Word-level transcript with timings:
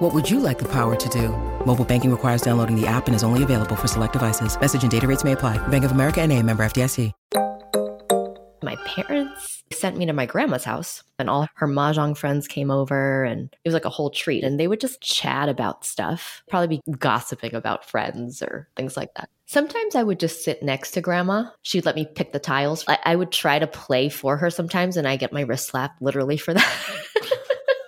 What 0.00 0.14
would 0.14 0.30
you 0.30 0.40
like 0.40 0.58
the 0.58 0.68
power 0.72 0.96
to 0.96 1.08
do? 1.10 1.28
Mobile 1.66 1.84
banking 1.84 2.10
requires 2.10 2.40
downloading 2.40 2.74
the 2.74 2.86
app 2.86 3.06
and 3.06 3.14
is 3.14 3.22
only 3.22 3.42
available 3.42 3.76
for 3.76 3.86
select 3.86 4.14
devices. 4.14 4.58
Message 4.58 4.80
and 4.80 4.90
data 4.90 5.06
rates 5.06 5.24
may 5.24 5.32
apply. 5.32 5.58
Bank 5.68 5.84
of 5.84 5.90
America 5.90 6.22
and 6.22 6.32
a 6.32 6.42
member 6.42 6.62
FDIC. 6.62 7.12
My 8.62 8.76
parents 8.76 9.62
sent 9.72 9.98
me 9.98 10.06
to 10.06 10.14
my 10.14 10.24
grandma's 10.24 10.64
house 10.64 11.02
and 11.18 11.28
all 11.28 11.48
her 11.54 11.66
mahjong 11.66 12.16
friends 12.16 12.48
came 12.48 12.70
over 12.70 13.24
and 13.24 13.44
it 13.52 13.68
was 13.68 13.74
like 13.74 13.84
a 13.84 13.90
whole 13.90 14.08
treat 14.08 14.42
and 14.42 14.58
they 14.58 14.68
would 14.68 14.80
just 14.80 15.02
chat 15.02 15.50
about 15.50 15.84
stuff, 15.84 16.42
probably 16.48 16.78
be 16.78 16.96
gossiping 16.98 17.54
about 17.54 17.84
friends 17.84 18.40
or 18.42 18.68
things 18.76 18.96
like 18.96 19.12
that. 19.14 19.28
Sometimes 19.44 19.96
I 19.96 20.02
would 20.02 20.20
just 20.20 20.44
sit 20.44 20.62
next 20.62 20.92
to 20.92 21.02
grandma. 21.02 21.44
She'd 21.60 21.84
let 21.84 21.96
me 21.96 22.06
pick 22.06 22.32
the 22.32 22.38
tiles. 22.38 22.84
I, 22.88 22.98
I 23.04 23.16
would 23.16 23.32
try 23.32 23.58
to 23.58 23.66
play 23.66 24.08
for 24.08 24.38
her 24.38 24.48
sometimes 24.48 24.96
and 24.96 25.06
I 25.06 25.16
get 25.16 25.32
my 25.32 25.42
wrist 25.42 25.66
slapped 25.66 26.00
literally 26.00 26.38
for 26.38 26.54
that. 26.54 26.74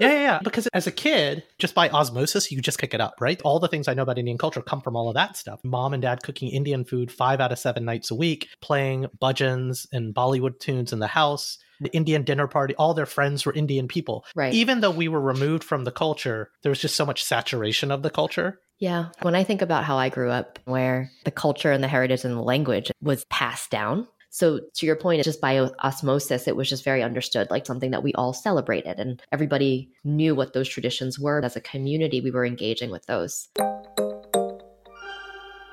Yeah, 0.02 0.12
yeah, 0.12 0.20
yeah. 0.20 0.40
Because 0.42 0.66
as 0.68 0.86
a 0.86 0.92
kid, 0.92 1.44
just 1.58 1.74
by 1.74 1.88
osmosis, 1.88 2.50
you 2.50 2.60
just 2.60 2.78
pick 2.78 2.94
it 2.94 3.00
up, 3.00 3.14
right? 3.20 3.40
All 3.42 3.60
the 3.60 3.68
things 3.68 3.88
I 3.88 3.94
know 3.94 4.02
about 4.02 4.18
Indian 4.18 4.38
culture 4.38 4.62
come 4.62 4.80
from 4.80 4.96
all 4.96 5.08
of 5.08 5.14
that 5.14 5.36
stuff. 5.36 5.60
Mom 5.64 5.94
and 5.94 6.02
dad 6.02 6.22
cooking 6.22 6.50
Indian 6.50 6.84
food 6.84 7.10
five 7.10 7.40
out 7.40 7.52
of 7.52 7.58
seven 7.58 7.84
nights 7.84 8.10
a 8.10 8.14
week, 8.14 8.48
playing 8.60 9.06
bhajans 9.20 9.86
and 9.92 10.14
Bollywood 10.14 10.58
tunes 10.58 10.92
in 10.92 10.98
the 10.98 11.06
house. 11.06 11.58
The 11.80 11.90
Indian 11.92 12.22
dinner 12.22 12.46
party, 12.46 12.76
all 12.76 12.94
their 12.94 13.06
friends 13.06 13.44
were 13.44 13.52
Indian 13.52 13.88
people. 13.88 14.24
Right. 14.36 14.54
Even 14.54 14.80
though 14.80 14.90
we 14.90 15.08
were 15.08 15.20
removed 15.20 15.64
from 15.64 15.84
the 15.84 15.90
culture, 15.90 16.50
there 16.62 16.70
was 16.70 16.80
just 16.80 16.94
so 16.94 17.04
much 17.04 17.24
saturation 17.24 17.90
of 17.90 18.02
the 18.02 18.10
culture. 18.10 18.60
Yeah. 18.78 19.10
When 19.20 19.36
I 19.36 19.44
think 19.44 19.62
about 19.62 19.84
how 19.84 19.96
I 19.96 20.08
grew 20.08 20.30
up, 20.30 20.58
where 20.64 21.10
the 21.24 21.30
culture 21.30 21.70
and 21.70 21.84
the 21.84 21.88
heritage 21.88 22.24
and 22.24 22.36
the 22.36 22.42
language 22.42 22.90
was 23.00 23.24
passed 23.26 23.70
down. 23.70 24.08
So, 24.34 24.60
to 24.76 24.86
your 24.86 24.96
point, 24.96 25.20
it's 25.20 25.26
just 25.26 25.42
by 25.42 25.58
osmosis, 25.58 26.48
it 26.48 26.56
was 26.56 26.66
just 26.66 26.84
very 26.84 27.02
understood, 27.02 27.50
like 27.50 27.66
something 27.66 27.90
that 27.90 28.02
we 28.02 28.14
all 28.14 28.32
celebrated, 28.32 28.98
and 28.98 29.20
everybody 29.30 29.90
knew 30.04 30.34
what 30.34 30.54
those 30.54 30.70
traditions 30.70 31.18
were. 31.18 31.44
As 31.44 31.54
a 31.54 31.60
community, 31.60 32.22
we 32.22 32.30
were 32.30 32.46
engaging 32.46 32.90
with 32.90 33.04
those. 33.04 33.48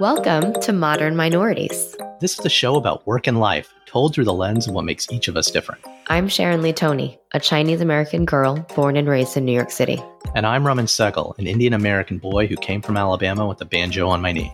Welcome 0.02 0.52
to 0.60 0.74
Modern 0.74 1.16
Minorities. 1.16 1.96
This 2.20 2.38
is 2.38 2.46
a 2.46 2.50
show 2.50 2.76
about 2.76 3.08
work 3.08 3.28
and 3.28 3.40
life, 3.40 3.74
told 3.86 4.14
through 4.14 4.26
the 4.26 4.34
lens 4.34 4.68
of 4.68 4.74
what 4.74 4.84
makes 4.84 5.10
each 5.10 5.30
of 5.30 5.38
us 5.38 5.50
different. 5.50 5.82
I'm 6.08 6.28
Sharon 6.28 6.62
Lee 6.62 6.74
Tony, 6.74 7.18
a 7.32 7.40
Chinese 7.40 7.80
American 7.80 8.26
girl 8.26 8.66
born 8.76 8.98
and 8.98 9.08
raised 9.08 9.38
in 9.38 9.46
New 9.46 9.54
York 9.54 9.72
City. 9.72 10.04
And 10.36 10.46
I'm 10.46 10.68
Raman 10.68 10.88
Sehgal, 10.88 11.40
an 11.40 11.48
Indian 11.48 11.74
American 11.74 12.18
boy 12.18 12.48
who 12.48 12.58
came 12.58 12.82
from 12.82 12.98
Alabama 12.98 13.48
with 13.48 13.62
a 13.62 13.66
banjo 13.66 14.10
on 14.10 14.22
my 14.22 14.34
knee. 14.34 14.54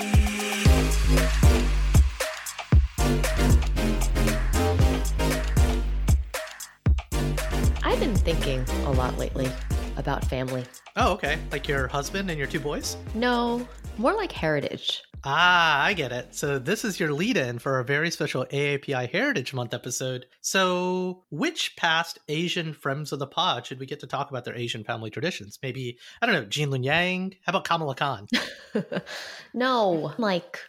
Family. 10.31 10.63
Oh, 10.95 11.11
okay. 11.11 11.37
Like 11.51 11.67
your 11.67 11.89
husband 11.89 12.29
and 12.29 12.39
your 12.39 12.47
two 12.47 12.61
boys? 12.61 12.95
No, 13.13 13.67
more 13.97 14.13
like 14.13 14.31
heritage. 14.31 15.03
Ah, 15.25 15.83
I 15.83 15.91
get 15.91 16.13
it. 16.13 16.33
So 16.33 16.57
this 16.57 16.85
is 16.85 17.01
your 17.01 17.11
lead 17.11 17.35
in 17.35 17.59
for 17.59 17.79
a 17.79 17.83
very 17.83 18.09
special 18.09 18.45
AAPI 18.45 19.11
Heritage 19.11 19.53
Month 19.53 19.73
episode. 19.73 20.27
So 20.39 21.25
which 21.31 21.75
past 21.75 22.19
Asian 22.29 22.71
friends 22.71 23.11
of 23.11 23.19
the 23.19 23.27
pod 23.27 23.65
should 23.65 23.77
we 23.77 23.85
get 23.85 23.99
to 23.99 24.07
talk 24.07 24.29
about 24.29 24.45
their 24.45 24.55
Asian 24.55 24.85
family 24.85 25.09
traditions? 25.09 25.59
Maybe, 25.61 25.97
I 26.21 26.27
don't 26.27 26.35
know, 26.35 26.45
Gene 26.45 26.69
Luen 26.69 26.85
Yang? 26.85 27.35
How 27.45 27.49
about 27.49 27.65
Kamala 27.65 27.95
Khan? 27.95 28.27
no, 29.53 30.13
like 30.17 30.59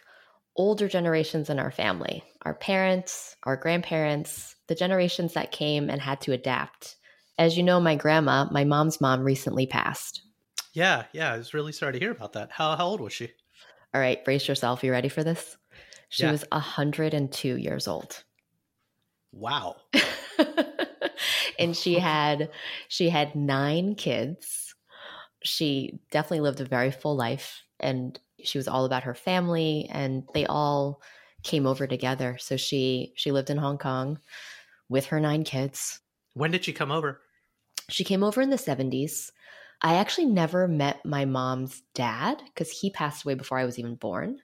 older 0.57 0.89
generations 0.89 1.49
in 1.49 1.57
our 1.57 1.71
family, 1.71 2.21
our 2.41 2.53
parents, 2.53 3.37
our 3.43 3.55
grandparents, 3.55 4.57
the 4.67 4.75
generations 4.75 5.35
that 5.35 5.53
came 5.53 5.89
and 5.89 6.01
had 6.01 6.19
to 6.19 6.33
adapt. 6.33 6.97
As 7.37 7.57
you 7.57 7.61
know, 7.63 7.79
my 7.79 7.95
grandma, 7.95 8.47
my 8.51 8.63
mom's 8.63 8.99
mom, 8.99 9.21
recently 9.23 9.67
passed. 9.67 10.23
Yeah, 10.73 11.07
yeah, 11.13 11.31
I 11.33 11.37
was 11.37 11.53
really 11.53 11.71
sorry 11.71 11.93
to 11.93 11.99
hear 11.99 12.11
about 12.11 12.33
that. 12.33 12.51
How 12.51 12.75
how 12.75 12.85
old 12.87 12.99
was 13.01 13.13
she? 13.13 13.31
All 13.93 14.01
right, 14.01 14.23
brace 14.23 14.47
yourself. 14.47 14.83
You 14.83 14.91
ready 14.91 15.09
for 15.09 15.23
this? 15.23 15.57
She 16.09 16.25
Yeah. 16.25 16.27
was 16.27 16.45
102 16.51 17.57
years 17.57 17.87
old. 17.87 18.23
Wow. 19.31 19.77
and 21.59 21.75
she 21.75 21.95
had 21.99 22.51
she 22.87 23.09
had 23.09 23.35
9 23.35 23.95
kids. 23.95 24.75
She 25.43 25.99
definitely 26.11 26.41
lived 26.41 26.61
a 26.61 26.65
very 26.65 26.91
full 26.91 27.15
life 27.17 27.63
and 27.79 28.19
she 28.43 28.59
was 28.59 28.67
all 28.69 28.85
about 28.85 29.03
her 29.03 29.15
family 29.15 29.87
and 29.91 30.25
they 30.33 30.45
all 30.47 31.01
came 31.43 31.67
over 31.67 31.87
together. 31.87 32.37
So 32.39 32.57
she 32.57 33.13
she 33.17 33.31
lived 33.33 33.51
in 33.51 33.57
Hong 33.59 33.79
Kong 33.79 34.19
with 34.89 35.07
her 35.07 35.21
9 35.21 35.45
kids. 35.45 36.01
When 36.33 36.51
did 36.51 36.65
she 36.65 36.73
come 36.73 36.91
over? 36.91 37.21
She 37.89 38.03
came 38.03 38.23
over 38.23 38.41
in 38.41 38.49
the 38.49 38.55
70s. 38.55 39.31
I 39.81 39.95
actually 39.95 40.27
never 40.27 40.67
met 40.67 41.03
my 41.05 41.25
mom's 41.25 41.83
dad 41.93 42.41
because 42.45 42.71
he 42.71 42.89
passed 42.89 43.25
away 43.25 43.33
before 43.33 43.57
I 43.57 43.65
was 43.65 43.77
even 43.77 43.95
born. 43.95 44.39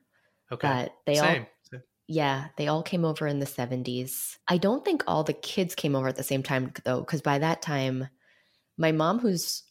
Okay. 0.52 0.68
But 0.68 0.94
they 1.06 1.20
all 1.20 1.26
Same. 1.26 1.48
Same. 1.72 1.82
yeah, 2.08 2.48
they 2.58 2.68
all 2.68 2.84
came 2.84 3.06
over 3.06 3.26
in 3.28 3.40
the 3.40 3.46
70s. 3.46 4.38
I 4.48 4.58
don't 4.58 4.84
think 4.84 5.04
all 5.08 5.24
the 5.24 5.34
kids 5.34 5.76
came 5.76 5.96
over 5.96 6.08
at 6.08 6.16
the 6.16 6.24
same 6.24 6.44
time 6.44 6.74
though, 6.84 7.00
because 7.00 7.22
by 7.22 7.40
that 7.40 7.62
time, 7.62 8.08
my 8.78 8.92
mom, 8.92 9.20
who's 9.20 9.64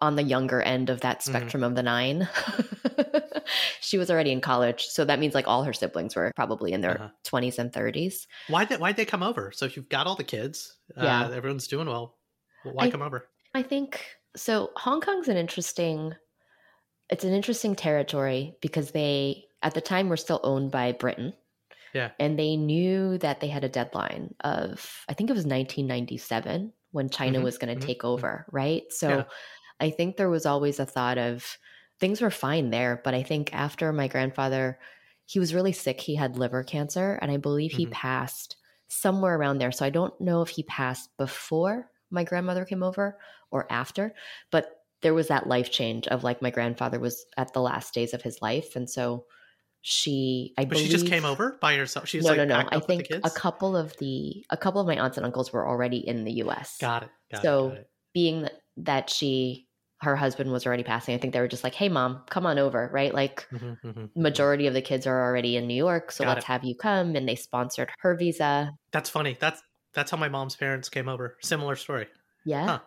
on 0.00 0.16
the 0.16 0.22
younger 0.22 0.60
end 0.62 0.90
of 0.90 1.00
that 1.02 1.20
Mhm. 1.20 1.22
spectrum 1.22 1.62
of 1.62 1.74
the 1.74 1.82
nine, 1.82 2.28
she 3.80 3.98
was 3.98 4.10
already 4.10 4.32
in 4.32 4.40
college. 4.40 4.84
So 4.86 5.04
that 5.04 5.18
means 5.18 5.34
like 5.34 5.46
all 5.48 5.64
her 5.64 5.72
siblings 5.72 6.16
were 6.16 6.32
probably 6.36 6.72
in 6.72 6.80
their 6.80 7.00
Uh-huh. 7.00 7.08
20s 7.24 7.58
and 7.58 7.72
30s. 7.72 8.26
Why 8.48 8.64
did 8.64 8.70
they, 8.70 8.76
why'd 8.80 8.96
they 8.96 9.04
come 9.04 9.22
over? 9.22 9.52
So 9.52 9.66
if 9.66 9.76
you've 9.76 9.88
got 9.88 10.06
all 10.06 10.16
the 10.16 10.24
kids, 10.24 10.76
Yeah. 10.96 11.26
uh, 11.26 11.30
everyone's 11.30 11.68
doing 11.68 11.88
well. 11.88 12.16
Why 12.64 12.84
I- 12.84 12.90
come 12.90 13.02
over? 13.02 13.28
I 13.54 13.62
think 13.62 14.04
so. 14.36 14.70
Hong 14.76 15.00
Kong's 15.00 15.28
an 15.28 15.36
interesting, 15.36 16.14
it's 17.08 17.24
an 17.24 17.32
interesting 17.32 17.76
territory 17.76 18.56
because 18.60 18.90
they, 18.90 19.44
at 19.62 19.74
the 19.74 19.80
time, 19.80 20.08
were 20.08 20.16
still 20.16 20.40
owned 20.42 20.70
by 20.72 20.92
Britain. 20.92 21.34
Yeah. 21.92 22.10
And 22.18 22.36
they 22.36 22.56
knew 22.56 23.18
that 23.18 23.38
they 23.38 23.46
had 23.46 23.62
a 23.62 23.68
deadline 23.68 24.34
of, 24.42 25.04
I 25.08 25.14
think 25.14 25.30
it 25.30 25.34
was 25.34 25.46
1997 25.46 26.72
when 26.90 27.08
China 27.08 27.38
Mhm, 27.38 27.44
was 27.44 27.58
going 27.58 27.72
to 27.78 27.80
mhm, 27.80 27.86
take 27.86 28.00
mhm. 28.02 28.08
over, 28.08 28.46
right? 28.50 28.82
So 28.90 29.08
Yeah. 29.08 29.24
I 29.80 29.90
think 29.90 30.16
there 30.16 30.30
was 30.30 30.46
always 30.46 30.78
a 30.80 30.86
thought 30.86 31.18
of 31.18 31.58
things 32.00 32.20
were 32.20 32.30
fine 32.30 32.70
there. 32.70 33.00
But 33.04 33.14
I 33.14 33.22
think 33.22 33.54
after 33.54 33.92
my 33.92 34.08
grandfather, 34.08 34.78
he 35.26 35.38
was 35.38 35.54
really 35.54 35.72
sick. 35.72 36.00
He 36.00 36.14
had 36.16 36.36
liver 36.36 36.62
cancer. 36.62 37.18
And 37.22 37.30
I 37.30 37.36
believe 37.36 37.72
he 37.72 37.86
Mhm. 37.86 37.88
passed 37.88 38.56
somewhere 38.88 39.36
around 39.36 39.58
there. 39.58 39.72
So 39.72 39.84
I 39.84 39.90
don't 39.90 40.18
know 40.20 40.42
if 40.42 40.50
he 40.50 40.62
passed 40.64 41.16
before 41.16 41.90
my 42.10 42.24
grandmother 42.24 42.64
came 42.64 42.82
over 42.82 43.18
or 43.50 43.70
after, 43.72 44.14
but 44.50 44.82
there 45.02 45.14
was 45.14 45.28
that 45.28 45.46
life 45.48 45.70
change 45.70 46.06
of 46.08 46.24
like 46.24 46.40
my 46.42 46.50
grandfather 46.50 46.98
was 47.00 47.26
at 47.36 47.52
the 47.52 47.60
last 47.60 47.92
days 47.94 48.14
of 48.14 48.22
his 48.22 48.40
life. 48.42 48.76
And 48.76 48.88
so 48.88 49.26
she, 49.82 50.54
I 50.58 50.64
But 50.68 50.76
believe 50.76 50.88
she 50.88 50.88
just 50.90 51.06
came 51.06 51.24
over 51.24 51.52
by 51.60 51.76
herself. 51.76 52.08
She 52.08 52.16
was 52.18 52.28
no, 52.28 52.30
like 52.30 52.42
no, 52.44 52.44
no. 52.44 52.68
I 52.70 52.80
up 52.80 52.86
with 52.86 52.96
the 52.96 53.04
think 53.04 53.16
a 53.22 53.30
couple 53.30 53.76
of 53.76 53.96
the 53.98 54.44
a 54.50 54.56
couple 54.56 54.80
of 54.80 54.86
my 54.86 54.96
aunts 54.96 55.16
and 55.16 55.26
uncles 55.26 55.52
were 55.52 55.66
already 55.66 55.98
in 55.98 56.24
the 56.24 56.32
U.S. 56.34 56.80
Got 56.80 57.02
it. 57.04 57.10
Got 57.30 57.42
so 57.42 57.50
it. 57.50 57.58
Got 57.58 57.76
it. 57.78 57.90
being 58.12 58.48
that 58.76 59.10
she 59.10 59.63
her 60.04 60.14
husband 60.16 60.52
was 60.52 60.64
already 60.66 60.84
passing, 60.84 61.14
I 61.14 61.18
think 61.18 61.32
they 61.32 61.40
were 61.40 61.48
just 61.48 61.64
like, 61.64 61.74
"Hey, 61.74 61.88
mom, 61.88 62.22
come 62.30 62.46
on 62.46 62.58
over." 62.58 62.88
Right? 62.92 63.12
Like 63.12 63.46
Mhm, 63.52 63.78
mhm. 63.82 64.10
majority 64.14 64.66
of 64.68 64.74
the 64.74 64.82
kids 64.82 65.06
are 65.06 65.20
already 65.24 65.56
in 65.56 65.66
New 65.66 65.74
York, 65.74 66.12
so 66.12 66.24
Got 66.24 66.34
let's 66.36 66.44
it. 66.44 66.48
have 66.48 66.64
you 66.64 66.76
come. 66.76 67.16
And 67.16 67.28
they 67.28 67.34
sponsored 67.36 67.90
her 68.00 68.14
visa. 68.14 68.70
That's 68.92 69.10
funny. 69.10 69.36
That's 69.40 69.60
that's 69.94 70.10
how 70.10 70.16
my 70.16 70.28
mom's 70.28 70.56
parents 70.56 70.88
came 70.88 71.08
over. 71.08 71.36
Similar 71.42 71.76
story. 71.76 72.06
Yeah. 72.44 72.66
Huh. 72.66 72.78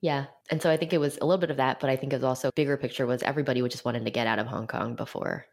Yeah. 0.00 0.26
And 0.50 0.62
so 0.62 0.70
I 0.70 0.76
think 0.76 0.92
it 0.92 0.98
was 0.98 1.18
a 1.18 1.24
little 1.26 1.40
bit 1.40 1.50
of 1.50 1.56
that, 1.56 1.80
but 1.80 1.90
I 1.90 1.96
think 1.96 2.12
it 2.12 2.16
was 2.16 2.24
also 2.24 2.50
bigger 2.54 2.76
picture 2.76 3.06
was 3.06 3.22
everybody 3.22 3.62
was 3.62 3.72
just 3.72 3.84
wanting 3.84 4.04
to 4.04 4.10
get 4.12 4.26
out 4.28 4.38
of 4.38 4.46
Hong 4.46 4.66
Kong 4.68 4.94
before 4.94 5.44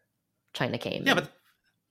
China 0.54 0.78
came. 0.78 1.04
Yeah, 1.06 1.16
but 1.16 1.32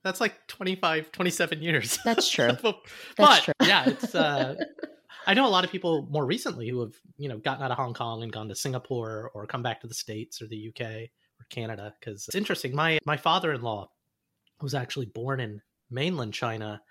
that's 0.03 0.21
like 0.21 0.47
25, 0.47 1.11
27 1.11 1.61
years. 1.61 1.97
That's 2.05 2.29
true. 2.35 2.51
but 2.61 2.77
That's 3.17 3.43
true. 3.45 3.53
yeah, 3.63 3.85
it's 3.89 4.13
uh 4.15 4.55
I 5.25 5.33
know 5.33 5.47
a 5.47 5.49
lot 5.49 5.63
of 5.63 5.71
people 5.71 6.07
more 6.09 6.25
recently 6.25 6.69
who 6.69 6.79
have, 6.81 6.93
you 7.17 7.29
know, 7.29 7.37
gotten 7.37 7.63
out 7.63 7.71
of 7.71 7.77
Hong 7.77 7.93
Kong 7.93 8.23
and 8.23 8.31
gone 8.31 8.47
to 8.49 8.55
Singapore 8.55 9.31
or 9.33 9.45
come 9.45 9.63
back 9.63 9.81
to 9.81 9.87
the 9.87 9.93
States 9.93 10.41
or 10.41 10.47
the 10.47 10.69
UK 10.69 10.81
or 10.81 11.45
Canada 11.49 11.93
because 11.99 12.27
it's 12.27 12.35
interesting. 12.35 12.75
My 12.75 12.99
my 13.05 13.17
father 13.17 13.53
in 13.53 13.61
law 13.61 13.89
was 14.61 14.73
actually 14.73 15.07
born 15.07 15.39
in 15.39 15.61
mainland 15.89 16.33
China, 16.33 16.81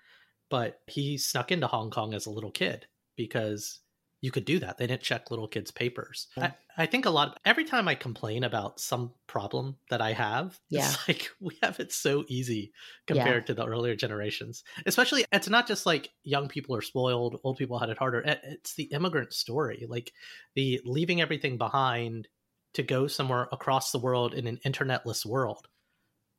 but 0.49 0.81
he 0.87 1.17
snuck 1.17 1.51
into 1.51 1.67
Hong 1.67 1.89
Kong 1.89 2.13
as 2.13 2.25
a 2.25 2.31
little 2.31 2.51
kid 2.51 2.87
because 3.15 3.79
you 4.25 4.31
could 4.31 4.43
do 4.45 4.57
that. 4.57 4.79
They 4.79 4.87
didn't 4.87 5.03
check 5.03 5.29
little 5.29 5.47
kids' 5.47 5.69
papers. 5.69 6.29
I, 6.35 6.51
I 6.79 6.87
think 6.87 7.05
a 7.05 7.11
lot, 7.11 7.27
of, 7.27 7.33
every 7.45 7.63
time 7.63 7.87
I 7.87 7.93
complain 7.93 8.43
about 8.43 8.79
some 8.79 9.13
problem 9.27 9.77
that 9.91 10.01
I 10.01 10.13
have, 10.13 10.59
Yeah. 10.71 10.79
it's 10.89 11.07
like 11.07 11.29
we 11.39 11.55
have 11.61 11.79
it 11.79 11.93
so 11.93 12.25
easy 12.27 12.71
compared 13.05 13.45
to 13.45 13.53
the 13.53 13.63
earlier 13.67 13.95
generations. 13.95 14.63
Especially, 14.87 15.25
it's 15.31 15.47
not 15.47 15.67
just 15.67 15.85
like 15.85 16.09
young 16.23 16.47
people 16.47 16.75
are 16.75 16.81
spoiled, 16.81 17.39
old 17.43 17.57
people 17.59 17.77
had 17.77 17.91
it 17.91 17.99
harder. 17.99 18.23
It's 18.25 18.73
the 18.73 18.85
immigrant 18.85 19.31
story, 19.31 19.85
like 19.87 20.11
the 20.55 20.81
leaving 20.85 21.21
everything 21.21 21.59
behind 21.59 22.27
to 22.73 22.81
go 22.81 23.05
somewhere 23.05 23.47
across 23.51 23.91
the 23.91 23.99
world 23.99 24.33
in 24.33 24.47
an 24.47 24.59
internetless 24.65 25.23
world 25.23 25.67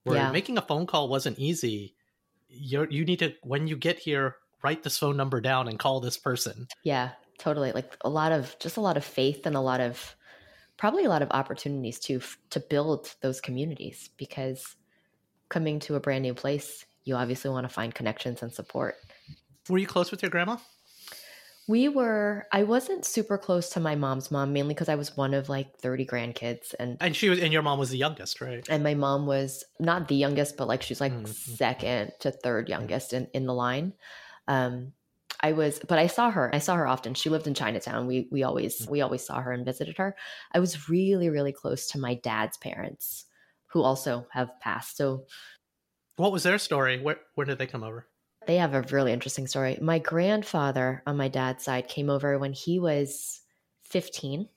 where 0.02 0.16
Yeah. 0.16 0.32
making 0.32 0.58
a 0.58 0.62
phone 0.62 0.86
call 0.86 1.08
wasn't 1.08 1.38
easy. 1.38 1.94
You're, 2.48 2.90
you 2.90 3.04
need 3.04 3.20
to, 3.20 3.32
when 3.44 3.68
you 3.68 3.76
get 3.76 4.00
here, 4.00 4.38
write 4.64 4.82
this 4.82 4.98
phone 4.98 5.16
number 5.16 5.40
down 5.40 5.68
and 5.68 5.78
call 5.78 6.00
this 6.00 6.16
person. 6.18 6.66
Yeah, 6.82 7.10
totally. 7.38 7.72
Like 7.72 7.96
a 8.02 8.10
lot 8.10 8.32
of 8.32 8.56
just 8.58 8.76
a 8.76 8.80
lot 8.80 8.96
of 8.96 9.04
faith 9.04 9.46
and 9.46 9.56
a 9.56 9.60
lot 9.60 9.80
of 9.80 10.16
probably 10.78 11.04
a 11.04 11.08
lot 11.10 11.22
of 11.22 11.30
opportunities 11.32 12.00
to 12.00 12.20
to 12.50 12.60
build 12.60 13.16
those 13.22 13.40
communities 13.40 14.10
because 14.18 14.76
coming 15.50 15.80
to 15.80 15.96
a 15.96 16.00
brand 16.00 16.22
new 16.22 16.34
place, 16.34 16.86
you 17.04 17.16
obviously 17.16 17.50
want 17.50 17.64
to 17.66 17.74
find 17.74 17.94
connections 17.94 18.42
and 18.42 18.52
support. 18.52 18.96
Were 19.68 19.78
you 19.78 19.86
close 19.86 20.10
with 20.10 20.22
your 20.22 20.30
grandma? 20.30 20.58
We 21.68 21.88
were 21.88 22.46
I 22.52 22.62
wasn't 22.62 23.04
super 23.04 23.38
close 23.38 23.70
to 23.70 23.80
my 23.80 23.96
mom's 23.96 24.30
mom 24.30 24.52
mainly 24.52 24.74
because 24.74 24.88
I 24.88 24.94
was 24.94 25.16
one 25.16 25.34
of 25.34 25.48
like 25.48 25.76
30 25.78 26.06
grandkids 26.06 26.74
and 26.78 27.00
And 27.00 27.16
she 27.16 27.28
was, 27.28 27.40
and 27.40 27.52
your 27.52 27.62
mom 27.62 27.78
was 27.78 27.90
the 27.90 27.98
youngest, 27.98 28.40
right? 28.40 28.64
and 28.68 28.82
my 28.82 28.94
mom 28.94 29.26
was 29.26 29.64
not 29.78 30.08
the 30.08 30.16
youngest 30.16 30.56
but 30.56 30.68
like 30.68 30.82
she's 30.82 31.00
like 31.00 31.12
Mhm. 31.12 31.26
second 31.26 32.12
to 32.20 32.30
third 32.30 32.68
youngest 32.68 33.12
in 33.12 33.26
in 33.34 33.46
the 33.46 33.54
line. 33.54 33.94
Um 34.48 34.92
I 35.46 35.52
was 35.52 35.80
but 35.88 35.98
I 35.98 36.06
saw 36.08 36.30
her. 36.30 36.54
I 36.54 36.58
saw 36.58 36.76
her 36.76 36.86
often. 36.86 37.14
She 37.14 37.30
lived 37.30 37.46
in 37.46 37.54
Chinatown. 37.54 38.06
We 38.06 38.28
we 38.32 38.42
always 38.42 38.86
we 38.90 39.00
always 39.00 39.24
saw 39.24 39.40
her 39.40 39.52
and 39.52 39.64
visited 39.64 39.96
her. 39.98 40.16
I 40.52 40.60
was 40.60 40.88
really 40.88 41.30
really 41.30 41.52
close 41.52 41.88
to 41.90 41.98
my 42.00 42.14
dad's 42.14 42.56
parents 42.58 43.26
who 43.68 43.82
also 43.82 44.26
have 44.32 44.50
passed. 44.60 44.96
So 44.96 45.26
What 46.16 46.30
was 46.30 46.42
their 46.42 46.58
story? 46.58 47.00
Where 47.00 47.20
where 47.36 47.46
did 47.46 47.56
they 47.56 47.66
come 47.66 47.82
over? 47.82 48.10
They 48.46 48.56
have 48.58 48.74
a 48.74 48.82
really 48.82 49.12
interesting 49.12 49.46
story. 49.46 49.78
My 49.80 49.98
grandfather 49.98 51.02
on 51.06 51.16
my 51.16 51.28
dad's 51.28 51.64
side 51.64 51.88
came 51.88 52.08
over 52.10 52.38
when 52.38 52.52
he 52.52 52.78
was 52.78 53.42
15 53.82 54.48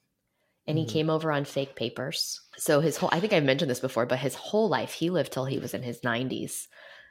and 0.67 0.77
he 0.77 0.85
Mhm. 0.85 0.85
came 0.85 1.09
over 1.09 1.31
on 1.31 1.45
fake 1.45 1.75
papers. 1.75 2.41
So 2.57 2.81
his 2.81 2.97
whole 2.97 3.09
I 3.11 3.19
think 3.19 3.33
I 3.33 3.39
mentioned 3.39 3.71
this 3.71 3.79
before, 3.79 4.05
but 4.05 4.19
his 4.19 4.35
whole 4.35 4.69
life 4.69 4.93
he 4.93 5.09
lived 5.09 5.31
till 5.31 5.45
he 5.45 5.59
was 5.59 5.73
in 5.73 5.81
his 5.83 6.03
90s. 6.03 6.67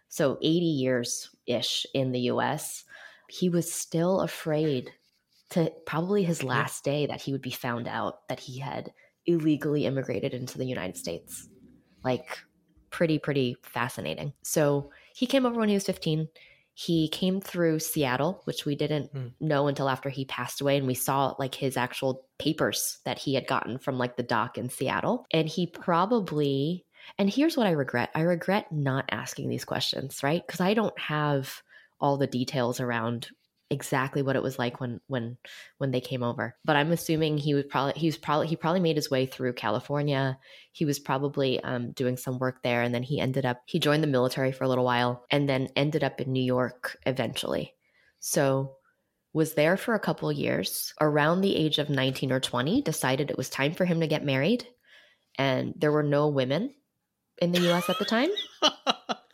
So 0.08 0.38
80 0.40 0.66
years 0.66 1.34
ish 1.46 1.84
in 1.94 2.12
the 2.12 2.20
US. 2.20 2.84
He 3.28 3.48
was 3.48 3.72
still 3.72 4.20
afraid 4.20 4.92
to 5.50 5.72
probably 5.86 6.24
his 6.24 6.42
last 6.42 6.84
day 6.84 7.06
that 7.06 7.22
he 7.22 7.32
would 7.32 7.42
be 7.42 7.50
found 7.50 7.88
out 7.88 8.26
that 8.28 8.40
he 8.40 8.58
had 8.58 8.92
illegally 9.26 9.86
immigrated 9.86 10.34
into 10.34 10.58
the 10.58 10.66
United 10.66 10.96
States. 10.96 11.48
Like 12.04 12.38
pretty 12.90 13.18
pretty 13.18 13.56
fascinating. 13.62 14.32
So 14.42 14.90
he 15.14 15.26
came 15.26 15.44
over 15.46 15.58
when 15.60 15.68
he 15.68 15.74
was 15.74 15.84
15. 15.84 16.28
He 16.74 17.08
came 17.08 17.40
through 17.40 17.80
Seattle, 17.80 18.40
which 18.44 18.64
we 18.64 18.76
didn't 18.76 19.10
Hmm. 19.10 19.26
know 19.40 19.66
until 19.66 19.88
after 19.88 20.08
he 20.10 20.24
passed 20.24 20.60
away 20.60 20.76
and 20.76 20.86
we 20.86 20.94
saw 20.94 21.34
like 21.38 21.54
his 21.54 21.76
actual 21.76 22.24
papers 22.38 22.98
that 23.04 23.18
he 23.18 23.34
had 23.34 23.46
gotten 23.48 23.78
from 23.78 23.98
like 23.98 24.16
the 24.16 24.22
dock 24.22 24.56
in 24.58 24.68
Seattle. 24.70 25.26
And 25.32 25.48
he 25.48 25.66
probably 25.66 26.84
and 27.18 27.30
here's 27.30 27.56
what 27.56 27.66
I 27.66 27.70
regret. 27.70 28.10
I 28.14 28.20
regret 28.20 28.70
not 28.70 29.06
asking 29.10 29.48
these 29.48 29.64
questions, 29.64 30.22
right? 30.22 30.46
Cuz 30.46 30.60
I 30.60 30.74
don't 30.74 30.98
have 30.98 31.62
all 32.00 32.16
the 32.16 32.26
details 32.26 32.80
around 32.80 33.28
exactly 33.70 34.22
what 34.22 34.36
it 34.36 34.42
was 34.42 34.58
like 34.58 34.80
when 34.80 35.00
when 35.08 35.36
when 35.78 35.90
they 35.90 36.00
came 36.00 36.22
over. 36.22 36.56
But 36.64 36.76
I'm 36.76 36.92
assuming 36.92 37.38
he 37.38 37.54
would 37.54 37.68
probably 37.68 37.98
he 37.98 38.06
was 38.06 38.16
probably 38.16 38.46
he 38.46 38.56
probably 38.56 38.80
made 38.80 38.96
his 38.96 39.10
way 39.10 39.26
through 39.26 39.52
California. 39.54 40.38
He 40.72 40.84
was 40.84 40.98
probably 40.98 41.62
um, 41.62 41.92
doing 41.92 42.16
some 42.16 42.38
work 42.38 42.62
there, 42.62 42.82
and 42.82 42.94
then 42.94 43.02
he 43.02 43.20
ended 43.20 43.44
up 43.44 43.62
he 43.66 43.78
joined 43.78 44.02
the 44.02 44.08
military 44.08 44.52
for 44.52 44.64
a 44.64 44.68
little 44.68 44.84
while, 44.84 45.24
and 45.30 45.48
then 45.48 45.68
ended 45.76 46.04
up 46.04 46.20
in 46.20 46.32
New 46.32 46.42
York 46.42 46.98
eventually. 47.06 47.74
So 48.20 48.76
was 49.32 49.54
there 49.54 49.76
for 49.76 49.94
a 49.94 50.00
couple 50.00 50.32
years. 50.32 50.94
Around 51.00 51.42
the 51.42 51.54
age 51.54 51.78
of 51.78 51.90
19 51.90 52.32
or 52.32 52.40
20, 52.40 52.82
decided 52.82 53.30
it 53.30 53.36
was 53.38 53.50
time 53.50 53.74
for 53.74 53.84
him 53.84 54.00
to 54.00 54.06
get 54.06 54.24
married, 54.24 54.66
and 55.36 55.74
there 55.76 55.92
were 55.92 56.02
no 56.02 56.28
women 56.28 56.74
in 57.40 57.52
the 57.52 57.60
U.S. 57.60 57.88
at 57.88 57.98
the 57.98 58.04
time. 58.04 58.30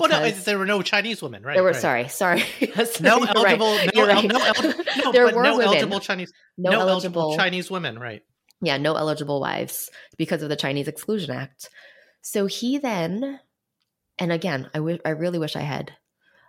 well, 0.00 0.10
no, 0.10 0.30
there 0.30 0.58
were 0.58 0.66
no 0.66 0.82
Chinese 0.82 1.22
women, 1.22 1.42
right? 1.42 1.54
there 1.54 1.62
were 1.62 1.70
right. 1.70 1.80
sorry, 1.80 2.08
sorry. 2.08 2.44
No 3.00 3.18
you're 3.18 3.26
right. 3.42 3.58
eligible, 3.58 3.78
no, 3.94 4.06
right. 4.06 4.24
no, 4.24 4.38
el- 4.38 4.74
no, 5.04 5.12
there 5.12 5.24
were 5.24 5.32
no 5.32 5.56
women. 5.56 5.66
eligible 5.66 6.00
Chinese, 6.00 6.32
no, 6.58 6.70
no, 6.70 6.80
eligible, 6.80 7.22
eligible 7.22 7.36
Chinese 7.36 7.70
women, 7.70 7.98
right? 7.98 8.22
yeah, 8.62 8.78
no 8.78 8.94
eligible 8.96 9.40
wives 9.40 9.90
because 10.16 10.42
of 10.42 10.48
the 10.48 10.56
Chinese 10.56 10.88
Exclusion 10.88 11.30
Act. 11.30 11.68
So 12.22 12.46
he 12.46 12.78
then, 12.78 13.40
and 14.18 14.32
again, 14.32 14.70
I 14.74 14.78
wi- 14.78 15.00
I 15.04 15.10
really 15.10 15.38
wish 15.38 15.56
I 15.56 15.60
had 15.60 15.92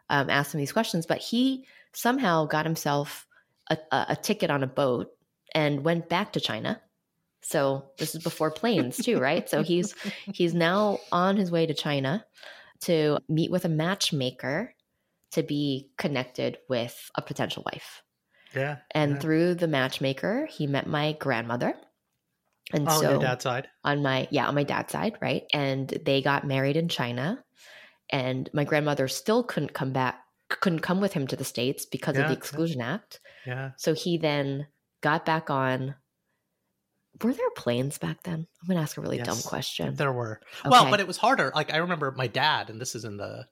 um, 0.09 0.29
asked 0.29 0.53
him 0.53 0.59
these 0.59 0.71
questions, 0.71 1.05
but 1.05 1.19
he 1.19 1.65
somehow 1.93 2.45
got 2.45 2.65
himself 2.65 3.27
a, 3.69 3.77
a, 3.91 4.05
a 4.09 4.15
ticket 4.15 4.49
on 4.49 4.63
a 4.63 4.67
boat 4.67 5.11
and 5.53 5.83
went 5.83 6.09
back 6.09 6.33
to 6.33 6.39
China. 6.39 6.81
So 7.41 7.91
this 7.97 8.15
is 8.15 8.23
before 8.23 8.51
planes 8.51 8.97
too, 8.97 9.19
right? 9.19 9.47
So 9.49 9.63
he's 9.63 9.93
he's 10.33 10.53
now 10.53 10.99
on 11.11 11.37
his 11.37 11.51
way 11.51 11.65
to 11.65 11.73
China 11.73 12.25
to 12.81 13.19
meet 13.29 13.51
with 13.51 13.65
a 13.65 13.69
matchmaker 13.69 14.73
to 15.31 15.43
be 15.43 15.89
connected 15.97 16.57
with 16.69 17.09
a 17.15 17.21
potential 17.21 17.63
wife. 17.65 18.01
Yeah. 18.55 18.77
And 18.91 19.13
yeah. 19.13 19.19
through 19.19 19.55
the 19.55 19.67
matchmaker, 19.67 20.45
he 20.49 20.67
met 20.67 20.87
my 20.87 21.13
grandmother. 21.13 21.73
And 22.73 22.87
Oh, 22.87 22.91
on 22.91 23.01
so 23.01 23.09
your 23.11 23.19
dad's 23.21 23.43
side. 23.43 23.67
on 23.83 24.01
my 24.01 24.27
yeah, 24.31 24.47
on 24.47 24.55
my 24.55 24.63
dad's 24.63 24.91
side, 24.91 25.17
right? 25.21 25.43
And 25.53 25.87
they 26.05 26.21
got 26.21 26.45
married 26.45 26.77
in 26.77 26.89
China. 26.89 27.43
And 28.09 28.49
my 28.53 28.63
grandmother 28.63 29.07
still 29.07 29.43
couldn't 29.43 29.73
come 29.73 29.91
back 29.93 30.19
couldn't 30.49 30.79
come 30.79 31.01
with 31.01 31.11
him 31.11 31.27
to 31.27 31.35
the 31.35 31.43
States 31.43 31.85
because 31.85 32.15
Yeah, 32.15 32.21
of 32.21 32.27
the 32.27 32.33
yeah. 32.33 32.37
Exclusion 32.37 32.81
Act. 32.81 33.19
Yeah. 33.45 33.71
So 33.77 33.93
he 33.93 34.17
then 34.17 34.67
got 35.01 35.25
back 35.25 35.49
on 35.49 35.95
were 37.21 37.33
there 37.33 37.49
planes 37.55 37.97
back 37.97 38.23
then? 38.23 38.47
I'm 38.61 38.67
gonna 38.67 38.81
ask 38.81 38.97
a 38.97 39.01
really 39.01 39.17
dumb 39.17 39.39
question. 39.41 39.95
There 39.95 40.11
were. 40.11 40.41
Well, 40.65 40.89
but 40.89 40.99
it 40.99 41.07
was 41.07 41.17
harder. 41.17 41.51
Like 41.55 41.73
I 41.73 41.77
remember 41.77 42.11
my 42.15 42.27
dad, 42.27 42.69
and 42.69 42.79
this 42.79 42.95
is 42.95 43.05
in 43.05 43.17
the 43.17 43.45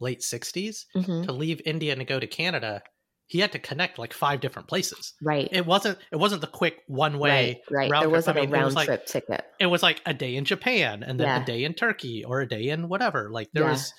late 0.00 0.20
'60s, 0.22 0.86
Mhm. 0.96 1.26
to 1.26 1.32
leave 1.32 1.60
India 1.64 1.92
and 1.92 2.00
to 2.00 2.04
go 2.04 2.18
to 2.20 2.26
Canada. 2.26 2.82
He 3.26 3.38
had 3.38 3.52
to 3.52 3.60
connect 3.60 3.96
like 3.98 4.12
five 4.12 4.40
different 4.40 4.66
places. 4.66 5.14
Right. 5.22 5.48
It 5.52 5.64
wasn't. 5.64 5.98
It 6.10 6.16
wasn't 6.16 6.40
the 6.40 6.48
quick 6.48 6.82
one 6.88 7.18
way. 7.20 7.62
right, 7.70 7.76
right. 7.82 7.90
round 7.90 8.02
There 8.02 8.10
wasn't 8.10 8.36
I 8.38 8.40
mean, 8.40 8.50
a 8.50 8.52
round 8.52 8.64
was 8.66 8.74
like- 8.74 8.86
trip 8.86 9.06
ticket. 9.06 9.44
It 9.60 9.66
was 9.66 9.82
like 9.84 10.02
a 10.04 10.12
day 10.12 10.34
in 10.34 10.44
Japan, 10.44 11.02
and 11.04 11.20
then 11.20 11.26
Yeah. 11.28 11.42
a 11.42 11.44
day 11.44 11.62
in 11.64 11.74
Turkey, 11.74 12.24
or 12.24 12.40
a 12.40 12.48
day 12.48 12.68
in 12.70 12.88
whatever. 12.88 13.30
Like 13.30 13.50
there 13.52 13.64
Yeah. 13.64 13.70
was. 13.70 13.92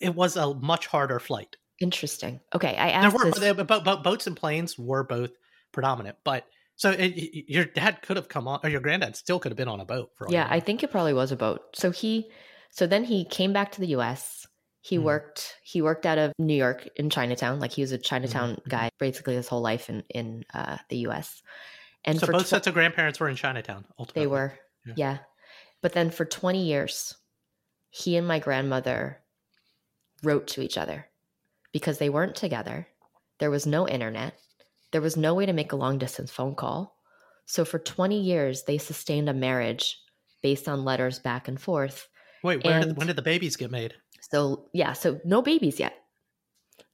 It 0.00 0.14
was 0.14 0.36
a 0.36 0.52
much 0.54 0.86
harder 0.86 1.20
flight. 1.20 1.56
Interesting. 1.78 2.40
Okay. 2.54 2.74
I 2.76 2.90
asked 2.90 3.16
There 3.16 3.24
were, 3.26 3.30
this. 3.30 3.54
but, 3.54 3.66
but, 3.66 3.84
but 3.84 4.02
boats 4.02 4.26
and 4.26 4.36
planes 4.36 4.78
were 4.78 5.04
both 5.04 5.30
predominant. 5.72 6.16
But 6.24 6.44
so 6.80 6.90
it, 6.92 7.12
your 7.56 7.66
dad 7.66 8.00
could 8.02 8.16
have 8.16 8.28
come 8.28 8.48
on, 8.48 8.58
or 8.62 8.70
your 8.70 8.80
granddad 8.80 9.14
still 9.16 9.38
could 9.38 9.52
have 9.52 9.56
been 9.62 9.68
on 9.68 9.80
a 9.80 9.84
boat 9.84 10.10
for. 10.16 10.26
yeah 10.30 10.46
i 10.50 10.58
think 10.60 10.82
it 10.82 10.90
probably 10.90 11.12
was 11.14 11.30
a 11.32 11.36
boat 11.36 11.60
so 11.74 11.90
he 11.90 12.30
so 12.70 12.86
then 12.86 13.04
he 13.04 13.24
came 13.24 13.52
back 13.52 13.72
to 13.72 13.80
the 13.80 13.88
us 13.88 14.46
he 14.82 14.96
Mhm. 14.96 15.02
worked 15.02 15.56
he 15.62 15.82
worked 15.82 16.06
out 16.06 16.18
of 16.18 16.32
new 16.38 16.54
york 16.66 16.88
in 16.96 17.10
chinatown 17.10 17.60
like 17.60 17.72
he 17.72 17.82
was 17.82 17.92
a 17.92 17.98
chinatown 17.98 18.54
Mhm. 18.56 18.68
guy 18.68 18.88
basically 18.98 19.34
his 19.34 19.48
whole 19.48 19.60
life 19.60 19.88
in 19.90 20.02
in 20.08 20.44
uh, 20.54 20.78
the 20.88 20.98
us 21.06 21.42
and 22.04 22.18
so 22.18 22.26
for 22.26 22.32
both 22.32 22.46
tw- 22.46 22.54
sets 22.54 22.66
of 22.66 22.72
grandparents 22.74 23.20
were 23.20 23.28
in 23.28 23.36
Chinatown. 23.36 23.84
Ultimately, 23.98 24.22
they 24.22 24.26
were 24.26 24.58
Yeah. 24.86 24.94
yeah. 24.96 25.18
but 25.82 25.92
then 25.92 26.10
for 26.10 26.24
20 26.24 26.64
years 26.64 27.14
he 27.90 28.16
and 28.16 28.26
my 28.26 28.38
grandmother 28.38 29.20
wrote 30.22 30.46
to 30.48 30.62
each 30.62 30.78
other 30.78 31.10
because 31.72 31.98
they 31.98 32.08
weren't 32.08 32.36
together 32.36 32.86
there 33.38 33.50
was 33.50 33.66
no 33.66 33.86
internet 33.86 34.32
there 34.92 35.00
was 35.00 35.16
no 35.16 35.34
way 35.34 35.46
to 35.46 35.52
make 35.52 35.72
a 35.72 35.76
long 35.76 35.98
distance 35.98 36.30
phone 36.30 36.54
call 36.54 36.96
so 37.46 37.64
for 37.64 37.78
20 37.78 38.20
years 38.20 38.64
they 38.64 38.78
sustained 38.78 39.28
a 39.28 39.34
marriage 39.34 39.98
based 40.42 40.68
on 40.68 40.84
letters 40.84 41.18
back 41.18 41.48
and 41.48 41.60
forth 41.60 42.08
Wait, 42.42 42.64
where 42.64 42.80
did, 42.80 42.96
when 42.96 43.06
did 43.06 43.16
the 43.16 43.22
babies 43.22 43.56
get 43.56 43.70
made? 43.70 43.94
so 44.20 44.68
yeah, 44.72 44.92
so 44.92 45.20
no 45.24 45.42
babies 45.42 45.80
yet. 45.80 45.94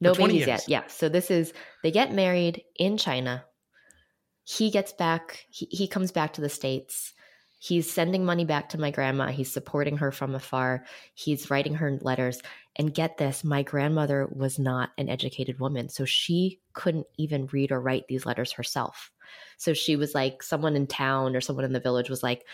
No 0.01 0.15
babies 0.15 0.47
years. 0.47 0.49
yet. 0.49 0.65
Yeah. 0.69 0.83
So 0.89 1.09
this 1.09 1.31
is 1.31 1.53
they 1.83 1.91
get 1.91 2.13
married 2.13 2.63
in 2.77 2.97
China. 2.97 3.45
He 4.45 4.71
gets 4.71 4.93
back, 4.93 5.45
he, 5.51 5.67
he 5.71 5.89
comes 5.89 6.13
back 6.13 6.35
to 6.35 6.41
the 6.41 6.49
States. 6.49 7.13
He's 7.59 7.91
sending 7.91 8.25
money 8.25 8.45
back 8.45 8.71
to 8.71 8.81
my 8.81 8.91
grandma. 8.91 9.29
He's 9.29 9.53
supporting 9.53 9.97
her 9.99 10.13
from 10.13 10.35
afar. 10.35 10.85
He's 11.15 11.51
writing 11.51 11.75
her 11.75 11.99
letters. 12.03 12.41
And 12.77 12.93
get 12.93 13.17
this, 13.17 13.43
my 13.43 13.63
grandmother 13.63 14.29
was 14.31 14.59
not 14.59 14.91
an 14.99 15.09
educated 15.09 15.59
woman. 15.59 15.89
So 15.89 16.05
she 16.05 16.61
couldn't 16.75 17.07
even 17.17 17.47
read 17.47 17.73
or 17.73 17.81
write 17.81 18.07
these 18.09 18.27
letters 18.27 18.53
herself. 18.53 19.11
So 19.57 19.73
she 19.73 19.97
was 19.97 20.15
like, 20.15 20.43
someone 20.43 20.77
in 20.77 20.87
town 20.87 21.35
or 21.35 21.41
someone 21.41 21.65
in 21.65 21.73
the 21.73 21.81
village 21.81 22.11
was 22.11 22.23
like, 22.23 22.45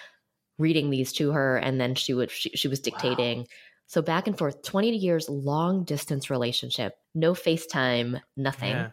reading 0.59 0.91
these 0.91 1.13
to 1.13 1.33
her 1.33 1.57
and 1.57 1.81
then 1.81 1.95
she 1.95 2.15
would 2.15 2.31
she, 2.31 2.51
she 2.51 2.69
was 2.69 2.81
dictating 2.81 3.39
wow. 3.39 3.45
so 3.87 4.03
back 4.03 4.27
and 4.27 4.39
forth 4.39 4.63
20 4.63 4.91
years 4.97 5.29
long 5.29 5.85
distance 5.85 6.31
relationship 6.31 6.95
no 7.15 7.33
facetime 7.33 8.21
nothing 8.37 8.71
yeah. 8.71 8.91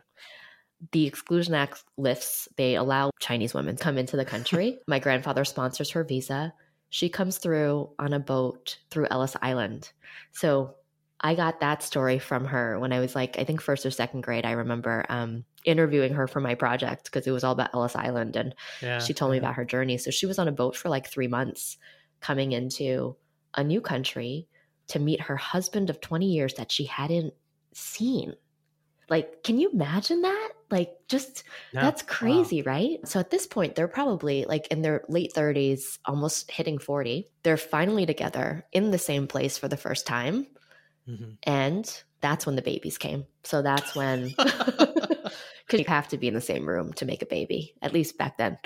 The 0.92 1.06
exclusion 1.06 1.54
act 1.54 1.84
lifts 1.98 2.48
they 2.56 2.76
allow 2.76 3.12
chinese 3.20 3.54
women 3.54 3.76
to 3.76 3.84
come 3.84 3.98
into 3.98 4.16
the 4.16 4.26
country 4.26 4.80
my 4.88 5.00
grandfather 5.00 5.44
sponsors 5.44 5.90
her 5.90 6.04
visa 6.04 6.54
she 6.90 7.10
comes 7.10 7.38
through 7.38 7.90
on 8.00 8.14
a 8.14 8.20
boat 8.20 8.78
through 8.90 9.08
ellis 9.10 9.36
island 9.42 9.92
so 10.32 10.76
I 11.22 11.36
got 11.36 11.60
that 11.60 11.84
story 11.84 12.18
from 12.18 12.46
her 12.46 12.80
when 12.80 12.94
I 12.94 13.00
was 13.00 13.14
like, 13.14 13.38
I 13.38 13.44
think 13.44 13.62
first 13.62 13.86
or 13.86 13.92
second 13.92 14.22
grade. 14.22 14.46
I 14.46 14.52
remember 14.52 15.06
um, 15.10 15.44
interviewing 15.66 16.14
her 16.14 16.28
for 16.28 16.40
my 16.40 16.56
project 16.56 17.06
because 17.06 17.28
it 17.28 17.32
was 17.32 17.44
all 17.44 17.52
about 17.52 17.72
Ellis 17.74 17.96
Island. 17.96 18.38
And 18.38 18.56
yeah, 18.82 19.00
she 19.00 19.14
told 19.14 19.32
me 19.32 19.38
about 19.38 19.56
her 19.56 19.66
journey. 19.66 19.98
So 19.98 20.12
she 20.12 20.26
was 20.26 20.40
on 20.40 20.48
a 20.48 20.54
boat 20.54 20.78
for 20.78 20.88
like 20.88 21.08
three 21.08 21.28
months 21.28 21.78
coming 22.22 22.54
into 22.54 23.18
a 23.56 23.64
new 23.64 23.82
country 23.82 24.48
to 24.88 25.00
meet 25.00 25.22
her 25.22 25.36
husband 25.36 25.90
of 25.90 26.00
20 26.00 26.26
years 26.26 26.54
that 26.54 26.72
she 26.72 26.86
hadn't 26.86 27.34
seen. 27.74 28.34
Like, 29.10 29.44
can 29.44 29.60
you 29.60 29.72
imagine 29.72 30.22
that? 30.22 30.52
Like, 30.72 30.92
just 31.08 31.44
yeah. 31.74 31.82
that's 31.82 32.04
crazy, 32.04 32.62
wow. 32.62 32.74
right? 32.74 33.08
So 33.08 33.20
at 33.20 33.32
this 33.32 33.48
point, 33.48 33.76
they're 33.76 33.88
probably 33.88 34.46
like 34.46 34.68
in 34.68 34.82
their 34.82 35.04
late 35.10 35.34
30s, 35.34 35.98
almost 36.06 36.52
hitting 36.52 36.78
40. 36.78 37.28
They're 37.44 37.58
finally 37.58 38.06
together 38.06 38.66
in 38.72 38.92
the 38.92 39.00
same 39.00 39.28
place 39.28 39.58
for 39.58 39.68
the 39.68 39.78
first 39.78 40.06
time 40.06 40.46
Mm-hmm. 41.10 41.32
And 41.44 42.04
that's 42.22 42.46
when 42.46 42.56
the 42.56 42.62
babies 42.62 42.98
came. 42.98 43.26
So 43.44 43.62
that's 43.62 43.96
when, 43.96 44.30
because 44.38 45.80
you 45.80 45.86
have 45.88 46.08
to 46.10 46.18
be 46.18 46.28
in 46.28 46.34
the 46.34 46.42
same 46.42 46.68
room 46.68 46.94
to 46.94 47.06
make 47.06 47.22
a 47.22 47.26
baby, 47.26 47.74
at 47.82 47.94
least 47.94 48.18
back 48.18 48.38
then. 48.38 48.58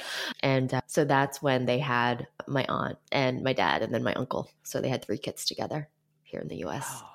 And 0.42 0.74
uh, 0.74 0.82
so 0.88 1.06
that's 1.06 1.42
when 1.42 1.66
they 1.66 1.80
had 1.80 2.28
my 2.48 2.66
aunt 2.68 2.98
and 3.12 3.44
my 3.44 3.54
dad 3.54 3.82
and 3.82 3.94
then 3.94 4.04
my 4.04 4.14
uncle. 4.14 4.50
So 4.64 4.82
they 4.82 4.90
had 4.90 5.06
three 5.06 5.18
kids 5.18 5.46
together 5.46 5.90
here 6.24 6.42
in 6.42 6.48
the 6.48 6.66
US. 6.66 6.88
Wow. 6.90 7.10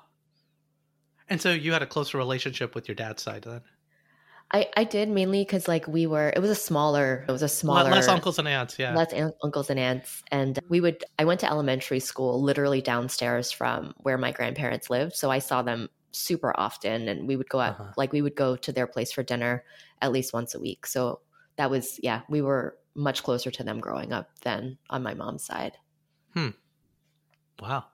And 1.29 1.39
so 1.39 1.51
you 1.51 1.73
had 1.73 1.83
a 1.83 1.87
closer 1.87 2.17
relationship 2.17 2.73
with 2.73 2.87
your 2.87 2.95
dad's 2.95 3.21
side 3.21 3.43
then? 3.43 3.61
I, 4.51 4.67
I 4.75 4.83
did 4.83 5.09
mainly 5.09 5.41
because 5.41 5.67
like 5.67 5.87
we 5.87 6.07
were 6.07 6.33
it 6.35 6.39
was 6.39 6.49
a 6.49 6.55
smaller 6.55 7.23
it 7.27 7.31
was 7.31 7.43
a 7.43 7.47
smaller 7.47 7.91
less 7.91 8.07
uncles 8.07 8.39
and 8.39 8.47
aunts 8.47 8.79
yeah. 8.79 8.95
less 8.95 9.13
an- 9.13 9.33
uncles 9.43 9.69
and 9.69 9.79
aunts 9.79 10.23
and 10.31 10.59
we 10.69 10.81
would 10.81 11.03
I 11.19 11.25
went 11.25 11.39
to 11.41 11.49
elementary 11.49 11.99
school 11.99 12.41
literally 12.41 12.81
downstairs 12.81 13.51
from 13.51 13.93
where 13.97 14.17
my 14.17 14.31
grandparents 14.31 14.89
lived 14.89 15.13
so 15.13 15.29
I 15.29 15.37
saw 15.37 15.61
them 15.61 15.87
super 16.11 16.51
often 16.59 17.07
and 17.07 17.27
we 17.27 17.35
would 17.35 17.49
go 17.49 17.59
out 17.59 17.79
uh-huh. 17.79 17.93
like 17.95 18.11
we 18.11 18.23
would 18.23 18.35
go 18.35 18.55
to 18.55 18.71
their 18.71 18.87
place 18.87 19.11
for 19.11 19.21
dinner 19.21 19.63
at 20.01 20.11
least 20.11 20.33
once 20.33 20.55
a 20.55 20.59
week 20.59 20.87
so 20.87 21.19
that 21.57 21.69
was 21.69 21.99
yeah 22.01 22.21
we 22.27 22.41
were 22.41 22.75
much 22.99 23.23
closer 23.23 23.49
to 23.49 23.63
them 23.63 23.79
growing 23.79 24.11
up 24.11 24.29
than 24.41 24.77
on 24.89 25.01
my 25.03 25.13
mom's 25.13 25.43
side. 25.43 25.77
Hmm. 26.33 26.49
Wow. 27.59 27.85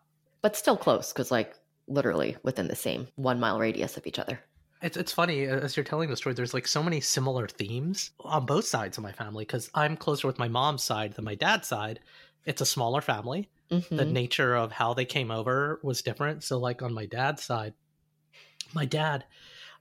But 0.41 0.55
still 0.55 0.77
close 0.77 1.13
because 1.13 1.31
like 1.31 1.55
literally 1.87 2.37
within 2.43 2.67
the 2.67 2.75
same 2.75 3.07
one 3.15 3.39
mile 3.39 3.59
radius 3.59 3.97
of 3.97 4.07
each 4.07 4.19
other 4.19 4.39
it's 4.85 4.97
it's 4.97 5.11
funny 5.11 5.45
as 5.45 5.75
you're 5.75 5.83
telling 5.83 6.09
the 6.09 6.15
story. 6.15 6.35
There's 6.35 6.53
like 6.53 6.67
so 6.67 6.83
many 6.83 7.01
similar 7.01 7.47
themes 7.47 8.11
on 8.19 8.45
both 8.45 8.65
sides 8.65 8.99
of 8.99 9.03
my 9.03 9.11
family 9.11 9.43
because 9.43 9.67
I'm 9.73 9.97
closer 9.97 10.27
with 10.27 10.37
my 10.37 10.47
mom's 10.47 10.83
side 10.83 11.13
than 11.13 11.25
my 11.25 11.33
dad's 11.33 11.67
side. 11.67 11.99
It's 12.45 12.61
a 12.61 12.67
smaller 12.67 13.01
family. 13.01 13.49
Mm-hmm. 13.71 13.95
The 13.95 14.05
nature 14.05 14.53
of 14.53 14.71
how 14.71 14.93
they 14.93 15.05
came 15.05 15.31
over 15.31 15.79
was 15.81 16.03
different. 16.03 16.43
So, 16.43 16.59
like 16.59 16.83
on 16.83 16.93
my 16.93 17.07
dad's 17.07 17.43
side, 17.43 17.73
my 18.75 18.85
dad, 18.85 19.25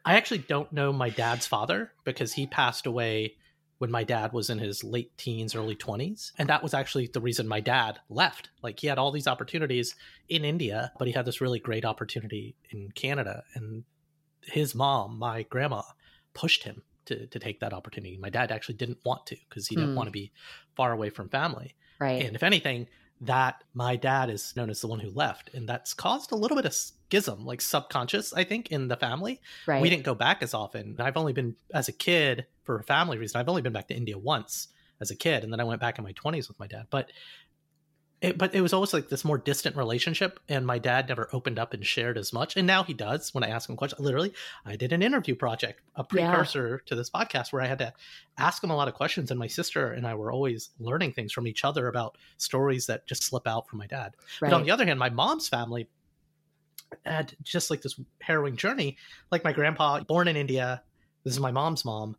I 0.06 0.14
actually 0.14 0.38
don't 0.38 0.72
know 0.72 0.90
my 0.90 1.10
dad's 1.10 1.46
father 1.46 1.92
because 2.04 2.32
he 2.32 2.46
passed 2.46 2.86
away 2.86 3.34
when 3.76 3.90
my 3.90 4.04
dad 4.04 4.32
was 4.32 4.48
in 4.48 4.58
his 4.58 4.82
late 4.82 5.14
teens, 5.18 5.54
early 5.54 5.76
20s. 5.76 6.32
And 6.38 6.48
that 6.48 6.62
was 6.62 6.72
actually 6.72 7.08
the 7.08 7.20
reason 7.20 7.46
my 7.46 7.60
dad 7.60 7.98
left. 8.08 8.48
Like 8.62 8.80
he 8.80 8.86
had 8.86 8.98
all 8.98 9.12
these 9.12 9.26
opportunities 9.26 9.96
in 10.30 10.46
India, 10.46 10.92
but 10.98 11.08
he 11.08 11.12
had 11.12 11.26
this 11.26 11.42
really 11.42 11.58
great 11.58 11.84
opportunity 11.84 12.54
in 12.70 12.90
Canada. 12.92 13.42
And 13.54 13.84
his 14.46 14.74
mom, 14.74 15.18
my 15.18 15.42
grandma, 15.44 15.82
pushed 16.32 16.64
him 16.64 16.82
to 17.06 17.26
to 17.26 17.38
take 17.38 17.60
that 17.60 17.72
opportunity. 17.72 18.16
My 18.16 18.30
dad 18.30 18.50
actually 18.50 18.76
didn't 18.76 18.98
want 19.04 19.26
to 19.26 19.36
because 19.48 19.66
he 19.68 19.76
didn't 19.76 19.92
mm. 19.92 19.96
want 19.96 20.06
to 20.06 20.12
be 20.12 20.32
far 20.76 20.92
away 20.92 21.10
from 21.10 21.28
family. 21.28 21.74
Right. 21.98 22.24
And 22.24 22.34
if 22.34 22.42
anything, 22.42 22.88
that 23.20 23.62
my 23.74 23.96
dad 23.96 24.30
is 24.30 24.54
known 24.56 24.70
as 24.70 24.80
the 24.80 24.88
one 24.88 25.00
who 25.00 25.10
left, 25.10 25.52
and 25.54 25.68
that's 25.68 25.94
caused 25.94 26.32
a 26.32 26.36
little 26.36 26.56
bit 26.56 26.66
of 26.66 26.74
schism, 26.74 27.44
like 27.44 27.60
subconscious, 27.60 28.32
I 28.32 28.44
think, 28.44 28.70
in 28.72 28.88
the 28.88 28.96
family. 28.96 29.40
Right. 29.66 29.80
We 29.80 29.88
didn't 29.88 30.04
go 30.04 30.14
back 30.14 30.42
as 30.42 30.54
often. 30.54 30.96
I've 30.98 31.16
only 31.16 31.32
been 31.32 31.54
as 31.72 31.88
a 31.88 31.92
kid 31.92 32.46
for 32.64 32.78
a 32.78 32.84
family 32.84 33.18
reason. 33.18 33.40
I've 33.40 33.48
only 33.48 33.62
been 33.62 33.72
back 33.72 33.88
to 33.88 33.96
India 33.96 34.18
once 34.18 34.68
as 35.00 35.10
a 35.10 35.16
kid, 35.16 35.44
and 35.44 35.52
then 35.52 35.60
I 35.60 35.64
went 35.64 35.80
back 35.80 35.98
in 35.98 36.04
my 36.04 36.12
twenties 36.12 36.48
with 36.48 36.58
my 36.58 36.66
dad. 36.66 36.86
But 36.90 37.10
it, 38.20 38.38
but 38.38 38.54
it 38.54 38.60
was 38.60 38.72
always 38.72 38.92
like 38.92 39.08
this 39.08 39.24
more 39.24 39.38
distant 39.38 39.76
relationship 39.76 40.40
and 40.48 40.66
my 40.66 40.78
dad 40.78 41.08
never 41.08 41.28
opened 41.32 41.58
up 41.58 41.74
and 41.74 41.84
shared 41.84 42.16
as 42.16 42.32
much 42.32 42.56
and 42.56 42.66
now 42.66 42.82
he 42.82 42.94
does 42.94 43.34
when 43.34 43.44
i 43.44 43.48
ask 43.48 43.68
him 43.68 43.76
questions 43.76 44.00
literally 44.00 44.32
i 44.64 44.76
did 44.76 44.92
an 44.92 45.02
interview 45.02 45.34
project 45.34 45.80
a 45.96 46.04
precursor 46.04 46.80
yeah. 46.82 46.88
to 46.88 46.94
this 46.94 47.10
podcast 47.10 47.52
where 47.52 47.62
i 47.62 47.66
had 47.66 47.78
to 47.78 47.92
ask 48.38 48.62
him 48.62 48.70
a 48.70 48.76
lot 48.76 48.88
of 48.88 48.94
questions 48.94 49.30
and 49.30 49.38
my 49.38 49.46
sister 49.46 49.92
and 49.92 50.06
i 50.06 50.14
were 50.14 50.32
always 50.32 50.70
learning 50.78 51.12
things 51.12 51.32
from 51.32 51.46
each 51.46 51.64
other 51.64 51.88
about 51.88 52.16
stories 52.38 52.86
that 52.86 53.06
just 53.06 53.22
slip 53.22 53.46
out 53.46 53.68
from 53.68 53.78
my 53.78 53.86
dad 53.86 54.14
right. 54.40 54.50
but 54.50 54.56
on 54.56 54.64
the 54.64 54.70
other 54.70 54.86
hand 54.86 54.98
my 54.98 55.10
mom's 55.10 55.48
family 55.48 55.88
had 57.04 57.34
just 57.42 57.70
like 57.70 57.82
this 57.82 57.98
harrowing 58.20 58.56
journey 58.56 58.96
like 59.30 59.44
my 59.44 59.52
grandpa 59.52 60.00
born 60.00 60.28
in 60.28 60.36
india 60.36 60.82
this 61.24 61.32
is 61.32 61.40
my 61.40 61.50
mom's 61.50 61.84
mom 61.84 62.16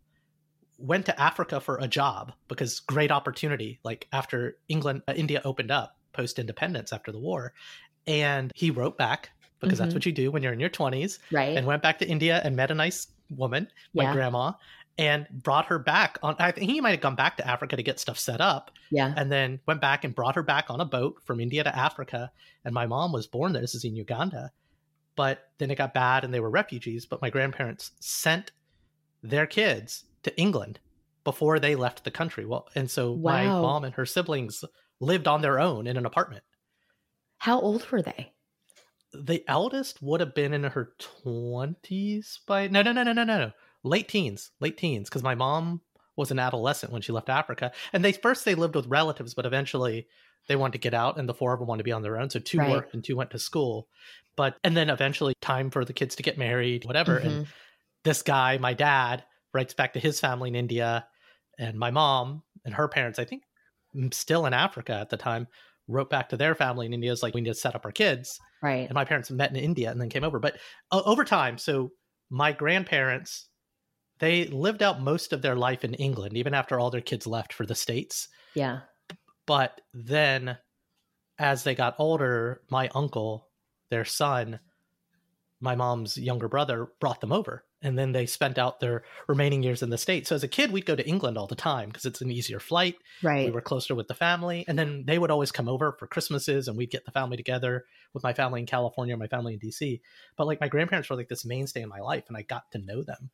went 0.78 1.06
to 1.06 1.20
Africa 1.20 1.60
for 1.60 1.78
a 1.78 1.88
job 1.88 2.34
because 2.48 2.80
great 2.80 3.12
opportunity. 3.12 3.80
Like 3.84 4.08
after 4.12 4.58
England, 4.68 5.04
uh, 5.08 5.14
India 5.16 5.42
opened 5.46 5.72
up 5.72 5.98
post 6.14 6.40
independence 6.40 6.94
after 6.94 7.12
the 7.12 7.20
war, 7.20 7.54
and 8.08 8.52
he 8.56 8.72
wrote 8.72 8.98
back 8.98 9.32
because 9.60 9.78
mm-hmm. 9.78 9.86
that's 9.86 9.94
what 9.94 10.06
you 10.06 10.12
do 10.12 10.32
when 10.32 10.44
you're 10.44 10.54
in 10.54 10.60
your 10.60 10.70
20s, 10.70 11.20
right? 11.32 11.58
And 11.58 11.66
went 11.66 11.82
back 11.82 12.00
to 12.00 12.08
India 12.08 12.42
and 12.44 12.56
met 12.56 12.72
a 12.72 12.76
nice 12.76 13.08
woman, 13.30 13.68
my 13.94 14.04
yeah. 14.04 14.14
grandma, 14.14 14.54
and 14.98 15.28
brought 15.32 15.66
her 15.66 15.80
back 15.80 16.18
on. 16.24 16.36
I 16.40 16.52
think 16.52 16.70
he 16.70 16.82
might 16.82 16.92
have 16.92 17.02
gone 17.02 17.16
back 17.16 17.38
to 17.38 17.48
Africa 17.48 17.76
to 17.76 17.84
get 17.84 18.00
stuff 18.00 18.20
set 18.20 18.42
up, 18.42 18.72
yeah, 18.92 19.14
and 19.16 19.32
then 19.32 19.60
went 19.66 19.82
back 19.82 20.04
and 20.04 20.14
brought 20.14 20.36
her 20.36 20.44
back 20.44 20.70
on 20.70 20.82
a 20.82 20.86
boat 20.86 21.18
from 21.26 21.40
India 21.40 21.64
to 21.64 21.76
Africa. 21.76 22.32
And 22.64 22.74
my 22.74 22.86
mom 22.86 23.12
was 23.12 23.28
born 23.28 23.54
there. 23.54 23.62
This 23.62 23.76
is 23.76 23.86
in 23.86 23.96
Uganda. 23.96 24.52
But 25.16 25.50
then 25.60 25.72
it 25.72 25.78
got 25.78 25.94
bad 25.94 26.26
and 26.26 26.34
they 26.34 26.42
were 26.42 26.50
refugees. 26.50 27.06
But 27.06 27.22
my 27.22 27.30
grandparents 27.30 27.92
sent 28.02 28.52
their 29.24 29.48
kids 29.48 30.04
to 30.26 30.38
England 30.38 30.80
before 31.24 31.60
they 31.60 31.76
left 31.76 32.04
the 32.04 32.12
country. 32.12 32.46
Well, 32.46 32.68
and 32.76 32.90
so 32.90 33.12
wow. 33.12 33.32
my 33.32 33.46
mom 33.46 33.84
and 33.84 33.94
her 33.96 34.06
siblings 34.06 34.64
lived 35.00 35.28
on 35.28 35.42
their 35.42 35.60
own 35.60 35.88
in 35.88 35.98
an 35.98 36.06
apartment. 36.06 36.44
How 37.38 37.60
old 37.60 37.90
were 37.92 38.02
they? 38.02 38.34
The 39.14 39.44
eldest 39.48 40.02
would 40.02 40.20
have 40.20 40.36
been 40.36 40.54
in 40.54 40.64
her 40.64 40.94
20s 41.26 42.40
by 42.46 42.68
no 42.68 42.82
no 42.82 42.92
no 42.92 43.04
no 43.04 43.14
no 43.14 43.24
no 43.24 43.52
late 43.84 44.10
teens 44.10 44.52
late 44.60 44.78
teens 44.78 45.10
because 45.10 45.24
my 45.24 45.36
mom 45.36 45.80
was 46.18 46.32
an 46.32 46.40
adolescent 46.40 46.92
when 46.92 47.02
she 47.02 47.12
left 47.12 47.30
Africa 47.30 47.72
and 47.94 48.04
they 48.04 48.12
first 48.12 48.44
they 48.44 48.56
lived 48.56 48.76
with 48.76 48.88
relatives 48.88 49.34
but 49.34 49.46
eventually 49.46 50.08
they 50.48 50.56
wanted 50.56 50.74
to 50.74 50.80
get 50.80 50.94
out 50.94 51.18
and 51.18 51.30
the 51.30 51.34
four 51.34 51.54
of 51.54 51.60
them 51.60 51.68
wanted 51.68 51.80
to 51.80 51.86
be 51.86 51.92
on 51.92 52.02
their 52.02 52.20
own 52.20 52.30
so 52.30 52.40
two 52.40 52.58
right. 52.58 52.72
worked 52.72 52.94
and 52.94 53.04
two 53.04 53.16
went 53.16 53.30
to 53.30 53.40
school 53.40 53.88
but 54.36 54.58
and 54.64 54.76
then 54.76 54.90
eventually 54.90 55.34
time 55.40 55.70
for 55.70 55.86
the 55.86 55.94
kids 55.94 56.16
to 56.16 56.24
get 56.24 56.38
married 56.38 56.84
whatever 56.84 57.20
mm-hmm. 57.20 57.28
and 57.28 57.48
this 58.04 58.22
guy 58.22 58.58
my 58.58 58.74
dad 58.74 59.24
writes 59.56 59.74
back 59.74 59.94
to 59.94 60.00
his 60.00 60.20
family 60.20 60.50
in 60.50 60.56
India, 60.56 61.08
and 61.58 61.80
my 61.80 61.90
mom 61.90 62.44
and 62.66 62.74
her 62.74 62.88
parents, 62.88 63.18
I 63.18 63.26
think, 63.26 63.44
still 64.12 64.46
in 64.46 64.54
Africa 64.54 64.94
at 64.94 65.10
the 65.10 65.18
time, 65.18 65.48
wrote 65.88 66.10
back 66.10 66.30
to 66.30 66.38
their 66.38 66.54
family 66.54 66.86
in 66.86 66.94
India. 66.94 67.12
Is 67.12 67.24
like, 67.24 67.34
we 67.34 67.42
need 67.42 67.50
to 67.50 67.56
set 67.56 67.76
up 67.76 67.86
our 67.86 67.92
kids. 67.92 68.40
Right. 68.62 68.86
And 68.86 68.94
my 68.94 69.06
parents 69.06 69.32
met 69.32 69.50
in 69.52 69.56
India 69.56 69.90
and 69.90 70.00
then 70.00 70.10
came 70.10 70.24
over. 70.24 70.40
But 70.40 70.58
uh, 70.92 71.02
over 71.06 71.24
time, 71.24 71.58
so 71.58 71.92
my 72.30 72.52
grandparents, 72.52 73.48
they 74.20 74.46
lived 74.48 74.84
out 74.84 75.02
most 75.02 75.32
of 75.32 75.42
their 75.42 75.56
life 75.56 75.84
in 75.84 75.94
England, 75.94 76.36
even 76.36 76.54
after 76.54 76.80
all 76.80 76.90
their 76.90 77.02
kids 77.02 77.26
left 77.28 77.54
for 77.54 77.66
the 77.66 77.76
States. 77.76 78.28
Yeah. 78.54 78.80
But 79.46 79.80
then 79.94 80.58
as 81.38 81.64
they 81.64 81.76
got 81.76 81.96
older, 82.00 82.62
my 82.70 82.90
uncle, 82.96 83.48
their 83.90 84.06
son, 84.06 84.60
my 85.60 85.76
mom's 85.76 86.18
younger 86.18 86.48
brother, 86.48 86.88
brought 87.00 87.22
them 87.22 87.32
over 87.32 87.64
and 87.86 88.00
then 88.00 88.14
they 88.14 88.26
spent 88.26 88.58
out 88.58 88.80
their 88.80 89.04
remaining 89.28 89.62
years 89.62 89.84
in 89.84 89.92
the 89.92 89.98
state. 89.98 90.26
So 90.26 90.34
as 90.34 90.44
a 90.44 90.48
kid, 90.48 90.72
we'd 90.72 90.88
go 90.88 90.96
to 90.96 91.08
England 91.08 91.38
all 91.38 91.46
the 91.46 91.56
time 91.56 91.90
because 91.90 92.06
it's 92.06 92.20
an 92.20 92.32
easier 92.32 92.60
flight. 92.60 92.96
Right. 93.22 93.46
We 93.46 93.52
were 93.52 93.62
closer 93.62 93.94
with 93.94 94.08
the 94.08 94.16
family, 94.16 94.66
and 94.68 94.78
then 94.78 95.04
they 95.06 95.20
would 95.20 95.30
always 95.30 95.52
come 95.52 95.70
over 95.70 95.96
for 96.00 96.08
Christmases, 96.08 96.68
and 96.68 96.76
we'd 96.76 96.90
get 96.90 97.06
the 97.06 97.12
family 97.12 97.38
together 97.38 97.86
with 98.12 98.24
my 98.24 98.34
family 98.34 98.60
in 98.60 98.66
California, 98.66 99.16
my 99.16 99.28
family 99.28 99.54
in 99.54 99.60
DC. 99.60 100.02
But 100.36 100.48
like 100.48 100.60
my 100.60 100.68
grandparents 100.68 101.12
were 101.12 101.16
like 101.16 101.30
this 101.30 101.46
mainstay 101.46 101.84
in 101.84 101.90
my 101.90 102.00
life, 102.00 102.24
and 102.28 102.36
I 102.36 102.42
got 102.42 102.72
to 102.72 102.80
know 102.80 103.04
them. 103.04 103.30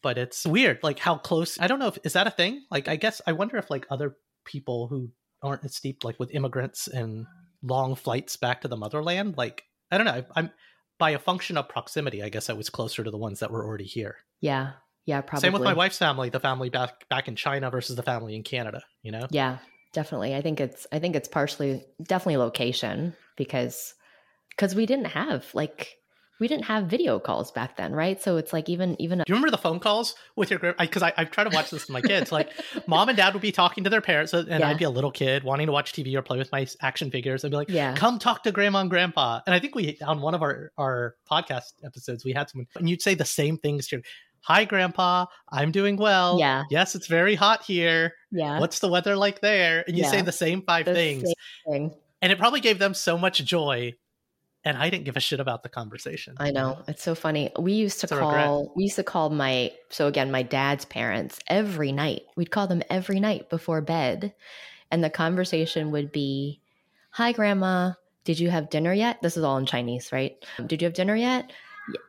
But 0.00 0.16
it's 0.16 0.46
weird, 0.46 0.78
like 0.84 1.00
how 1.00 1.16
close. 1.16 1.58
I 1.58 1.66
don't 1.66 1.80
know 1.80 1.88
if 1.88 1.98
is 2.04 2.12
that 2.12 2.28
a 2.28 2.30
thing. 2.30 2.62
Like 2.70 2.86
I 2.86 2.94
guess 2.94 3.20
I 3.26 3.32
wonder 3.32 3.56
if 3.56 3.68
like 3.68 3.86
other 3.90 4.16
people 4.44 4.86
who 4.86 5.10
aren't 5.42 5.64
as 5.64 5.74
steeped 5.74 6.04
like 6.04 6.20
with 6.20 6.34
immigrants 6.34 6.86
and 6.86 7.26
long 7.64 7.96
flights 7.96 8.36
back 8.36 8.60
to 8.60 8.68
the 8.68 8.76
motherland, 8.76 9.36
like 9.36 9.64
I 9.90 9.98
don't 9.98 10.06
know. 10.06 10.24
I'm 10.36 10.50
by 11.02 11.10
a 11.10 11.18
function 11.18 11.56
of 11.56 11.68
proximity, 11.68 12.22
I 12.22 12.28
guess 12.28 12.48
I 12.48 12.52
was 12.52 12.70
closer 12.70 13.02
to 13.02 13.10
the 13.10 13.18
ones 13.18 13.40
that 13.40 13.50
were 13.50 13.66
already 13.66 13.86
here. 13.86 14.18
Yeah. 14.40 14.74
Yeah, 15.04 15.20
probably. 15.20 15.40
Same 15.40 15.52
with 15.52 15.62
my 15.62 15.72
wife's 15.72 15.98
family, 15.98 16.28
the 16.28 16.38
family 16.38 16.70
back 16.70 17.08
back 17.08 17.26
in 17.26 17.34
China 17.34 17.72
versus 17.72 17.96
the 17.96 18.04
family 18.04 18.36
in 18.36 18.44
Canada, 18.44 18.84
you 19.02 19.10
know? 19.10 19.26
Yeah. 19.30 19.58
definitely. 19.92 20.36
I 20.36 20.42
think 20.42 20.60
it's 20.60 20.86
I 20.92 21.00
think 21.00 21.16
it's 21.16 21.26
partially 21.26 21.84
definitely 22.00 22.36
location 22.36 23.14
because 23.36 23.94
because 24.50 24.76
we 24.76 24.86
didn't 24.86 25.06
have 25.06 25.44
like 25.54 25.96
we 26.40 26.48
didn't 26.48 26.64
have 26.64 26.86
video 26.86 27.18
calls 27.20 27.52
back 27.52 27.76
then, 27.76 27.92
right? 27.92 28.20
So 28.20 28.36
it's 28.36 28.52
like 28.52 28.68
even 28.68 29.00
even 29.00 29.18
Do 29.18 29.24
you 29.28 29.34
remember 29.34 29.50
the 29.50 29.58
phone 29.58 29.78
calls 29.78 30.14
with 30.34 30.50
your 30.50 30.58
grand? 30.58 30.76
Because 30.78 31.02
I, 31.02 31.12
I 31.16 31.24
try 31.24 31.44
to 31.44 31.50
watch 31.50 31.70
this 31.70 31.82
with 31.86 31.90
my 31.90 32.00
kids. 32.00 32.32
Like, 32.32 32.50
mom 32.86 33.08
and 33.08 33.16
dad 33.16 33.32
would 33.34 33.42
be 33.42 33.52
talking 33.52 33.84
to 33.84 33.90
their 33.90 34.00
parents, 34.00 34.32
and 34.32 34.48
Yeah. 34.48 34.68
I'd 34.68 34.78
be 34.78 34.84
a 34.84 34.90
little 34.90 35.12
kid 35.12 35.44
wanting 35.44 35.66
to 35.66 35.72
watch 35.72 35.92
TV 35.92 36.14
or 36.16 36.22
play 36.22 36.38
with 36.38 36.50
my 36.50 36.66
action 36.80 37.10
figures. 37.10 37.44
I'd 37.44 37.50
be 37.52 37.56
like, 37.56 37.68
yeah 37.70 37.94
"Come 37.94 38.18
talk 38.18 38.42
to 38.44 38.52
grandma 38.52 38.80
and 38.80 38.90
grandpa." 38.90 39.40
And 39.46 39.54
I 39.54 39.60
think 39.60 39.74
we 39.74 39.98
on 40.06 40.20
one 40.20 40.34
of 40.34 40.42
our 40.42 40.72
our 40.78 41.14
podcast 41.30 41.72
episodes 41.84 42.24
we 42.24 42.32
had 42.32 42.50
someone, 42.50 42.66
and 42.76 42.88
you'd 42.90 43.02
say 43.02 43.14
the 43.14 43.24
same 43.24 43.56
things 43.58 43.86
to 43.88 43.96
your, 43.96 44.02
"Hi, 44.40 44.64
grandpa, 44.64 45.26
I'm 45.50 45.70
doing 45.70 45.96
well. 45.96 46.38
Yeah. 46.40 46.64
yes, 46.70 46.96
it's 46.96 47.06
very 47.06 47.36
hot 47.36 47.62
here. 47.62 48.14
yeah 48.32 48.58
What's 48.58 48.80
the 48.80 48.88
weather 48.88 49.14
like 49.16 49.40
there?" 49.40 49.84
And 49.86 49.96
you 49.96 50.02
say 50.04 50.22
the 50.22 50.32
same 50.32 50.62
five 50.62 50.86
The 50.86 50.94
things, 50.94 51.22
same 51.22 51.72
thing. 51.72 51.94
and 52.20 52.32
it 52.32 52.38
probably 52.38 52.60
gave 52.60 52.78
them 52.80 52.94
so 52.94 53.16
much 53.16 53.44
joy. 53.44 53.92
And 54.64 54.78
I 54.78 54.90
didn't 54.90 55.04
give 55.04 55.16
a 55.16 55.20
shit 55.20 55.40
about 55.40 55.62
the 55.62 55.68
conversation. 55.68 56.34
I 56.38 56.50
know. 56.52 56.82
It's 56.86 57.02
so 57.02 57.14
funny. 57.14 57.50
We 57.58 57.72
used 57.72 58.00
to 58.00 58.06
It's 58.06 58.12
call 58.12 58.72
we 58.76 58.84
used 58.84 58.96
to 58.96 59.02
call 59.02 59.30
my 59.30 59.72
so 59.90 60.06
again, 60.06 60.30
my 60.30 60.42
dad's 60.42 60.84
parents 60.84 61.40
every 61.48 61.90
night. 61.90 62.22
We'd 62.36 62.50
call 62.50 62.66
them 62.66 62.82
every 62.88 63.18
night 63.18 63.50
before 63.50 63.80
bed. 63.80 64.34
And 64.90 65.02
the 65.02 65.10
conversation 65.10 65.90
would 65.90 66.12
be, 66.12 66.60
Hi 67.10 67.32
grandma, 67.32 67.92
did 68.24 68.38
you 68.38 68.50
have 68.50 68.70
dinner 68.70 68.92
yet? 68.92 69.20
This 69.20 69.36
is 69.36 69.42
all 69.42 69.58
in 69.58 69.66
Chinese, 69.66 70.12
right? 70.12 70.36
Did 70.66 70.80
you 70.80 70.86
have 70.86 70.94
dinner 70.94 71.16
yet? 71.16 71.50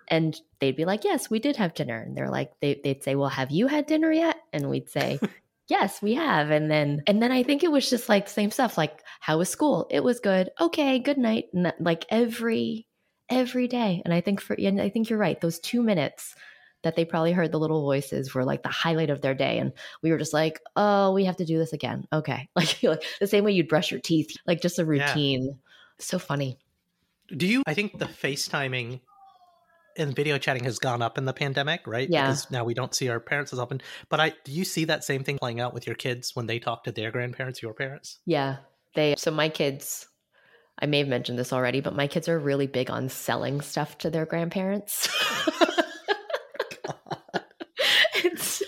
And 0.07 0.39
they'd 0.59 0.75
be 0.75 0.85
like, 0.85 1.03
Yes, 1.03 1.29
we 1.31 1.39
did 1.39 1.55
have 1.55 1.73
dinner. 1.73 1.99
And 1.99 2.15
they're 2.15 2.29
like, 2.29 2.51
they, 2.59 2.79
they'd 2.83 3.03
say, 3.03 3.15
Well, 3.15 3.29
have 3.29 3.49
you 3.49 3.65
had 3.65 3.87
dinner 3.87 4.11
yet? 4.11 4.37
And 4.51 4.69
we'd 4.69 4.89
say, 4.89 5.19
Yes, 5.69 6.01
we 6.01 6.13
have. 6.15 6.51
And 6.51 6.69
then 6.69 7.03
and 7.07 7.21
then 7.21 7.31
I 7.31 7.43
think 7.43 7.63
it 7.63 7.71
was 7.71 7.89
just 7.89 8.09
like 8.09 8.27
same 8.27 8.51
stuff, 8.51 8.77
like, 8.77 9.01
how 9.19 9.37
was 9.37 9.49
school? 9.49 9.87
It 9.89 10.03
was 10.03 10.19
good. 10.19 10.49
Okay, 10.59 10.99
good 10.99 11.17
night. 11.17 11.45
And 11.53 11.65
that, 11.65 11.79
like 11.81 12.05
every 12.09 12.87
every 13.29 13.67
day. 13.67 14.01
And 14.03 14.13
I 14.13 14.21
think 14.21 14.41
for 14.41 14.53
and 14.53 14.81
I 14.81 14.89
think 14.89 15.09
you're 15.09 15.19
right. 15.19 15.39
Those 15.39 15.59
two 15.59 15.81
minutes 15.81 16.35
that 16.83 16.97
they 16.97 17.05
probably 17.05 17.31
heard 17.31 17.51
the 17.51 17.59
little 17.59 17.81
voices 17.81 18.33
were 18.33 18.43
like 18.43 18.61
the 18.61 18.69
highlight 18.69 19.09
of 19.09 19.21
their 19.21 19.33
day. 19.33 19.57
And 19.57 19.71
we 20.01 20.11
were 20.11 20.17
just 20.17 20.33
like, 20.33 20.59
oh, 20.75 21.13
we 21.13 21.23
have 21.25 21.37
to 21.37 21.45
do 21.45 21.57
this 21.57 21.73
again. 21.73 22.05
Okay. 22.11 22.49
Like, 22.55 22.83
like 22.83 23.03
the 23.21 23.27
same 23.27 23.45
way 23.45 23.53
you'd 23.53 23.69
brush 23.69 23.89
your 23.89 24.01
teeth, 24.01 24.35
like 24.45 24.61
just 24.61 24.79
a 24.79 24.81
Yeah. 24.83 24.87
routine. 24.87 25.59
So 25.99 26.19
funny. 26.19 26.59
Do 27.35 27.47
you? 27.47 27.63
I 27.65 27.73
think 27.73 27.97
the 27.97 28.05
FaceTiming 28.05 28.99
and 29.97 30.15
video 30.15 30.37
chatting 30.37 30.63
has 30.63 30.79
gone 30.79 31.01
up 31.01 31.17
in 31.17 31.25
the 31.25 31.33
pandemic, 31.33 31.85
right? 31.85 32.09
Yeah. 32.09 32.27
Because 32.27 32.49
now 32.51 32.63
we 32.63 32.73
don't 32.73 32.93
see 32.93 33.09
our 33.09 33.19
parents 33.19 33.53
as 33.53 33.59
often. 33.59 33.81
But 34.09 34.19
I 34.19 34.33
do 34.43 34.51
you 34.51 34.65
see 34.65 34.85
that 34.85 35.03
same 35.03 35.23
thing 35.23 35.37
playing 35.37 35.59
out 35.59 35.73
with 35.73 35.87
your 35.87 35.95
kids 35.95 36.31
when 36.35 36.47
they 36.47 36.59
talk 36.59 36.83
to 36.85 36.91
their 36.91 37.11
grandparents, 37.11 37.61
your 37.61 37.73
parents? 37.73 38.19
Yeah. 38.25 38.57
They 38.95 39.15
so 39.17 39.31
my 39.31 39.49
kids 39.49 40.07
I 40.79 40.85
may 40.87 40.99
have 40.99 41.07
mentioned 41.07 41.37
this 41.37 41.53
already, 41.53 41.81
but 41.81 41.95
my 41.95 42.07
kids 42.07 42.27
are 42.27 42.39
really 42.39 42.67
big 42.67 42.89
on 42.89 43.09
selling 43.09 43.61
stuff 43.61 43.97
to 43.99 44.09
their 44.09 44.25
grandparents. 44.25 45.07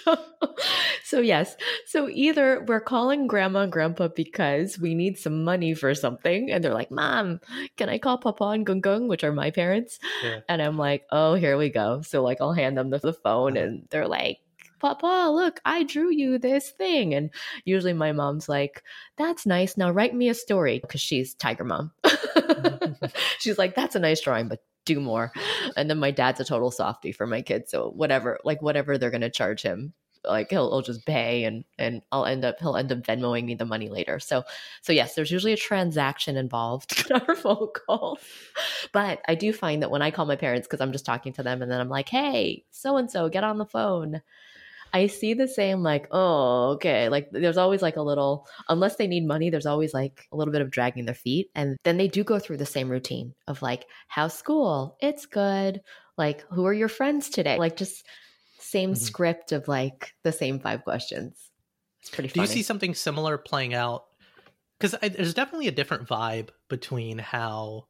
so, 0.05 0.17
so 1.03 1.19
yes. 1.19 1.55
So 1.85 2.09
either 2.09 2.63
we're 2.67 2.81
calling 2.81 3.27
grandma 3.27 3.61
and 3.61 3.71
grandpa 3.71 4.07
because 4.09 4.79
we 4.79 4.95
need 4.95 5.17
some 5.17 5.43
money 5.43 5.73
for 5.73 5.93
something, 5.95 6.51
and 6.51 6.63
they're 6.63 6.73
like, 6.73 6.91
"Mom, 6.91 7.39
can 7.77 7.89
I 7.89 7.97
call 7.97 8.17
Papa 8.17 8.43
and 8.45 8.65
Gung 8.65 8.81
Gung, 8.81 9.07
which 9.07 9.23
are 9.23 9.33
my 9.33 9.51
parents?" 9.51 9.99
Yeah. 10.23 10.39
And 10.47 10.61
I'm 10.61 10.77
like, 10.77 11.05
"Oh, 11.11 11.35
here 11.35 11.57
we 11.57 11.69
go." 11.69 12.01
So 12.01 12.23
like, 12.23 12.39
I'll 12.41 12.53
hand 12.53 12.77
them 12.77 12.89
the, 12.89 12.99
the 12.99 13.13
phone, 13.13 13.57
and 13.57 13.87
they're 13.89 14.07
like. 14.07 14.39
Papa, 14.81 15.31
look, 15.31 15.61
I 15.65 15.83
drew 15.83 16.11
you 16.11 16.37
this 16.37 16.69
thing. 16.69 17.15
And 17.15 17.31
usually 17.63 17.93
my 17.93 18.11
mom's 18.11 18.49
like, 18.49 18.83
that's 19.17 19.45
nice. 19.45 19.77
Now 19.77 19.89
write 19.89 20.13
me 20.13 20.27
a 20.29 20.33
story 20.33 20.79
because 20.79 20.99
she's 21.01 21.33
Tiger 21.33 21.63
Mom. 21.63 21.91
Mm-hmm. 22.03 23.05
she's 23.39 23.57
like, 23.57 23.73
that's 23.73 23.95
a 23.95 23.99
nice 23.99 24.21
drawing, 24.21 24.49
but 24.49 24.59
do 24.85 24.99
more. 24.99 25.31
And 25.75 25.89
then 25.89 25.99
my 25.99 26.11
dad's 26.11 26.39
a 26.39 26.45
total 26.45 26.71
softy 26.71 27.11
for 27.11 27.27
my 27.27 27.41
kids. 27.41 27.71
So 27.71 27.89
whatever, 27.91 28.39
like 28.43 28.61
whatever 28.61 28.97
they're 28.97 29.11
gonna 29.11 29.29
charge 29.29 29.61
him, 29.61 29.93
like 30.23 30.49
he'll, 30.49 30.69
he'll 30.71 30.81
just 30.81 31.05
pay 31.05 31.43
and 31.43 31.63
and 31.77 32.01
I'll 32.11 32.25
end 32.25 32.45
up 32.45 32.59
he'll 32.59 32.77
end 32.77 32.91
up 32.91 32.99
Venmoing 32.99 33.45
me 33.45 33.55
the 33.55 33.65
money 33.65 33.89
later. 33.89 34.19
So 34.19 34.43
so 34.81 34.93
yes, 34.93 35.15
there's 35.15 35.31
usually 35.31 35.53
a 35.53 35.57
transaction 35.57 36.37
involved 36.37 37.05
in 37.09 37.15
our 37.17 37.35
phone 37.35 37.69
calls. 37.87 38.19
But 38.91 39.21
I 39.27 39.35
do 39.35 39.53
find 39.53 39.81
that 39.81 39.91
when 39.91 40.01
I 40.01 40.11
call 40.11 40.25
my 40.25 40.35
parents, 40.35 40.67
because 40.67 40.81
I'm 40.81 40.91
just 40.91 41.05
talking 41.05 41.33
to 41.33 41.43
them 41.43 41.61
and 41.61 41.71
then 41.71 41.81
I'm 41.81 41.89
like, 41.89 42.09
hey, 42.09 42.65
so 42.71 42.97
and 42.97 43.09
so, 43.09 43.29
get 43.29 43.43
on 43.43 43.57
the 43.57 43.65
phone. 43.65 44.21
I 44.93 45.07
see 45.07 45.33
the 45.33 45.47
same, 45.47 45.83
like, 45.83 46.07
oh, 46.11 46.71
okay. 46.75 47.09
Like, 47.09 47.29
there's 47.31 47.57
always 47.57 47.81
like 47.81 47.97
a 47.97 48.01
little, 48.01 48.47
unless 48.69 48.95
they 48.95 49.07
need 49.07 49.27
money, 49.27 49.49
there's 49.49 49.65
always 49.65 49.93
like 49.93 50.25
a 50.31 50.37
little 50.37 50.51
bit 50.51 50.61
of 50.61 50.71
dragging 50.71 51.05
their 51.05 51.15
feet. 51.15 51.49
And 51.53 51.77
then 51.83 51.97
they 51.97 52.07
do 52.07 52.23
go 52.23 52.39
through 52.39 52.57
the 52.57 52.65
same 52.65 52.89
routine 52.89 53.33
of 53.47 53.61
like, 53.61 53.85
how's 54.07 54.33
school? 54.37 54.97
It's 55.01 55.25
good. 55.25 55.81
Like, 56.17 56.45
who 56.49 56.65
are 56.65 56.73
your 56.73 56.87
friends 56.87 57.29
today? 57.29 57.57
Like, 57.57 57.75
just 57.75 58.05
same 58.59 58.93
Mhm. 58.93 58.97
script 58.97 59.51
of 59.51 59.67
like 59.67 60.13
the 60.23 60.31
same 60.31 60.59
five 60.59 60.83
questions. 60.83 61.51
It's 62.01 62.09
pretty 62.09 62.29
Do 62.29 62.41
you 62.41 62.47
see 62.47 62.63
something 62.63 62.95
similar 62.95 63.37
playing 63.37 63.73
out? 63.73 64.05
Because 64.79 64.95
there's 65.01 65.33
definitely 65.33 65.67
a 65.67 65.71
different 65.71 66.07
vibe 66.07 66.49
between 66.69 67.17
how 67.17 67.87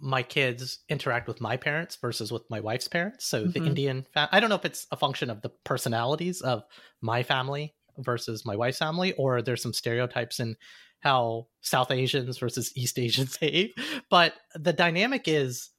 my 0.00 0.22
kids 0.22 0.80
interact 0.88 1.28
with 1.28 1.40
my 1.40 1.56
parents 1.56 1.96
versus 2.00 2.30
with 2.32 2.42
my 2.50 2.60
wife's 2.60 2.88
parents. 2.88 3.26
So 3.26 3.44
the 3.46 3.60
Mhm. 3.60 3.66
Indian, 3.66 4.06
fa- 4.12 4.28
I 4.32 4.40
don't 4.40 4.48
know 4.50 4.56
if 4.56 4.64
it's 4.64 4.86
a 4.90 4.96
function 4.96 5.30
of 5.30 5.42
the 5.42 5.50
personalities 5.64 6.40
of 6.40 6.62
my 7.00 7.22
family 7.22 7.74
versus 7.98 8.44
my 8.44 8.56
wife's 8.56 8.78
family, 8.78 9.12
or 9.14 9.42
there's 9.42 9.62
some 9.62 9.72
stereotypes 9.72 10.40
in 10.40 10.56
how 11.00 11.46
South 11.62 11.90
Asians 11.90 12.38
versus 12.38 12.72
East 12.76 12.98
Asians 12.98 13.36
behave. 13.40 13.72
But 14.10 14.34
the 14.54 14.72
dynamic 14.72 15.28
is 15.28 15.70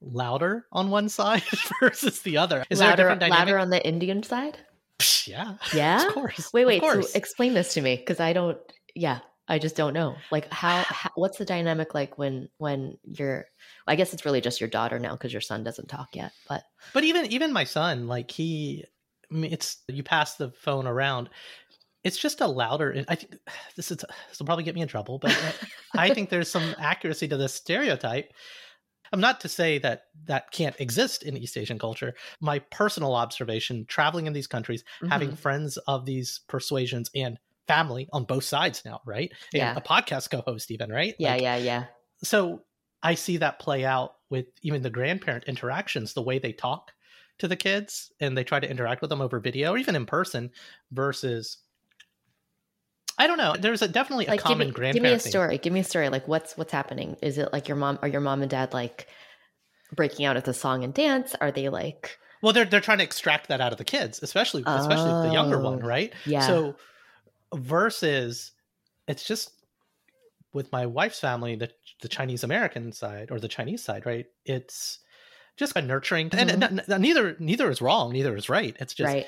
louder 0.00 0.66
on 0.72 0.90
one 0.90 1.08
side 1.18 1.42
versus 1.80 2.22
the 2.22 2.36
other. 2.38 2.64
Is 2.70 2.78
there 2.78 2.92
a 2.92 2.96
different 2.96 3.20
dynamic? 3.20 3.38
louder 3.46 3.58
on 3.58 3.70
the 3.70 3.84
Indian 3.86 4.22
side? 4.22 4.58
Psh, 4.98 5.28
yeah. 5.28 5.56
Yeah? 5.74 6.06
Of 6.06 6.14
course. 6.14 6.52
Wait, 6.52 6.62
of 6.62 6.68
wait. 6.68 6.82
So 6.82 7.08
explain 7.14 7.54
this 7.54 7.74
to 7.74 7.80
me 7.80 7.96
because 7.96 8.20
I 8.20 8.32
don't. 8.32 8.58
Yeah, 8.94 9.20
I 9.48 9.58
just 9.58 9.76
don't 9.76 9.94
know. 9.94 10.16
Like, 10.30 10.52
how, 10.52 10.84
how? 10.88 11.10
What's 11.14 11.38
the 11.38 11.44
dynamic 11.44 11.94
like 11.94 12.18
when 12.18 12.48
when 12.58 12.98
you're? 13.04 13.46
I 13.86 13.96
guess 13.96 14.12
it's 14.12 14.24
really 14.24 14.40
just 14.40 14.60
your 14.60 14.68
daughter 14.70 14.98
now 14.98 15.12
because 15.12 15.32
your 15.32 15.40
son 15.40 15.64
doesn't 15.64 15.88
talk 15.88 16.14
yet. 16.14 16.32
But 16.48 16.64
But 16.92 17.04
even 17.04 17.26
even 17.26 17.52
my 17.52 17.64
son, 17.64 18.06
like 18.06 18.30
he, 18.30 18.84
I 19.30 19.34
mean, 19.34 19.52
it's 19.52 19.78
you 19.88 20.02
pass 20.02 20.36
the 20.36 20.50
phone 20.50 20.86
around. 20.86 21.30
It's 22.04 22.18
just 22.18 22.40
a 22.40 22.46
louder. 22.46 23.04
I 23.08 23.14
think 23.16 23.36
this 23.76 23.90
is 23.90 23.98
this 24.28 24.38
will 24.38 24.46
probably 24.46 24.64
get 24.64 24.74
me 24.74 24.82
in 24.82 24.88
trouble, 24.88 25.18
but 25.18 25.36
I 25.96 26.10
think 26.14 26.30
there's 26.30 26.50
some 26.50 26.74
accuracy 26.78 27.28
to 27.28 27.36
this 27.36 27.54
stereotype. 27.54 28.32
I'm 29.10 29.20
not 29.20 29.40
to 29.40 29.48
say 29.48 29.78
that 29.78 30.02
that 30.26 30.50
can't 30.50 30.78
exist 30.78 31.22
in 31.22 31.36
East 31.36 31.56
Asian 31.56 31.78
culture. 31.78 32.14
My 32.40 32.58
personal 32.58 33.14
observation, 33.14 33.86
traveling 33.86 34.26
in 34.26 34.34
these 34.34 34.46
countries, 34.46 34.84
having 35.08 35.30
Mhm. 35.30 35.38
friends 35.38 35.78
of 35.86 36.04
these 36.04 36.40
persuasions 36.46 37.10
and 37.14 37.38
family 37.68 38.08
on 38.12 38.24
both 38.24 38.44
sides 38.44 38.82
now, 38.84 39.00
right? 39.06 39.30
And 39.52 39.60
Yeah. 39.60 39.74
a 39.76 39.80
podcast 39.80 40.30
co-host, 40.30 40.70
even 40.70 40.90
right? 40.90 41.14
yeah, 41.18 41.32
Like, 41.32 41.42
yeah, 41.42 41.56
yeah. 41.56 41.84
so 42.24 42.62
I 43.02 43.14
see 43.14 43.36
that 43.36 43.60
play 43.60 43.84
out 43.84 44.14
with 44.30 44.46
even 44.62 44.82
the 44.82 44.90
grandparent 44.90 45.44
interactions, 45.44 46.14
the 46.14 46.22
way 46.22 46.38
they 46.38 46.52
talk 46.52 46.90
to 47.38 47.46
the 47.46 47.56
kids 47.56 48.10
and 48.20 48.36
they 48.36 48.42
try 48.42 48.58
to 48.58 48.68
interact 48.68 49.00
with 49.00 49.10
them 49.10 49.20
over 49.20 49.38
video 49.38 49.72
or 49.72 49.78
even 49.78 49.94
in 49.94 50.06
person 50.06 50.50
versus 50.90 51.58
I 53.20 53.26
don't 53.26 53.38
know. 53.38 53.54
There's 53.58 53.82
a 53.82 53.88
definitely 53.88 54.26
a 54.26 54.30
Like, 54.30 54.40
give 54.40 54.44
common 54.44 54.68
me, 54.68 54.72
grandparent 54.72 54.94
give 54.94 55.02
me 55.02 55.12
a 55.12 55.18
thing. 55.18 55.30
story. 55.30 55.58
Give 55.58 55.72
me 55.72 55.80
a 55.80 55.84
story. 55.84 56.08
Like, 56.08 56.28
what's 56.28 56.56
what's 56.56 56.72
happening? 56.72 57.16
Is 57.20 57.36
it 57.38 57.52
like 57.52 57.66
your 57.68 57.76
mom? 57.76 57.98
Are 58.00 58.08
your 58.08 58.20
mom 58.20 58.42
and 58.42 58.50
dad 58.50 58.72
like 58.72 59.08
breaking 59.94 60.24
out 60.24 60.36
at 60.36 60.44
the 60.44 60.54
song 60.54 60.84
and 60.84 60.94
dance? 60.94 61.34
Are 61.40 61.50
they 61.50 61.68
like? 61.68 62.16
Well, 62.42 62.52
they're 62.52 62.64
they're 62.64 62.80
trying 62.80 62.98
to 62.98 63.04
extract 63.04 63.48
that 63.48 63.60
out 63.60 63.72
of 63.72 63.78
the 63.78 63.84
kids, 63.84 64.22
especially 64.22 64.62
especially 64.66 65.28
the 65.28 65.32
younger 65.32 65.58
one, 65.60 65.82
oh. 65.82 65.86
right? 65.86 66.12
Yeah. 66.26 66.46
So 66.46 66.76
versus 67.54 68.52
it's 69.06 69.24
just 69.24 69.50
with 70.52 70.70
my 70.72 70.86
wife's 70.86 71.20
family, 71.20 71.56
the 71.56 71.70
the 72.02 72.08
Chinese 72.08 72.44
American 72.44 72.92
side 72.92 73.30
or 73.30 73.40
the 73.40 73.48
Chinese 73.48 73.82
side, 73.82 74.06
right? 74.06 74.26
It's 74.44 74.98
just 75.56 75.76
a 75.76 75.82
nurturing, 75.82 76.30
and, 76.32 76.50
Mhm. 76.50 76.68
and, 76.68 76.82
and 76.88 77.02
neither 77.02 77.36
neither 77.38 77.70
is 77.70 77.82
wrong, 77.82 78.12
neither 78.12 78.36
is 78.36 78.48
right. 78.48 78.76
It's 78.80 78.94
just 78.94 79.12
right. 79.12 79.26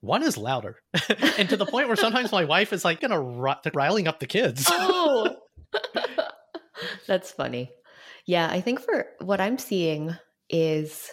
one 0.00 0.22
is 0.22 0.36
louder, 0.36 0.76
and 1.38 1.48
to 1.48 1.56
the 1.56 1.66
point 1.66 1.88
where 1.88 1.96
sometimes 1.96 2.30
my 2.32 2.44
wife 2.44 2.72
is 2.72 2.84
like 2.84 3.00
gonna 3.00 3.20
ri- 3.20 3.54
riling 3.74 4.06
up 4.08 4.20
the 4.20 4.26
kids. 4.26 4.66
Oh, 4.70 5.36
that's 7.06 7.32
funny. 7.32 7.70
Yeah, 8.26 8.48
I 8.50 8.60
think 8.60 8.80
for 8.80 9.06
what 9.20 9.40
I'm 9.40 9.58
seeing 9.58 10.14
is 10.48 11.10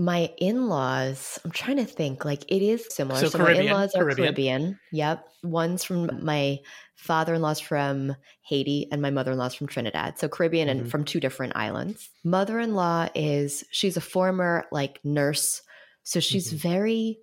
my 0.00 0.32
in-laws. 0.38 1.38
I'm 1.44 1.50
trying 1.50 1.76
to 1.76 1.84
think. 1.84 2.24
Like 2.24 2.44
it 2.50 2.62
is 2.62 2.86
similar. 2.90 3.20
So 3.20 3.28
So, 3.28 3.38
my 3.38 3.44
Caribbean, 3.44 3.66
in-laws 3.66 3.94
are 3.94 4.02
Caribbean. 4.02 4.24
Caribbean. 4.26 4.80
Yep. 4.92 5.28
One's 5.44 5.84
from 5.84 6.24
my 6.24 6.58
father-in-law's 6.96 7.60
from 7.60 8.16
Haiti, 8.42 8.88
and 8.92 9.00
my 9.00 9.10
mother-in-law's 9.10 9.54
from 9.54 9.66
Trinidad. 9.66 10.18
So 10.18 10.28
Caribbean 10.28 10.68
Mhm. 10.68 10.70
and 10.70 10.90
from 10.90 11.04
two 11.04 11.20
different 11.20 11.54
islands. 11.56 12.10
Mother-in-law 12.24 13.08
is 13.14 13.64
she's 13.70 13.96
a 13.96 14.00
former 14.02 14.66
like 14.72 15.00
nurse, 15.04 15.62
so 16.02 16.20
she's 16.20 16.52
Mhm. 16.52 16.56
very 16.58 17.18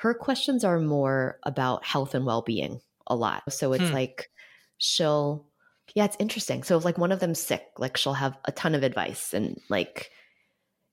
her 0.00 0.14
questions 0.14 0.64
are 0.64 0.80
more 0.80 1.38
about 1.44 1.84
health 1.84 2.12
and 2.14 2.26
well-being 2.26 2.80
a 3.06 3.14
lot. 3.14 3.44
So 3.52 3.72
it's 3.72 3.86
Hmm. 3.88 3.94
like 3.94 4.30
she'll 4.78 5.46
yeah, 5.94 6.04
it's 6.06 6.16
interesting. 6.18 6.62
So 6.62 6.78
if 6.78 6.84
like 6.84 6.96
one 6.98 7.12
of 7.12 7.20
them's 7.20 7.38
sick, 7.40 7.66
like 7.78 7.96
she'll 7.98 8.14
have 8.14 8.36
a 8.46 8.52
ton 8.52 8.74
of 8.74 8.82
advice 8.82 9.34
and 9.34 9.60
like 9.68 10.10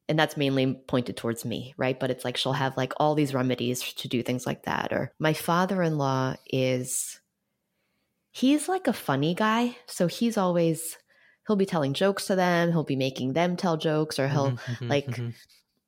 and 0.09 0.19
that's 0.19 0.37
mainly 0.37 0.75
pointed 0.87 1.17
towards 1.17 1.45
me, 1.45 1.73
right? 1.77 1.99
But 1.99 2.11
it's 2.11 2.25
like 2.25 2.37
she'll 2.37 2.53
have 2.53 2.77
like 2.77 2.93
all 2.97 3.15
these 3.15 3.33
remedies 3.35 3.93
to 3.95 4.09
do 4.09 4.23
things 4.23 4.45
like 4.47 4.63
that. 4.63 4.93
Or 4.93 5.13
my 5.19 5.33
father-in-law 5.33 6.35
is 6.47 7.21
he's 8.31 8.69
like 8.69 8.87
a 8.87 8.93
funny 8.93 9.33
guy. 9.35 9.77
So 9.87 10.07
he's 10.07 10.37
always 10.37 10.97
he'll 11.47 11.55
be 11.55 11.65
telling 11.65 11.93
jokes 11.93 12.27
to 12.27 12.35
them, 12.35 12.71
he'll 12.71 12.83
be 12.83 12.95
making 12.95 13.33
them 13.33 13.55
tell 13.57 13.77
jokes, 13.77 14.19
or 14.19 14.27
he'll 14.27 14.55
Mhm, 14.55 14.59
mhm, 14.67 14.89
like 14.89 15.07
mhm. 15.07 15.33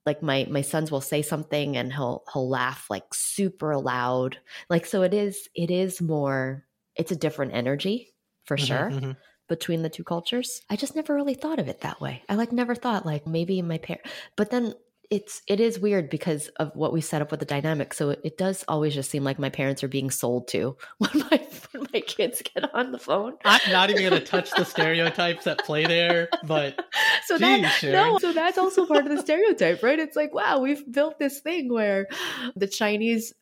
like 0.06 0.24
my 0.24 0.48
my 0.50 0.62
sons 0.62 0.92
will 0.92 1.02
say 1.02 1.22
something 1.22 1.78
and 1.78 1.94
he'll 1.94 2.24
he'll 2.34 2.50
laugh 2.50 2.90
like 2.90 3.14
super 3.14 3.78
loud. 3.78 4.40
Like 4.70 4.86
so 4.86 5.04
it 5.04 5.14
is 5.16 5.50
it 5.56 5.72
is 5.72 6.02
more 6.02 6.68
it's 6.98 7.12
a 7.14 7.18
different 7.18 7.54
energy 7.54 8.14
for 8.46 8.58
Mhm, 8.58 8.58
sure 8.58 8.94
mhm. 8.94 9.18
Between 9.52 9.82
the 9.82 9.90
two 9.90 10.06
cultures. 10.06 10.62
I 10.70 10.78
just 10.78 10.96
never 10.96 11.14
really 11.14 11.34
thought 11.34 11.60
of 11.60 11.68
it 11.68 11.82
that 11.82 12.00
way. 12.00 12.24
I 12.30 12.36
like 12.36 12.54
never 12.54 12.74
thought 12.74 13.06
like 13.06 13.28
maybe 13.28 13.62
my 13.62 13.80
parent, 13.80 14.06
but 14.38 14.50
then 14.50 14.74
it's 15.10 15.42
it 15.46 15.60
is 15.60 15.78
weird 15.78 16.10
because 16.10 16.48
of 16.56 16.74
what 16.74 16.94
we 16.94 17.02
set 17.02 17.22
up 17.22 17.32
with 17.32 17.42
the 17.42 17.46
dynamic. 17.46 17.94
So 17.94 18.12
it, 18.12 18.22
it 18.24 18.38
does 18.38 18.64
always 18.70 18.94
just 18.94 19.12
seem 19.12 19.26
like 19.26 19.38
my 19.38 19.50
parents 19.50 19.84
are 19.84 19.90
being 19.90 20.10
sold 20.10 20.48
to 20.50 20.78
when 21.00 21.12
my 21.30 21.46
when 21.72 21.86
my 21.94 22.00
kids 22.00 22.42
get 22.42 22.74
on 22.74 22.94
the 22.94 22.98
phone. 22.98 23.34
I'm 23.44 23.72
not 23.74 23.90
even 23.90 24.04
going 24.04 24.22
to 24.22 24.26
touch 24.26 24.52
the 24.52 24.64
stereotypes 24.76 25.44
that 25.44 25.66
play 25.66 25.86
there, 25.86 26.30
but 26.46 26.80
So 27.26 27.38
Geez, 27.38 27.62
that 27.62 27.72
Sharon. 27.74 28.14
no, 28.14 28.20
so 28.20 28.32
that's 28.32 28.58
also 28.58 28.86
part 28.86 29.06
of 29.06 29.12
the 29.14 29.22
stereotype, 29.22 29.84
right? 29.84 30.00
It's 30.00 30.16
like 30.16 30.34
wow, 30.34 30.60
we've 30.60 30.90
built 30.90 31.20
this 31.20 31.42
thing 31.42 31.74
where 31.74 32.08
the 32.56 32.68
Chinese 32.68 33.34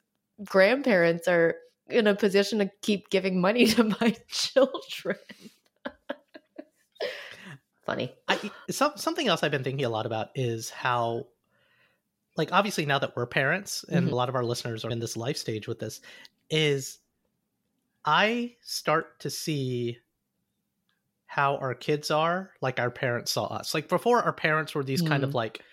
grandparents 0.43 1.27
are 1.27 1.55
in 1.87 2.07
a 2.07 2.15
position 2.15 2.59
to 2.59 2.71
keep 2.81 3.09
giving 3.11 3.39
money 3.39 3.67
to 3.67 3.83
my 3.83 4.15
children. 4.27 5.17
Funny. 7.89 8.13
I, 8.27 8.51
some, 8.69 8.93
something 8.95 9.27
else 9.27 9.41
I've 9.43 9.51
been 9.51 9.63
thinking 9.63 9.85
a 9.85 9.89
lot 9.89 10.05
about 10.05 10.29
is 10.35 10.69
how, 10.69 11.27
like, 12.37 12.51
obviously 12.51 12.85
now 12.85 12.99
that 12.99 13.15
we're 13.15 13.25
parents 13.25 13.83
and 13.89 14.07
Mhm. 14.07 14.11
a 14.11 14.15
lot 14.15 14.29
of 14.29 14.35
our 14.35 14.43
listeners 14.43 14.85
are 14.85 14.91
in 14.91 14.99
this 14.99 15.17
life 15.17 15.37
stage 15.37 15.67
with 15.67 15.79
this, 15.79 16.01
is 16.49 16.99
I 18.05 18.55
start 18.61 19.19
to 19.21 19.29
see 19.29 19.99
how 21.25 21.57
our 21.57 21.73
kids 21.75 22.09
are 22.11 22.51
like 22.61 22.79
our 22.79 22.89
parents 22.91 23.31
saw 23.31 23.45
us. 23.45 23.73
Like 23.73 23.87
before, 23.89 24.21
our 24.23 24.33
parents 24.33 24.73
were 24.73 24.83
these 24.83 25.01
kind 25.01 25.23
of 25.23 25.31
Mm. 25.31 25.35
like, 25.35 25.63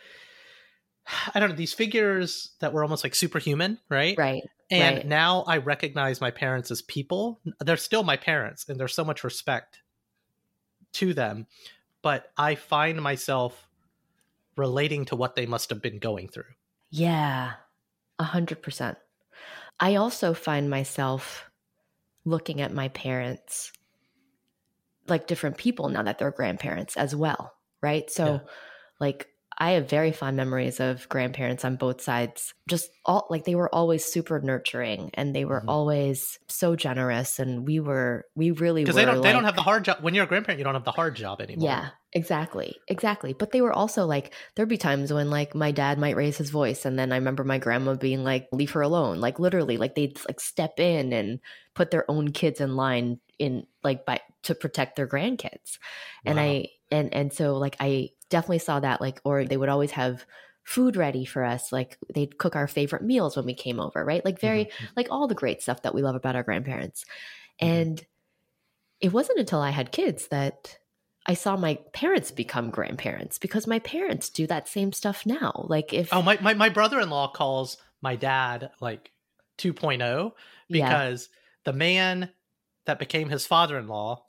I 1.34 1.38
don't 1.38 1.50
know, 1.50 1.56
these 1.56 1.72
figures 1.72 2.52
that 2.60 2.72
were 2.72 2.82
almost 2.82 3.04
like 3.04 3.14
superhuman, 3.14 3.78
right? 3.88 4.16
Right. 4.18 4.42
And 4.70 4.96
right. 4.96 5.06
now 5.06 5.44
I 5.46 5.58
recognize 5.58 6.20
my 6.20 6.30
parents 6.30 6.70
as 6.70 6.82
people. 6.82 7.40
They're 7.60 7.76
still 7.76 8.02
my 8.02 8.16
parents, 8.16 8.68
and 8.68 8.80
there's 8.80 8.94
so 8.94 9.04
much 9.04 9.22
respect 9.22 9.82
to 10.94 11.14
them. 11.14 11.46
But 12.06 12.30
I 12.36 12.54
find 12.54 13.02
myself 13.02 13.68
relating 14.56 15.06
to 15.06 15.16
what 15.16 15.34
they 15.34 15.46
must 15.46 15.70
have 15.70 15.82
been 15.82 15.98
going 15.98 16.28
through. 16.28 16.54
Yeah, 16.90 17.54
a 18.18 18.24
hundred 18.24 18.62
percent. 18.62 18.98
I 19.80 19.96
also 19.96 20.34
find 20.34 20.70
myself 20.70 21.50
looking 22.24 22.60
at 22.60 22.72
my 22.72 22.88
parents 22.88 23.72
like 25.08 25.26
different 25.26 25.56
people 25.56 25.88
now 25.88 26.02
that 26.02 26.18
they're 26.18 26.30
grandparents 26.30 26.96
as 26.96 27.14
well, 27.14 27.54
right? 27.82 28.10
So, 28.10 28.42
Yeah. 28.42 28.46
like, 29.00 29.28
I 29.58 29.72
have 29.72 29.88
very 29.88 30.12
fond 30.12 30.36
memories 30.36 30.80
of 30.80 31.08
grandparents 31.08 31.64
on 31.64 31.76
both 31.76 32.00
sides. 32.00 32.52
Just 32.68 32.90
all 33.04 33.26
like 33.30 33.44
they 33.44 33.54
were 33.54 33.74
always 33.74 34.04
super 34.04 34.38
nurturing 34.40 35.10
and 35.14 35.34
they 35.34 35.44
were 35.44 35.62
Mhm. 35.62 35.68
always 35.68 36.38
so 36.48 36.76
generous, 36.76 37.38
and 37.38 37.66
we 37.66 37.80
were 37.80 38.26
we 38.34 38.50
really 38.50 38.82
Because 38.82 38.96
they 38.96 39.04
don't 39.04 39.22
they 39.22 39.32
don't 39.32 39.44
have 39.44 39.56
the 39.56 39.62
hard 39.62 39.84
job. 39.84 39.98
When 40.02 40.14
you're 40.14 40.24
a 40.24 40.28
grandparent, 40.28 40.58
you 40.58 40.64
don't 40.64 40.74
have 40.74 40.84
the 40.84 40.92
hard 40.92 41.16
job 41.16 41.40
anymore. 41.40 41.62
yeah, 41.62 41.90
exactly. 42.12 42.76
Exactly. 42.88 43.32
But 43.32 43.50
they 43.52 43.62
were 43.62 43.72
also 43.72 44.04
like, 44.04 44.34
there'd 44.54 44.68
be 44.68 44.76
times 44.76 45.12
when 45.12 45.30
like 45.30 45.54
my 45.54 45.72
dad 45.72 45.98
might 45.98 46.16
raise 46.16 46.36
his 46.36 46.50
voice. 46.50 46.84
And 46.84 46.98
then 46.98 47.12
I 47.12 47.16
remember 47.16 47.44
my 47.44 47.58
grandma 47.58 47.94
being 47.94 48.24
like, 48.24 48.48
leave 48.52 48.72
her 48.72 48.82
alone. 48.82 49.20
Like 49.20 49.38
literally, 49.38 49.78
like 49.78 49.94
they'd 49.94 50.18
like 50.28 50.40
step 50.40 50.78
in 50.78 51.12
and 51.14 51.40
put 51.74 51.90
their 51.90 52.08
own 52.10 52.32
kids 52.32 52.60
in 52.60 52.76
line 52.76 53.20
in 53.38 53.66
like 53.82 54.04
by 54.04 54.20
to 54.42 54.54
protect 54.54 54.96
their 54.96 55.08
grandkids. 55.08 55.78
And 56.26 56.38
I, 56.38 56.68
and, 56.90 57.12
and 57.14 57.32
so 57.32 57.56
like 57.56 57.76
I 57.80 58.10
definitely 58.30 58.58
saw 58.58 58.80
that 58.80 59.00
like, 59.00 59.20
or 59.24 59.44
they 59.44 59.56
would 59.56 59.68
always 59.68 59.92
have 59.92 60.24
food 60.64 60.96
ready 60.96 61.24
for 61.24 61.44
us. 61.44 61.70
Like 61.72 61.98
they'd 62.12 62.38
cook 62.38 62.56
our 62.56 62.66
favorite 62.66 63.02
meals 63.02 63.36
when 63.36 63.46
we 63.46 63.54
came 63.54 63.78
over, 63.78 64.04
right? 64.04 64.24
Like 64.24 64.40
very, 64.40 64.64
Mhm. 64.66 64.88
like 64.96 65.08
all 65.10 65.28
the 65.28 65.34
great 65.34 65.62
stuff 65.62 65.82
that 65.82 65.94
we 65.94 66.02
love 66.02 66.16
about 66.16 66.34
our 66.36 66.42
grandparents. 66.42 67.04
Mhm. 67.62 67.68
And 67.68 68.06
it 69.00 69.12
wasn't 69.12 69.38
until 69.38 69.60
I 69.60 69.70
had 69.70 69.92
kids 69.92 70.28
that 70.28 70.78
I 71.26 71.34
saw 71.34 71.56
my 71.56 71.78
parents 71.92 72.30
become 72.30 72.70
grandparents 72.70 73.38
because 73.38 73.66
my 73.66 73.78
parents 73.80 74.30
do 74.30 74.46
that 74.46 74.68
same 74.68 74.92
stuff 74.92 75.26
now. 75.26 75.66
Like 75.68 75.92
if 75.92 76.12
Oh, 76.12 76.22
my, 76.22 76.38
my, 76.40 76.54
my 76.54 76.68
brother 76.68 77.00
in 77.00 77.10
law 77.10 77.28
calls 77.28 77.76
my 78.00 78.16
dad 78.16 78.70
like 78.80 79.10
2.0 79.58 80.32
yeah, 80.68 80.84
because 80.88 81.28
the 81.64 81.72
man 81.72 82.30
that 82.86 82.98
became 82.98 83.28
his 83.28 83.46
father 83.46 83.78
in 83.78 83.88
law, 83.88 84.24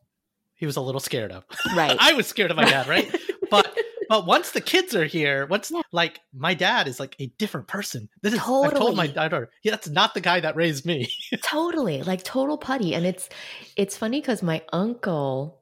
he 0.56 0.66
was 0.66 0.76
a 0.76 0.82
little 0.82 1.02
scared 1.02 1.32
of. 1.32 1.46
right. 1.76 1.96
I 2.00 2.14
was 2.14 2.28
scared 2.28 2.52
of 2.52 2.58
my 2.58 2.66
dad, 2.66 2.88
right? 2.88 3.16
but 3.52 3.76
but 4.10 4.26
once 4.26 4.52
the 4.52 4.62
kids 4.62 4.96
are 4.96 5.06
here, 5.06 5.46
once 5.48 5.72
Yeah. 5.72 5.82
like 5.92 6.22
my 6.34 6.54
dad 6.54 6.88
is 6.88 7.00
like 7.00 7.16
a 7.20 7.28
different 7.38 7.68
person. 7.68 8.10
This 8.22 8.34
is 8.34 8.40
totally. 8.40 8.68
I've 8.68 8.78
told 8.78 8.96
my 8.96 9.08
daughter, 9.08 9.50
yeah, 9.64 9.72
that's 9.72 9.90
not 9.90 10.14
the 10.14 10.22
guy 10.22 10.40
that 10.40 10.56
raised 10.56 10.86
me. 10.86 11.12
totally 11.44 12.04
like 12.04 12.24
total 12.24 12.58
putty 12.58 12.94
and 12.94 13.06
it's 13.06 13.30
it's 13.76 13.98
funny 13.98 14.22
because 14.22 14.42
my 14.42 14.62
uncle 14.74 15.60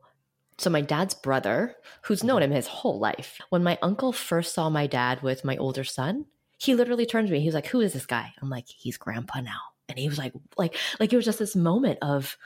so 0.58 0.70
my 0.70 0.82
dad's 0.82 1.14
brother 1.14 1.76
who's 2.04 2.24
known 2.24 2.42
mm-hmm. 2.42 2.52
him 2.52 2.56
his 2.56 2.68
whole 2.68 3.00
life 3.00 3.40
when 3.50 3.64
my 3.64 3.78
uncle 3.82 4.12
first 4.12 4.54
saw 4.54 4.70
my 4.70 4.88
dad 4.88 5.22
with 5.22 5.44
my 5.44 5.58
older 5.58 5.84
son 5.84 6.26
he 6.58 6.76
literally 6.76 7.06
turned 7.06 7.28
to 7.28 7.34
me 7.34 7.40
he 7.40 7.48
was 7.48 7.56
like 7.56 7.68
who 7.68 7.82
is 7.82 7.94
this 7.94 8.06
guy 8.06 8.34
i'm 8.42 8.50
like 8.50 8.68
he's 8.68 8.98
grandpa 8.98 9.42
now 9.42 9.60
and 9.90 9.98
he 9.98 10.08
was 10.08 10.18
like 10.18 10.34
like 10.58 10.76
like 11.00 11.12
it 11.12 11.16
was 11.16 11.26
just 11.26 11.40
this 11.40 11.56
moment 11.56 12.00
of 12.02 12.38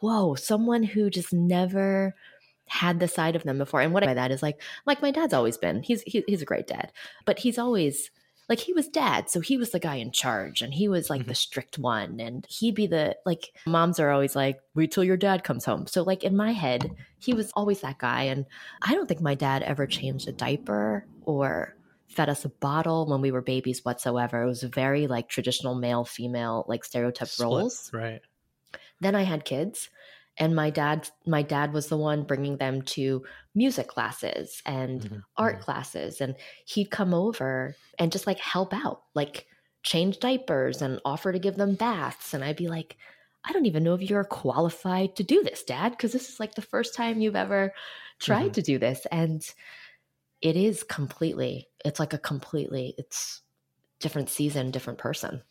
whoa 0.00 0.34
someone 0.34 0.82
who 0.82 1.10
just 1.10 1.32
never 1.32 2.14
had 2.70 3.00
the 3.00 3.08
side 3.08 3.34
of 3.34 3.42
them 3.42 3.58
before 3.58 3.80
and 3.80 3.92
what 3.92 4.04
I 4.04 4.06
mean 4.06 4.14
by 4.14 4.22
that 4.22 4.30
is 4.30 4.44
like 4.44 4.62
like 4.86 5.02
my 5.02 5.10
dad's 5.10 5.34
always 5.34 5.58
been 5.58 5.82
he's 5.82 6.02
he, 6.02 6.22
he's 6.28 6.40
a 6.40 6.46
great 6.46 6.68
dad 6.68 6.92
but 7.24 7.40
he's 7.40 7.58
always 7.58 8.12
like 8.48 8.60
he 8.60 8.72
was 8.72 8.86
dad 8.86 9.28
so 9.28 9.40
he 9.40 9.56
was 9.56 9.70
the 9.72 9.80
guy 9.80 9.96
in 9.96 10.12
charge 10.12 10.62
and 10.62 10.72
he 10.72 10.88
was 10.88 11.10
like 11.10 11.22
mm-hmm. 11.22 11.30
the 11.30 11.34
strict 11.34 11.78
one 11.78 12.20
and 12.20 12.46
he'd 12.48 12.76
be 12.76 12.86
the 12.86 13.16
like 13.26 13.52
moms 13.66 13.98
are 13.98 14.10
always 14.10 14.36
like 14.36 14.60
wait 14.76 14.92
till 14.92 15.02
your 15.02 15.16
dad 15.16 15.42
comes 15.42 15.64
home. 15.64 15.88
So 15.88 16.02
like 16.02 16.22
in 16.22 16.36
my 16.36 16.52
head 16.52 16.88
he 17.18 17.34
was 17.34 17.50
always 17.56 17.80
that 17.80 17.98
guy 17.98 18.22
and 18.22 18.46
i 18.82 18.94
don't 18.94 19.08
think 19.08 19.20
my 19.20 19.34
dad 19.34 19.64
ever 19.64 19.88
changed 19.88 20.28
a 20.28 20.32
diaper 20.32 21.04
or 21.22 21.74
fed 22.06 22.28
us 22.28 22.44
a 22.44 22.50
bottle 22.50 23.06
when 23.06 23.20
we 23.20 23.30
were 23.32 23.42
babies 23.42 23.84
whatsoever. 23.84 24.42
It 24.42 24.46
was 24.46 24.62
very 24.62 25.08
like 25.08 25.28
traditional 25.28 25.74
male 25.74 26.04
female 26.04 26.64
like 26.68 26.84
stereotype 26.84 27.28
Split, 27.28 27.46
roles. 27.46 27.90
Right. 27.92 28.20
then 29.00 29.16
i 29.16 29.22
had 29.22 29.44
kids 29.44 29.90
and 30.40 30.56
my 30.56 30.70
dad 30.70 31.08
my 31.26 31.42
dad 31.42 31.72
was 31.74 31.88
the 31.88 31.98
one 31.98 32.24
bringing 32.24 32.58
them 32.58 32.82
to 32.82 33.24
music 33.54 33.88
classes 33.88 34.62
and 34.66 35.08
Mhm, 35.08 35.24
art 35.38 35.60
mhm. 35.60 35.62
classes 35.62 36.20
and 36.20 36.36
he'd 36.66 36.90
come 36.90 37.14
over 37.14 37.76
and 37.98 38.12
just 38.12 38.26
like 38.26 38.40
help 38.40 38.74
out 38.74 39.04
like 39.14 39.46
change 39.84 40.18
diapers 40.20 40.82
and 40.82 41.00
offer 41.04 41.32
to 41.32 41.38
give 41.38 41.56
them 41.56 41.76
baths 41.76 42.34
and 42.34 42.44
i'd 42.44 42.56
be 42.56 42.68
like 42.68 42.96
i 43.44 43.52
don't 43.52 43.66
even 43.66 43.84
know 43.84 43.94
if 43.94 44.02
you're 44.02 44.24
qualified 44.24 45.16
to 45.16 45.22
do 45.24 45.42
this 45.44 45.62
dad 45.64 45.90
because 45.90 46.12
this 46.12 46.28
is 46.30 46.40
like 46.40 46.54
the 46.54 46.62
first 46.62 46.94
time 46.94 47.20
you've 47.20 47.36
ever 47.36 47.72
tried 48.20 48.52
Mhm. 48.52 48.54
to 48.54 48.62
do 48.62 48.78
this 48.78 49.06
and 49.12 49.54
it 50.42 50.56
is 50.56 50.82
completely 50.82 51.68
it's 51.84 52.00
like 52.00 52.12
a 52.12 52.18
completely 52.18 52.94
it's 52.98 53.42
different 54.00 54.30
season 54.30 54.70
different 54.70 54.98
person 54.98 55.42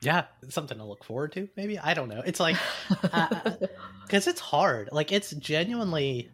Yeah, 0.00 0.24
something 0.48 0.78
to 0.78 0.84
look 0.84 1.04
forward 1.04 1.32
to. 1.32 1.48
Maybe 1.56 1.78
I 1.78 1.94
don't 1.94 2.08
know. 2.08 2.22
It's 2.24 2.40
like 2.40 2.56
uh, 3.12 3.56
because 4.04 4.26
it's 4.26 4.40
hard. 4.40 4.88
Like 4.92 5.10
it's 5.12 5.30
genuinely 5.32 6.30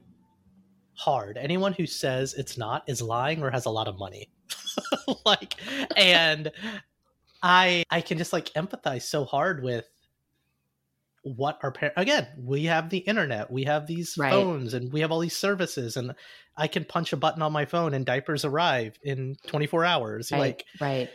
hard. 0.94 1.38
Anyone 1.38 1.72
who 1.72 1.86
says 1.86 2.34
it's 2.34 2.58
not 2.58 2.82
is 2.88 3.00
lying 3.00 3.42
or 3.42 3.50
has 3.50 3.66
a 3.66 3.70
lot 3.70 3.88
of 3.88 3.98
money. 3.98 4.28
like, 5.24 5.54
and 5.96 6.50
I 7.42 7.84
I 7.90 8.00
can 8.00 8.18
just 8.18 8.32
like 8.32 8.52
empathize 8.54 9.02
so 9.02 9.24
hard 9.24 9.62
with 9.62 9.88
what 11.24 11.58
our 11.62 11.70
parents 11.70 11.94
again 12.00 12.26
we 12.36 12.64
have 12.64 12.90
the 12.90 12.98
internet 12.98 13.48
we 13.48 13.62
have 13.62 13.86
these 13.86 14.16
Right. 14.18 14.30
phones 14.30 14.74
and 14.74 14.92
we 14.92 15.02
have 15.02 15.12
all 15.12 15.20
these 15.20 15.36
services 15.36 15.96
and 15.96 16.12
i 16.56 16.66
can 16.66 16.84
punch 16.84 17.12
a 17.12 17.16
button 17.16 17.42
on 17.42 17.52
my 17.52 17.64
phone 17.64 17.94
and 17.94 18.04
diapers 18.04 18.44
arrive 18.44 18.98
in 19.04 19.36
24 19.46 19.84
hours 19.84 20.32
right 20.32 20.38
like 20.40 20.64
right 20.80 21.10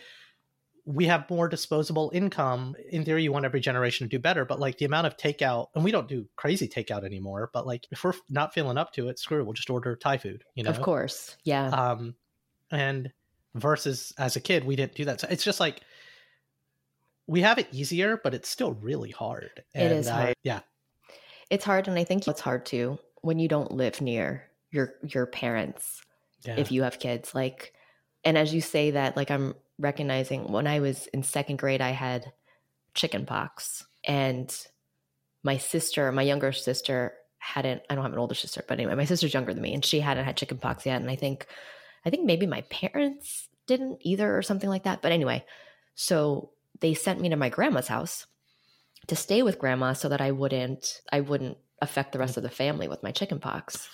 we 0.87 1.05
have 1.05 1.29
more 1.29 1.49
disposable 1.49 2.09
income. 2.13 2.73
In 2.89 3.03
theory, 3.03 3.21
you 3.21 3.33
want 3.33 3.43
every 3.43 3.59
generation 3.59 4.07
to 4.07 4.09
do 4.09 4.19
better, 4.19 4.45
but 4.45 4.57
like 4.57 4.77
the 4.77 4.85
amount 4.85 5.05
of 5.05 5.17
takeout, 5.17 5.67
and 5.75 5.83
we 5.83 5.91
don't 5.91 6.07
do 6.07 6.25
crazy 6.37 6.69
takeout 6.69 7.03
anymore. 7.03 7.49
But 7.51 7.67
like 7.67 7.85
if 7.91 8.05
we're 8.05 8.13
not 8.29 8.53
feeling 8.53 8.77
up 8.77 8.93
to 8.93 9.09
it, 9.09 9.19
screw 9.19 9.41
it, 9.41 9.43
we'll 9.43 9.51
just 9.51 9.69
order 9.69 9.97
Thai 9.97 10.17
food. 10.17 10.45
You 10.55 10.63
know, 10.63 10.69
of 10.69 10.81
course 10.81 11.35
yeah 11.43 11.67
Um, 11.67 12.15
and 12.71 13.11
versus 13.53 14.13
as 14.17 14.37
a 14.37 14.39
kid, 14.39 14.63
we 14.63 14.77
didn't 14.77 14.95
do 14.95 15.03
that. 15.05 15.19
So 15.19 15.27
it's 15.29 15.43
just 15.43 15.59
like 15.59 15.81
we 17.27 17.41
have 17.41 17.59
it 17.59 17.67
easier, 17.73 18.19
but 18.23 18.33
it's 18.33 18.47
still 18.47 18.71
really 18.71 19.11
hard. 19.11 19.63
It 19.75 19.91
is 19.91 20.07
I- 20.07 20.21
hard. 20.21 20.35
yeah. 20.43 20.61
It's 21.49 21.65
hard, 21.65 21.87
and 21.89 21.97
I 21.99 22.05
think 22.05 22.27
it's 22.27 22.41
hard 22.41 22.65
too 22.65 22.97
when 23.21 23.39
you 23.39 23.49
don't 23.49 23.73
live 23.73 23.99
near 23.99 24.49
your 24.71 24.93
your 25.01 25.25
parents 25.25 26.01
yeah. 26.45 26.55
if 26.57 26.71
you 26.71 26.83
have 26.83 26.99
kids. 26.99 27.35
Like, 27.35 27.73
and 28.23 28.37
as 28.37 28.53
you 28.53 28.61
say 28.61 28.91
that, 28.91 29.17
like 29.17 29.31
I'm 29.31 29.53
recognizing 29.79 30.51
when 30.51 30.67
I 30.67 30.79
was 30.79 31.07
in 31.07 31.23
second 31.23 31.57
grade, 31.57 31.81
I 31.81 31.91
had 31.91 32.31
chicken 32.93 33.25
pox, 33.25 33.85
and 34.03 34.55
my 35.43 35.57
sister, 35.57 36.11
my 36.11 36.23
younger 36.23 36.51
sister, 36.51 37.13
hadn't. 37.37 37.81
I 37.89 37.95
don't 37.95 38.03
have 38.03 38.13
an 38.13 38.19
older 38.19 38.35
sister, 38.35 38.63
but 38.67 38.79
anyway, 38.79 38.95
my 38.95 39.05
sister's 39.05 39.33
younger 39.33 39.53
than 39.53 39.63
me, 39.63 39.73
and 39.73 39.85
she 39.85 39.99
hadn't 39.99 40.25
had 40.25 40.37
chicken 40.37 40.57
pox 40.57 40.85
yet. 40.85 41.01
And 41.01 41.09
I 41.09 41.15
think, 41.15 41.45
I 42.05 42.09
think 42.09 42.25
maybe 42.25 42.45
my 42.45 42.61
parents 42.61 43.47
didn't 43.67 43.99
either, 44.01 44.35
or 44.35 44.41
something 44.41 44.69
like 44.69 44.83
that. 44.83 45.01
But 45.01 45.11
anyway, 45.11 45.45
so 45.95 46.51
they 46.79 46.93
sent 46.93 47.21
me 47.21 47.29
to 47.29 47.35
my 47.35 47.49
grandma's 47.49 47.87
house 47.87 48.25
to 49.07 49.15
stay 49.15 49.41
with 49.41 49.59
grandma 49.59 49.93
so 49.93 50.09
that 50.09 50.21
I 50.21 50.31
wouldn't 50.31 51.01
I 51.11 51.21
wouldn't 51.21 51.57
affect 51.81 52.11
the 52.11 52.19
rest 52.19 52.37
of 52.37 52.43
the 52.43 52.49
family 52.49 52.87
with 52.87 53.03
my 53.03 53.11
chicken 53.11 53.39
pox. 53.39 53.89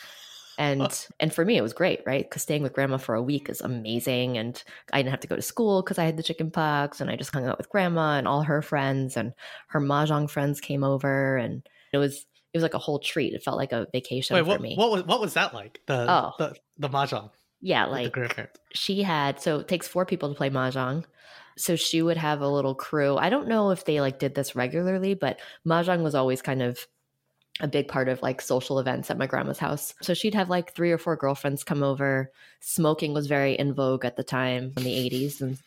And 0.58 1.08
and 1.20 1.34
for 1.34 1.46
me 1.46 1.58
it 1.58 1.62
was 1.62 1.74
great, 1.74 2.02
right? 2.06 2.30
Cuz 2.30 2.42
staying 2.42 2.64
with 2.64 2.74
grandma 2.74 2.98
for 2.98 3.16
a 3.16 3.22
week 3.22 3.50
is 3.50 3.62
amazing 3.62 4.38
and 4.38 4.62
I 4.92 5.00
didn't 5.00 5.12
have 5.12 5.20
to 5.22 5.28
go 5.28 5.36
to 5.36 5.42
school 5.42 5.84
cuz 5.84 5.98
I 5.98 6.06
had 6.06 6.18
the 6.18 6.24
chicken 6.24 6.52
pox 6.52 7.02
and 7.02 7.10
I 7.10 7.16
just 7.16 7.34
hung 7.34 7.46
out 7.48 7.58
with 7.58 7.70
grandma 7.70 8.18
and 8.18 8.28
all 8.28 8.44
her 8.44 8.62
friends 8.62 9.18
and 9.18 9.34
her 9.70 9.80
mahjong 9.80 10.30
friends 10.30 10.62
came 10.62 10.84
over 10.84 11.38
and 11.38 11.68
it 11.92 11.98
was 11.98 12.26
it 12.54 12.58
was 12.58 12.64
like 12.64 12.76
a 12.76 12.80
whole 12.80 13.00
treat. 13.00 13.34
It 13.34 13.44
felt 13.44 13.58
like 13.58 13.72
a 13.72 13.88
vacation 13.92 14.36
Wait, 14.36 14.42
for 14.42 14.48
what, 14.48 14.62
me. 14.62 14.76
what 14.76 14.92
was 14.92 15.04
what 15.04 15.20
was 15.22 15.34
that 15.34 15.54
like? 15.54 15.80
The 15.88 16.06
Oh. 16.10 16.34
the 16.38 16.56
the 16.78 16.90
mahjong 16.90 17.32
yeah, 17.64 17.86
like 17.86 18.14
she 18.74 19.02
had 19.04 19.42
so 19.42 19.60
it 19.60 19.70
takes 19.70 19.88
four 19.88 20.06
people 20.06 20.30
to 20.30 20.36
play 20.36 20.50
mahjong 20.50 21.06
so 21.58 21.76
she 21.76 22.02
would 22.02 22.18
have 22.18 22.42
a 22.42 22.48
little 22.48 22.76
crew 22.76 23.16
i 23.16 23.30
don't 23.30 23.48
know 23.48 23.72
if 23.72 23.86
they 23.86 24.02
like 24.02 24.20
did 24.20 24.36
this 24.36 24.56
regularly 24.56 25.14
but 25.14 25.40
mahjong 25.66 26.04
was 26.04 26.16
always 26.16 26.42
kind 26.42 26.62
of 26.62 26.86
a 27.60 27.68
big 27.68 27.88
part 27.88 28.10
of 28.10 28.22
like 28.22 28.42
social 28.42 28.80
events 28.80 29.12
at 29.12 29.18
my 29.18 29.28
grandma's 29.28 29.60
house. 29.60 29.94
So 30.02 30.14
she'd 30.14 30.34
have 30.34 30.50
like 30.50 30.74
three 30.74 30.92
or 30.92 30.98
four 30.98 31.16
girlfriends 31.16 31.64
come 31.64 31.84
over. 31.84 32.32
Smoking 32.62 33.14
was 33.14 33.28
very 33.28 33.54
in 33.54 33.74
vogue 33.74 34.06
at 34.06 34.16
the 34.16 34.24
time 34.24 34.74
in 34.76 34.84
the 34.84 35.10
80s 35.10 35.42
and 35.42 35.58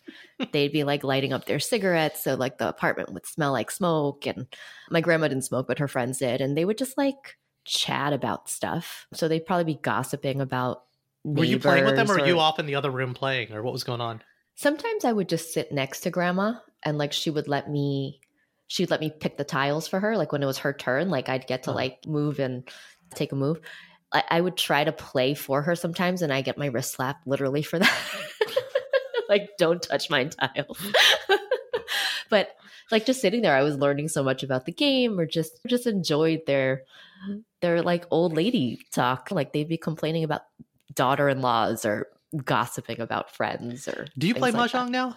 they'd 0.53 0.72
be 0.72 0.85
like 0.85 1.05
lighting 1.05 1.33
up 1.33 1.44
their 1.44 1.61
cigarettes 1.61 2.25
so 2.25 2.35
like 2.35 2.59
the 2.59 2.68
apartment 2.68 3.12
would 3.12 3.25
smell 3.25 3.53
like 3.53 3.70
smoke 3.70 4.27
and 4.27 4.46
my 4.90 5.01
grandma 5.01 5.29
didn't 5.29 5.44
smoke 5.44 5.68
but 5.68 5.79
her 5.79 5.88
friends 5.88 6.18
did 6.18 6.40
and 6.40 6.57
they 6.57 6.64
would 6.64 6.79
just 6.79 6.99
like 6.99 7.37
chat 7.64 8.12
about 8.12 8.49
stuff. 8.49 9.07
So 9.12 9.29
they'd 9.29 9.46
probably 9.46 9.75
be 9.75 9.81
gossiping 9.81 10.40
about 10.40 10.83
Were 11.22 11.44
you 11.44 11.59
playing 11.59 11.85
with 11.85 11.96
them, 11.96 12.11
or 12.11 12.16
neighbors 12.16 12.22
were 12.22 12.35
you 12.35 12.40
off 12.40 12.59
in 12.59 12.66
the 12.66 12.75
other 12.75 12.90
room 12.90 13.14
playing, 13.14 13.53
or 13.53 13.62
what 13.62 13.72
was 13.72 13.85
going 13.85 14.01
on? 14.01 14.22
sometimes 14.57 15.05
I 15.05 15.12
would 15.12 15.29
just 15.29 15.53
sit 15.53 15.70
next 15.70 16.01
to 16.01 16.11
grandma 16.11 16.55
and 16.83 16.99
like 16.99 17.12
she 17.12 17.31
would 17.31 17.46
let 17.46 17.70
me 17.70 18.20
she'd 18.68 18.90
let 18.90 19.00
me 19.00 19.11
pick 19.11 19.37
the 19.37 19.44
tiles 19.44 19.87
for 19.88 20.00
her 20.00 20.16
like 20.16 20.33
when 20.33 20.42
it 20.42 20.46
was 20.46 20.59
her 20.59 20.72
turn 20.72 21.09
like 21.09 21.29
I'd 21.29 21.46
get 21.46 21.62
to 21.64 21.70
Uh-huh. 21.70 21.76
like 21.76 22.07
move 22.07 22.38
and 22.40 22.68
take 23.14 23.33
a 23.33 23.37
move. 23.37 23.61
I, 24.12 24.22
I 24.31 24.40
would 24.40 24.57
try 24.57 24.85
to 24.85 24.92
play 24.92 25.35
for 25.35 25.62
her 25.62 25.74
sometimes 25.74 26.22
and 26.22 26.33
I 26.33 26.40
get 26.42 26.59
my 26.59 26.66
wrist 26.66 26.92
slapped 26.92 27.26
literally 27.26 27.62
for 27.62 27.79
that. 27.79 27.92
Like 29.29 29.50
don't 29.59 29.83
touch 29.83 30.09
my 30.09 30.24
tiles. 30.24 30.79
But 32.31 32.50
like 32.90 33.07
just 33.07 33.20
sitting 33.20 33.42
there 33.42 33.55
I 33.57 33.62
was 33.62 33.76
learning 33.76 34.09
so 34.09 34.22
much 34.22 34.42
about 34.42 34.66
the 34.66 34.72
game 34.72 35.18
or 35.18 35.26
just 35.26 35.61
just 35.66 35.87
enjoyed 35.87 36.40
their 36.46 36.83
their 37.61 37.83
like 37.83 38.05
old 38.11 38.35
lady 38.35 38.81
talk. 38.92 39.31
Like 39.31 39.52
they'd 39.52 39.68
be 39.68 39.76
complaining 39.76 40.24
about 40.24 40.42
daughter-in-laws 40.94 41.85
or 41.85 42.09
gossiping 42.44 43.00
about 43.00 43.35
friends 43.35 43.87
or 43.88 44.07
Do 44.18 44.26
you 44.29 44.35
play 44.35 44.50
things 44.50 44.72
like 44.72 44.72
mahjong 44.72 44.90
now? 44.90 45.16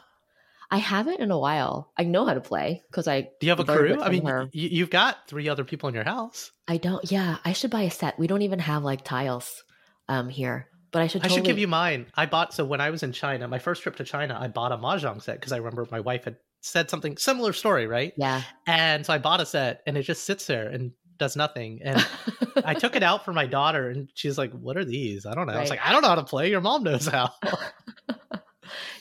I 0.72 0.78
haven't 0.78 1.20
in 1.20 1.32
a 1.32 1.40
while. 1.40 1.92
I 1.98 2.04
know 2.04 2.26
how 2.26 2.34
to 2.34 2.42
play 2.42 2.84
because 2.90 3.08
I 3.08 3.22
Do 3.22 3.48
you 3.48 3.50
have 3.50 3.60
a 3.60 3.66
crew? 3.66 4.00
I 4.00 4.10
mean, 4.10 4.26
her. 4.26 4.50
you've 4.54 4.92
got 4.92 5.28
three 5.28 5.50
other 5.50 5.64
people 5.64 5.90
in 5.90 5.96
your 5.96 6.04
house. 6.04 6.52
I 6.68 6.78
don't. 6.78 7.12
Yeah, 7.12 7.38
I 7.44 7.54
should 7.54 7.72
buy 7.72 7.82
a 7.82 7.92
set. 7.92 8.20
We 8.20 8.28
don't 8.28 8.44
even 8.44 8.60
have 8.60 8.84
like 8.84 9.04
tiles 9.04 9.64
um 10.08 10.30
here, 10.30 10.68
but 10.92 11.02
I 11.02 11.08
should. 11.08 11.26
I 11.26 11.28
should 11.28 11.44
give 11.44 11.58
you 11.58 11.68
mine. 11.68 12.08
I 12.16 12.28
bought 12.28 12.54
so 12.54 12.66
when 12.66 12.82
I 12.82 12.92
was 12.92 13.02
in 13.02 13.14
China, 13.14 13.48
my 13.48 13.60
first 13.60 13.82
trip 13.82 13.96
to 13.96 14.04
China, 14.04 14.38
I 14.40 14.48
bought 14.48 14.72
a 14.72 14.78
mahjong 14.78 15.22
set 15.22 15.40
because 15.40 15.52
I 15.52 15.58
remember 15.58 15.88
my 15.90 16.02
wife 16.02 16.26
had 16.26 16.38
said 16.62 16.90
something 16.90 17.18
similar 17.18 17.54
story, 17.54 17.88
right? 17.88 18.14
Yeah. 18.18 18.44
And 18.68 19.06
so 19.06 19.14
I 19.14 19.18
bought 19.18 19.42
a 19.42 19.46
set, 19.46 19.82
and 19.88 19.98
it 19.98 20.04
just 20.04 20.26
sits 20.26 20.46
there 20.46 20.68
and 20.68 20.92
does 21.18 21.36
nothing. 21.36 21.80
And 21.84 22.06
I 22.66 22.76
took 22.76 22.96
it 22.96 23.04
out 23.04 23.26
for 23.26 23.34
my 23.34 23.48
daughter, 23.48 23.90
and 23.90 24.10
she's 24.14 24.38
like, 24.38 24.52
"What 24.52 24.78
are 24.78 24.86
these? 24.86 25.26
I 25.26 25.34
don't 25.34 25.48
know." 25.48 25.54
I 25.54 25.62
was 25.62 25.70
like, 25.70 25.82
"I 25.84 25.92
don't 25.92 26.04
know 26.04 26.10
how 26.10 26.16
to 26.16 26.24
play. 26.24 26.50
Your 26.52 26.62
mom 26.62 26.84
knows 26.84 27.08
how." 27.08 27.32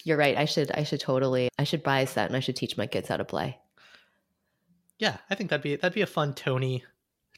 You're 0.05 0.17
right. 0.19 0.37
I 0.37 0.45
should. 0.45 0.71
I 0.73 0.85
should 0.85 1.01
totally. 1.01 1.49
I 1.59 1.65
should 1.65 1.83
buy 1.83 2.01
a 2.01 2.07
set 2.07 2.27
and 2.27 2.37
I 2.37 2.41
should 2.41 2.57
teach 2.57 2.77
my 2.77 2.87
kids 2.87 3.09
how 3.09 3.17
to 3.17 3.25
play. 3.25 3.59
yeah, 4.99 5.19
I 5.31 5.35
think 5.35 5.51
that'd 5.51 5.63
be 5.63 5.77
that'd 5.77 5.95
be 5.95 6.03
a 6.03 6.07
fun 6.07 6.35
Tony 6.35 6.85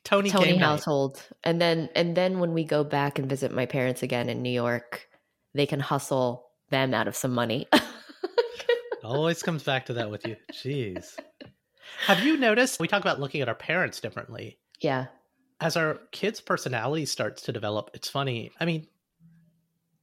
Tony, 0.05 0.31
Tony 0.31 0.47
game 0.47 0.61
night. 0.61 0.67
household, 0.67 1.23
and 1.45 1.61
then 1.61 1.89
and 1.95 2.17
then 2.17 2.39
when 2.39 2.53
we 2.55 2.65
go 2.65 2.85
back 2.85 3.19
and 3.19 3.29
visit 3.29 3.53
my 3.53 3.67
parents 3.67 4.03
again 4.03 4.29
in 4.29 4.43
New 4.43 4.51
York, 4.51 5.09
they 5.55 5.67
can 5.67 5.81
hustle 5.81 6.47
them 6.71 6.95
out 6.95 7.09
of 7.09 7.17
some 7.17 7.33
money. 7.33 7.69
Always 9.05 9.43
comes 9.43 9.63
back 9.63 9.87
to 9.87 9.95
that 9.95 10.11
with 10.11 10.27
you. 10.27 10.37
Jeez. 10.53 11.17
Have 12.07 12.23
you 12.25 12.37
noticed 12.37 12.79
we 12.79 12.87
talk 12.89 13.01
about 13.01 13.19
looking 13.21 13.41
at 13.41 13.49
our 13.49 13.55
parents 13.55 14.01
differently? 14.01 14.59
yeah. 14.81 15.07
As 15.63 15.77
our 15.77 15.99
kids' 16.11 16.41
personality 16.41 17.05
starts 17.05 17.43
to 17.43 17.53
develop, 17.53 17.91
it's 17.93 18.09
funny. 18.09 18.51
I 18.59 18.65
mean, 18.65 18.87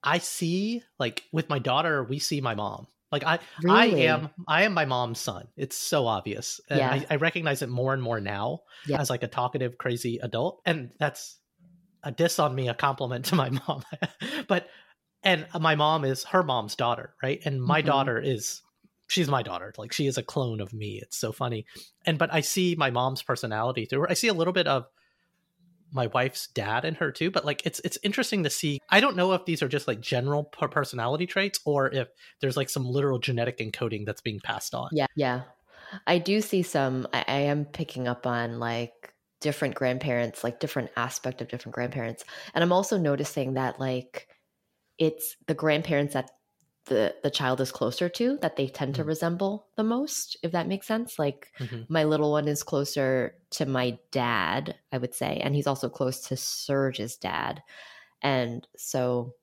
I 0.08 0.20
see 0.20 0.84
like 1.00 1.24
with 1.34 1.50
my 1.50 1.60
daughter, 1.60 2.04
we 2.04 2.20
see 2.20 2.41
my 2.41 2.56
mom. 2.56 2.88
Like 3.12 3.24
I 3.24 3.39
Really? 3.58 3.84
I 3.84 3.88
am 3.88 4.30
I 4.48 4.63
am 4.63 4.74
my 4.74 4.86
mom's 4.86 5.20
son. 5.20 5.48
It's 5.58 5.78
so 5.78 6.08
obvious. 6.08 6.62
And 6.70 6.86
Yeah. 6.86 6.89
I, 6.89 7.06
I 7.10 7.15
recognize 7.17 7.62
it 7.62 7.70
more 7.70 7.93
and 7.93 8.02
more 8.02 8.20
now 8.20 8.62
Yeah. 8.86 8.98
as 8.98 9.10
like 9.10 9.24
a 9.24 9.28
talkative, 9.28 9.78
crazy 9.78 10.20
adult. 10.20 10.62
And 10.65 10.91
that's 11.00 11.39
a 12.04 12.12
diss 12.12 12.39
on 12.39 12.56
me, 12.56 12.70
a 12.70 12.74
compliment 12.74 13.26
to 13.26 13.36
my 13.36 13.50
mom. 13.67 13.84
but 14.48 14.70
and 15.24 15.48
my 15.60 15.76
mom 15.76 16.06
is 16.06 16.24
her 16.26 16.43
mom's 16.43 16.76
daughter, 16.76 17.15
right? 17.24 17.41
And 17.46 17.62
my 17.62 17.82
Mhm. 17.82 17.82
daughter 17.82 18.20
is 18.20 18.62
she's 19.08 19.30
my 19.30 19.43
daughter. 19.43 19.74
Like 19.78 19.91
she 19.93 20.08
is 20.08 20.17
a 20.17 20.24
clone 20.24 20.62
of 20.62 20.74
me. 20.74 21.00
It's 21.02 21.17
so 21.17 21.32
funny. 21.32 21.65
And 22.06 22.17
but 22.17 22.34
I 22.34 22.41
see 22.41 22.76
my 22.76 22.91
mom's 22.91 23.24
personality 23.24 23.86
through 23.86 24.02
her. 24.02 24.10
I 24.12 24.13
see 24.15 24.28
a 24.28 24.34
little 24.34 24.54
bit 24.54 24.67
of 24.67 24.86
my 25.91 26.08
wife's 26.08 26.47
dad 26.47 26.84
in 26.84 26.95
her 26.95 27.12
too 27.12 27.32
but 27.32 27.45
like 27.45 27.65
it's 27.65 27.80
it's 27.86 27.97
interesting 28.04 28.43
to 28.43 28.50
see 28.50 28.80
i 28.89 29.00
don't 29.00 29.15
know 29.15 29.32
if 29.34 29.45
these 29.45 29.63
are 29.63 29.69
just 29.69 29.88
like 29.88 30.02
general 30.02 30.43
personality 30.43 31.26
traits 31.26 31.60
or 31.65 31.93
if 31.93 32.10
there's 32.41 32.58
like 32.58 32.69
some 32.69 32.86
literal 32.86 33.19
genetic 33.19 33.60
encoding 33.60 34.06
that's 34.06 34.21
being 34.21 34.39
passed 34.41 34.76
on 34.76 34.89
Yeah, 34.97 35.08
yeah. 35.15 35.41
I 36.06 36.17
do 36.17 36.41
see 36.41 36.63
some. 36.63 37.08
I, 37.13 37.23
I 37.28 37.39
am 37.41 37.65
picking 37.65 38.08
up 38.08 38.26
on 38.26 38.60
like 38.60 39.13
different 39.41 39.76
grandparents, 39.76 40.43
like 40.43 40.60
different 40.60 40.89
aspect 40.97 41.41
of 41.41 41.47
different 41.47 41.76
grandparents, 41.76 42.26
and 42.54 42.63
I'm 42.63 42.73
also 42.73 42.97
noticing 42.97 43.54
that 43.54 43.80
like 43.80 44.28
it's 44.97 45.36
the 45.45 45.54
grandparents 45.54 46.15
that 46.15 46.32
the 46.88 47.15
the 47.23 47.32
child 47.32 47.62
is 47.62 47.71
closer 47.71 48.10
to 48.10 48.38
that 48.41 48.56
they 48.56 48.67
tend 48.67 48.95
to 48.95 49.04
Mhm. 49.04 49.06
resemble 49.06 49.67
the 49.76 49.84
most. 49.84 50.38
If 50.43 50.52
that 50.54 50.67
makes 50.67 50.88
sense, 50.88 51.19
like 51.19 51.52
Mhm. 51.60 51.88
my 51.89 52.04
little 52.04 52.32
one 52.32 52.47
is 52.47 52.63
closer 52.63 53.38
to 53.52 53.65
my 53.65 54.00
dad, 54.12 54.76
I 54.91 54.97
would 54.97 55.13
say, 55.13 55.38
and 55.39 55.56
he's 55.56 55.67
also 55.67 55.89
close 55.89 56.21
to 56.28 56.38
Serge's 56.38 57.17
dad, 57.17 57.63
and 58.21 58.67
so 58.78 59.36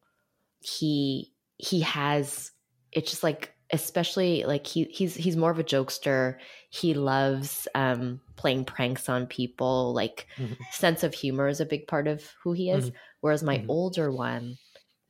he 0.61 1.33
he 1.59 1.81
has 1.81 2.53
it's 2.93 3.11
just 3.11 3.23
like 3.23 3.55
especially 3.73 4.45
like 4.45 4.67
he 4.67 4.85
he's 4.85 5.15
he's 5.15 5.37
more 5.37 5.51
of 5.51 5.59
a 5.59 5.65
jokester 5.65 6.39
he 6.71 6.95
loves 6.95 7.67
um 7.75 8.21
playing 8.37 8.65
pranks 8.65 9.09
on 9.09 9.27
people 9.27 9.93
like 9.95 10.27
Mhm. 10.37 10.65
sense 10.71 11.03
of 11.03 11.15
humor 11.15 11.49
is 11.49 11.61
a 11.61 11.67
big 11.67 11.87
part 11.87 12.07
of 12.09 12.33
who 12.43 12.53
he 12.53 12.71
is 12.71 12.91
whereas 13.21 13.43
my 13.43 13.63
Mhm. 13.63 13.69
older 13.69 14.13
one 14.13 14.59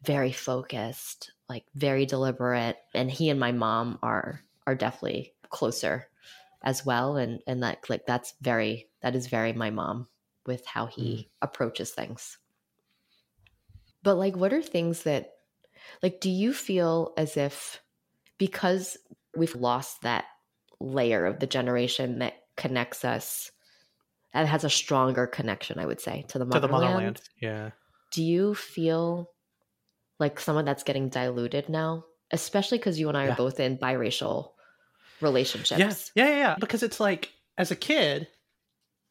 very 0.05 0.33
focused 0.33 1.33
like 1.49 1.65
very 1.75 2.07
deliberate 2.07 2.77
and 2.95 3.11
he 3.11 3.31
and 3.31 3.39
my 3.39 3.53
mom 3.53 3.99
are 4.03 4.41
are 4.67 4.75
definitely 4.75 5.35
closer 5.51 6.09
as 6.63 6.85
well 6.85 7.17
and 7.17 7.41
and 7.47 7.63
that 7.63 7.79
like 7.89 8.07
that's 8.07 8.35
very 8.41 8.89
that 9.03 9.15
is 9.15 9.27
very 9.27 9.53
my 9.53 9.71
mom 9.71 10.09
with 10.47 10.65
how 10.67 10.87
hmm. 10.87 11.01
he 11.01 11.31
approaches 11.43 11.91
things. 11.91 12.39
But 14.03 14.17
like 14.17 14.37
what 14.37 14.53
are 14.53 14.63
things 14.63 15.05
that 15.05 15.33
like 16.03 16.21
do 16.21 16.31
you 16.31 16.53
feel 16.53 17.13
as 17.17 17.37
if 17.37 17.81
because 18.39 18.97
we've 19.37 19.55
lost 19.55 20.03
that 20.03 20.25
layer 20.81 21.25
of 21.27 21.41
the 21.41 21.47
generation 21.47 22.19
that 22.19 22.35
connects 22.57 23.05
us 23.05 23.51
that 24.33 24.47
has 24.47 24.65
a 24.65 24.71
stronger 24.71 25.27
connection 25.27 25.79
i 25.79 25.87
would 25.87 26.01
say 26.01 26.25
to 26.29 26.39
the 26.39 26.45
to 26.45 26.61
the 26.61 26.69
motherland, 26.69 26.95
motherland 26.95 27.23
yeah. 27.41 27.71
do 28.13 28.23
you 28.23 28.55
feel 28.55 29.31
like 30.19 30.41
someone 30.41 30.65
that's 30.65 30.83
getting 30.83 31.09
diluted 31.09 31.69
now 31.69 32.05
especially 32.33 32.79
because 32.79 32.99
you 32.99 33.09
and 33.09 33.17
i 33.17 33.27
Yeah. 33.27 33.33
are 33.33 33.37
both 33.37 33.61
in 33.61 33.79
biracial 33.79 34.51
relationships 35.21 35.79
yes 35.79 36.13
yeah, 36.15 36.29
yeah 36.29 36.37
yeah 36.37 36.57
because 36.59 36.83
it's 36.83 37.01
like 37.01 37.31
as 37.57 37.71
a 37.71 37.77
kid 37.77 38.29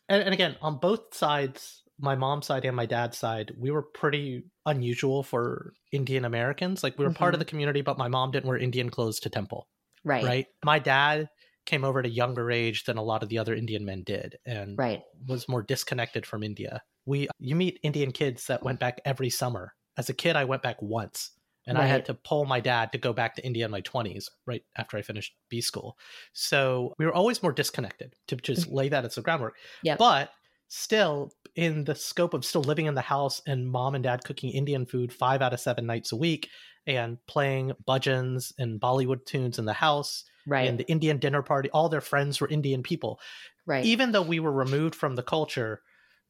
and, 0.10 0.24
and 0.24 0.34
again 0.34 0.56
on 0.62 0.78
both 0.78 1.14
sides 1.14 1.82
my 2.00 2.16
mom's 2.16 2.48
side 2.48 2.66
and 2.66 2.76
my 2.76 2.86
dad's 2.86 3.18
side 3.18 3.52
we 3.58 3.72
were 3.72 3.84
pretty 3.84 4.44
unusual 4.66 5.24
for 5.24 5.74
indian 5.92 6.26
americans 6.26 6.84
like 6.84 6.98
we 6.98 7.06
were 7.06 7.14
part 7.14 7.34
of 7.34 7.40
the 7.40 7.46
mm-hmm. 7.46 7.50
community 7.50 7.82
but 7.82 7.98
my 7.98 8.08
mom 8.08 8.32
didn't 8.32 8.48
wear 8.48 8.58
indian 8.58 8.90
clothes 8.90 9.20
to 9.20 9.30
temple 9.30 9.68
right 10.04 10.24
right? 10.24 10.46
My 10.64 10.80
dad 10.80 11.30
came 11.66 11.84
over 11.84 12.00
at 12.00 12.06
a 12.06 12.10
younger 12.10 12.52
age 12.52 12.84
than 12.84 12.98
a 12.98 13.04
lot 13.04 13.24
of 13.24 13.30
the 13.30 13.38
other 13.38 13.56
Indian 13.56 13.86
men 13.86 14.04
did 14.06 14.38
and 14.46 14.78
Right. 14.78 15.02
was 15.28 15.48
more 15.48 15.64
disconnected 15.64 16.26
from 16.26 16.44
India. 16.44 16.82
We 17.06 17.28
you 17.40 17.56
meet 17.56 17.80
Indian 17.84 18.12
kids 18.12 18.48
that 18.48 18.64
went 18.64 18.80
back 18.80 19.00
every 19.06 19.30
summer. 19.30 19.74
As 19.98 20.10
a 20.10 20.14
kid 20.14 20.36
I 20.36 20.46
went 20.46 20.62
back 20.64 20.82
once 20.82 21.32
and 21.66 21.78
I 21.78 21.86
had 21.86 22.06
to 22.08 22.14
pull 22.14 22.44
my 22.46 22.60
dad 22.60 22.92
to 22.92 22.98
go 22.98 23.14
back 23.14 23.36
to 23.36 23.46
India 23.46 23.64
in 23.64 23.72
my 23.72 23.82
20s 23.82 24.26
right 24.46 24.64
after 24.76 24.98
I 24.98 25.02
finished 25.02 25.34
B 25.50 25.62
school. 25.62 25.98
So 26.34 26.94
we 27.00 27.06
were 27.06 27.14
always 27.14 27.42
more 27.42 27.54
disconnected 27.54 28.16
to 28.28 28.36
just 28.36 28.68
lay 28.72 28.90
that 28.90 29.06
as 29.06 29.16
the 29.16 29.22
groundwork. 29.22 29.56
Yep. 29.84 29.98
But 29.98 30.32
still 30.68 31.32
in 31.56 31.84
the 31.86 31.96
scope 31.96 32.34
of 32.34 32.44
still 32.44 32.64
living 32.64 32.88
in 32.88 32.96
the 32.96 33.02
house 33.02 33.42
and 33.48 33.70
mom 33.70 33.96
and 33.96 34.04
dad 34.04 34.24
cooking 34.26 34.50
Indian 34.50 34.86
food 34.86 35.14
5 35.14 35.42
out 35.42 35.54
of 35.54 35.60
7 35.60 35.86
nights 35.86 36.12
a 36.12 36.16
week 36.18 36.50
and 36.88 37.18
playing 37.28 37.72
bhajans 37.88 38.52
and 38.58 38.82
Bollywood 38.82 39.26
tunes 39.26 39.58
in 39.60 39.66
the 39.66 39.74
house 39.74 40.26
Right. 40.46 40.68
and 40.68 40.78
the 40.78 40.84
Indian 40.92 41.20
dinner 41.20 41.42
party. 41.42 41.70
All 41.70 41.88
their 41.88 42.02
friends 42.02 42.42
were 42.42 42.50
Indian 42.50 42.84
people. 42.84 43.22
right. 43.66 43.86
Even 43.86 44.12
though 44.12 44.22
we 44.22 44.42
were 44.42 44.52
removed 44.52 44.94
from 44.96 45.16
the 45.16 45.24
culture, 45.24 45.82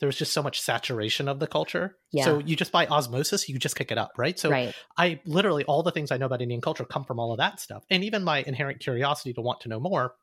there 0.03 0.09
was 0.09 0.17
just 0.17 0.33
so 0.33 0.43
much 0.43 0.59
saturation 0.59 1.29
of 1.29 1.39
the 1.39 1.47
culture. 1.47 1.95
Yeah. 2.11 2.25
So 2.25 2.39
you 2.39 2.57
just 2.57 2.73
by 2.73 2.87
osmosis, 2.87 3.47
you 3.47 3.57
just 3.57 3.77
pick 3.77 3.89
it 3.89 3.97
up, 3.97 4.11
right? 4.17 4.37
So 4.37 4.49
right. 4.49 4.75
I 4.97 5.21
literally 5.23 5.63
all 5.63 5.81
the 5.81 5.93
things 5.93 6.11
I 6.11 6.17
know 6.17 6.25
about 6.25 6.41
Indian 6.41 6.59
culture 6.59 6.83
come 6.83 7.05
from 7.05 7.21
all 7.21 7.31
of 7.31 7.37
that 7.37 7.61
stuff. 7.61 7.85
And 7.89 8.03
even 8.03 8.21
my 8.21 8.43
inherent 8.45 8.81
curiosity 8.81 9.31
to 9.31 9.39
want 9.39 9.61
to 9.61 9.69
know 9.69 9.79
more 9.79 10.15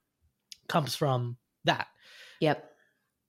comes 0.69 0.95
from 0.95 1.38
that. 1.64 1.87
Yep. 2.40 2.62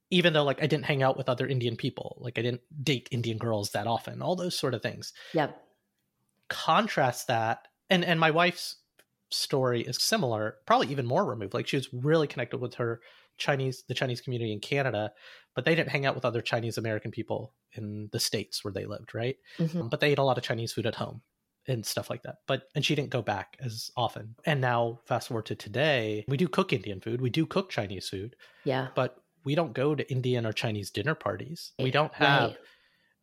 Even 0.10 0.34
though 0.34 0.44
like 0.44 0.62
I 0.62 0.68
didn't 0.68 0.84
hang 0.84 1.02
out 1.02 1.16
with 1.16 1.30
other 1.30 1.48
Indian 1.48 1.78
people, 1.78 2.18
like 2.20 2.38
I 2.38 2.42
didn't 2.42 2.64
date 2.84 3.08
Indian 3.12 3.38
girls 3.38 3.72
that 3.72 3.88
often, 3.88 4.22
all 4.22 4.36
those 4.36 4.60
sort 4.60 4.74
of 4.74 4.82
things. 4.82 5.14
Yep. 5.34 5.58
Contrast 6.50 7.28
that 7.28 7.70
and 7.90 8.04
and 8.04 8.20
my 8.20 8.32
wife's 8.32 8.76
story 9.30 9.84
is 9.84 10.04
similar, 10.04 10.58
probably 10.66 10.88
even 10.88 11.06
more 11.06 11.24
removed. 11.24 11.54
Like 11.54 11.68
she 11.68 11.78
was 11.78 11.88
really 11.94 12.28
connected 12.28 12.58
with 12.58 12.74
her 12.74 13.00
Chinese, 13.38 13.84
the 13.88 13.94
Chinese 13.94 14.22
community 14.22 14.52
in 14.54 14.60
Canada, 14.60 15.12
but 15.56 15.66
they 15.66 15.76
didn't 15.76 15.90
hang 15.90 16.06
out 16.06 16.16
with 16.16 16.26
other 16.26 16.42
Chinese 16.42 16.78
American 16.78 17.12
people 17.12 17.54
in 17.74 18.10
the 18.12 18.20
states 18.20 18.64
where 18.64 18.72
they 18.74 18.86
lived, 18.86 19.14
right? 19.16 19.38
Mhm. 19.58 19.90
But 19.90 20.00
they 20.00 20.12
ate 20.12 20.18
a 20.20 20.24
lot 20.24 20.38
of 20.38 20.44
Chinese 20.44 20.74
food 20.74 20.86
at 20.86 20.96
home 20.96 21.22
and 21.68 21.86
stuff 21.86 22.10
like 22.10 22.24
that. 22.24 22.38
But 22.48 22.70
and 22.76 22.86
she 22.86 22.96
didn't 22.96 23.10
go 23.12 23.22
back 23.22 23.58
as 23.60 23.92
often. 23.96 24.36
And 24.46 24.62
now 24.62 25.00
fast 25.06 25.28
forward 25.28 25.46
to 25.48 25.56
today, 25.56 26.26
we 26.28 26.38
do 26.38 26.48
cook 26.48 26.74
Indian 26.74 27.02
food, 27.02 27.22
we 27.22 27.30
do 27.30 27.46
cook 27.46 27.70
Chinese 27.70 28.10
food, 28.10 28.36
Yeah. 28.66 28.90
but 28.96 29.18
we 29.44 29.56
don't 29.56 29.74
go 29.74 29.96
to 29.96 30.12
Indian 30.12 30.46
or 30.46 30.54
Chinese 30.54 30.92
dinner 30.92 31.16
parties. 31.16 31.74
We 31.80 31.92
don't 31.92 32.14
have 32.14 32.52
right. 32.52 32.58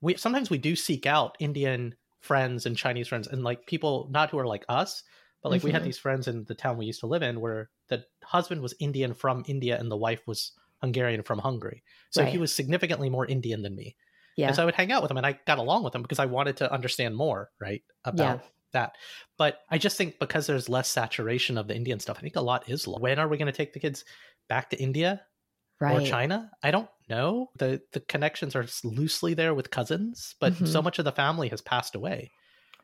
we 0.01 0.17
sometimes 0.17 0.51
we 0.51 0.59
do 0.59 0.77
seek 0.77 1.07
out 1.07 1.37
Indian 1.41 1.95
friends 2.21 2.67
and 2.67 2.77
Chinese 2.77 3.09
friends 3.09 3.29
and 3.29 3.45
like 3.45 3.67
people 3.67 4.09
not 4.11 4.31
who 4.31 4.39
are 4.39 4.47
like 4.47 4.65
us, 4.69 5.03
but 5.43 5.51
like 5.51 5.63
we 5.63 5.71
had 5.71 5.85
these 5.85 5.99
friends 5.99 6.29
in 6.29 6.45
the 6.45 6.55
town 6.55 6.77
we 6.77 6.87
used 6.87 7.01
to 7.01 7.07
live 7.07 7.23
in 7.23 7.41
where 7.41 7.71
the 7.89 8.05
husband 8.25 8.61
was 8.61 8.75
Indian 8.81 9.15
from 9.15 9.45
India 9.47 9.79
and 9.79 9.91
the 9.91 9.97
wife 9.97 10.27
was 10.27 10.53
Hungarian 10.81 11.23
from 11.23 11.39
Hungary. 11.39 11.83
So 12.11 12.25
he 12.25 12.39
was 12.39 12.55
significantly 12.55 13.11
more 13.11 13.27
Indian 13.27 13.63
than 13.63 13.75
me. 13.75 13.97
Yeah. 14.37 14.49
And 14.49 14.57
so 14.57 14.63
I 14.63 14.65
would 14.65 14.75
hang 14.75 14.93
out 14.93 15.03
with 15.03 15.11
him 15.11 15.17
and 15.17 15.27
I 15.27 15.39
got 15.47 15.59
along 15.59 15.83
with 15.85 15.95
him 15.95 16.03
because 16.03 16.21
I 16.21 16.27
wanted 16.27 16.59
to 16.59 16.73
understand 16.73 17.17
more, 17.17 17.51
right? 17.61 17.83
About 18.05 18.43
that. 18.73 18.93
But 19.37 19.61
I 19.71 19.79
just 19.79 19.97
think 19.97 20.19
because 20.19 20.47
there's 20.47 20.69
less 20.69 20.89
saturation 20.89 21.59
of 21.59 21.67
the 21.67 21.75
Indian 21.75 21.99
stuff, 21.99 22.19
I 22.19 22.21
think 22.21 22.37
a 22.37 22.41
lot 22.41 22.69
is 22.69 22.87
lost. 22.87 23.03
When 23.03 23.19
are 23.19 23.27
we 23.29 23.37
going 23.37 23.47
to 23.47 23.57
take 23.57 23.73
the 23.73 23.81
kids 23.81 24.05
back 24.49 24.71
to 24.71 24.81
India 24.81 25.23
right. 25.81 26.03
or 26.03 26.07
China? 26.07 26.51
I 26.63 26.71
don't 26.71 26.89
know. 27.09 27.51
The 27.57 27.81
the 27.93 28.01
connections 28.01 28.55
are 28.55 28.67
loosely 28.85 29.35
there 29.35 29.55
with 29.55 29.71
cousins, 29.71 30.35
but 30.41 30.55
so 30.55 30.81
Mhm. 30.81 30.85
much 30.85 30.99
of 30.99 31.05
the 31.05 31.13
family 31.13 31.49
has 31.49 31.61
passed 31.61 31.95
away. 31.95 32.31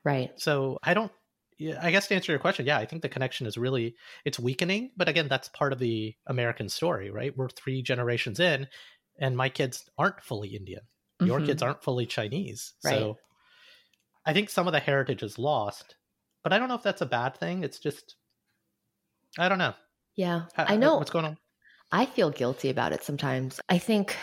Right. 0.03 0.33
So 0.37 0.79
I 0.83 0.95
don't 0.95 1.13
yeah, 1.59 1.79
I 1.83 1.91
guess 1.91 2.07
to 2.09 2.15
answer 2.15 2.33
your 2.33 2.39
question, 2.39 2.67
yeah, 2.67 2.79
I 2.79 2.87
think 2.87 3.03
the 3.03 3.09
connection 3.09 3.47
is 3.47 3.57
really 3.59 3.97
it's 4.25 4.39
weakening, 4.41 4.93
but 4.97 5.09
again, 5.09 5.29
that's 5.29 5.49
part 5.51 5.73
of 5.73 5.79
the 5.79 6.15
American 6.27 6.69
story, 6.69 7.11
right? 7.11 7.37
We're 7.37 7.49
3 7.49 7.83
generations 7.83 8.41
in 8.41 8.67
and 9.19 9.37
my 9.37 9.49
kids 9.49 9.89
aren't 9.99 10.23
fully 10.23 10.49
Indian. 10.57 10.83
Your 11.21 11.41
Mhm. 11.41 11.47
kids 11.47 11.63
aren't 11.63 11.83
fully 11.83 12.07
Chinese. 12.07 12.75
Right. 12.85 12.99
So 12.99 13.19
I 14.27 14.33
think 14.33 14.51
some 14.51 14.67
of 14.67 14.73
the 14.73 14.81
heritage 14.81 15.23
is 15.23 15.39
lost, 15.39 15.97
but 16.43 16.53
I 16.53 16.59
don't 16.59 16.69
know 16.69 16.75
if 16.75 16.83
that's 16.83 17.03
a 17.03 17.07
bad 17.07 17.37
thing. 17.37 17.63
It's 17.65 17.79
just 17.79 18.17
I 19.39 19.49
don't 19.49 19.59
know. 19.59 19.75
Yeah. 20.17 20.47
How- 20.55 20.65
I 20.65 20.77
know. 20.77 20.97
what's 20.97 21.11
going 21.11 21.25
on. 21.25 21.39
I 21.93 22.07
feel 22.07 22.31
guilty 22.31 22.71
about 22.71 22.93
it 22.93 23.03
sometimes. 23.05 23.61
I 23.69 23.79
think, 23.79 24.17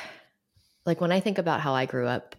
like, 0.86 1.00
when 1.00 1.12
I 1.12 1.20
think 1.20 1.38
about 1.38 1.62
how 1.62 1.74
I 1.74 1.86
grew 1.86 2.08
up, 2.08 2.36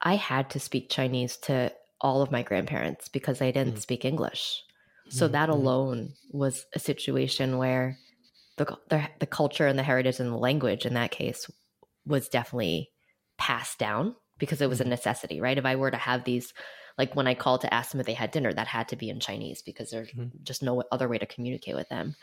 I 0.00 0.14
had 0.16 0.50
to 0.50 0.60
speak 0.60 0.90
Chinese 0.90 1.36
to 1.38 1.72
all 2.00 2.22
of 2.22 2.30
my 2.32 2.42
grandparents 2.42 3.08
because 3.08 3.38
they 3.38 3.52
didn't 3.52 3.78
Mhm. 3.78 3.80
speak 3.80 4.04
English. 4.04 4.62
So 5.08 5.28
Mhm, 5.28 5.28
that 5.28 5.48
mhm. 5.48 5.48
alone 5.48 6.14
was 6.30 6.66
a 6.74 6.78
situation 6.78 7.58
where 7.58 7.98
the, 8.56 8.76
the 8.88 9.08
the 9.20 9.26
culture 9.26 9.66
and 9.66 9.78
the 9.78 9.82
heritage 9.84 10.20
and 10.20 10.30
the 10.32 10.36
language 10.36 10.86
in 10.86 10.94
that 10.94 11.10
case 11.10 11.50
was 12.06 12.28
definitely 12.28 12.90
passed 13.38 13.78
down 13.78 14.16
because 14.38 14.60
it 14.60 14.68
was 14.68 14.80
a 14.80 14.84
necessity, 14.84 15.40
right? 15.40 15.58
If 15.58 15.64
I 15.66 15.76
were 15.76 15.90
to 15.90 15.96
have 15.96 16.24
these, 16.24 16.52
like 16.96 17.14
when 17.16 17.26
I 17.26 17.34
called 17.34 17.62
to 17.62 17.74
ask 17.74 17.90
them 17.92 18.00
if 18.00 18.06
they 18.06 18.14
had 18.14 18.30
dinner, 18.30 18.52
that 18.52 18.66
had 18.68 18.88
to 18.88 18.96
be 18.96 19.10
in 19.10 19.20
Chinese 19.20 19.62
because 19.62 19.90
there's 19.90 20.10
Mhm. 20.12 20.32
just 20.44 20.62
no 20.62 20.82
other 20.92 21.08
way 21.08 21.18
to 21.18 21.26
communicate 21.26 21.76
with 21.76 21.88
them. 21.88 22.14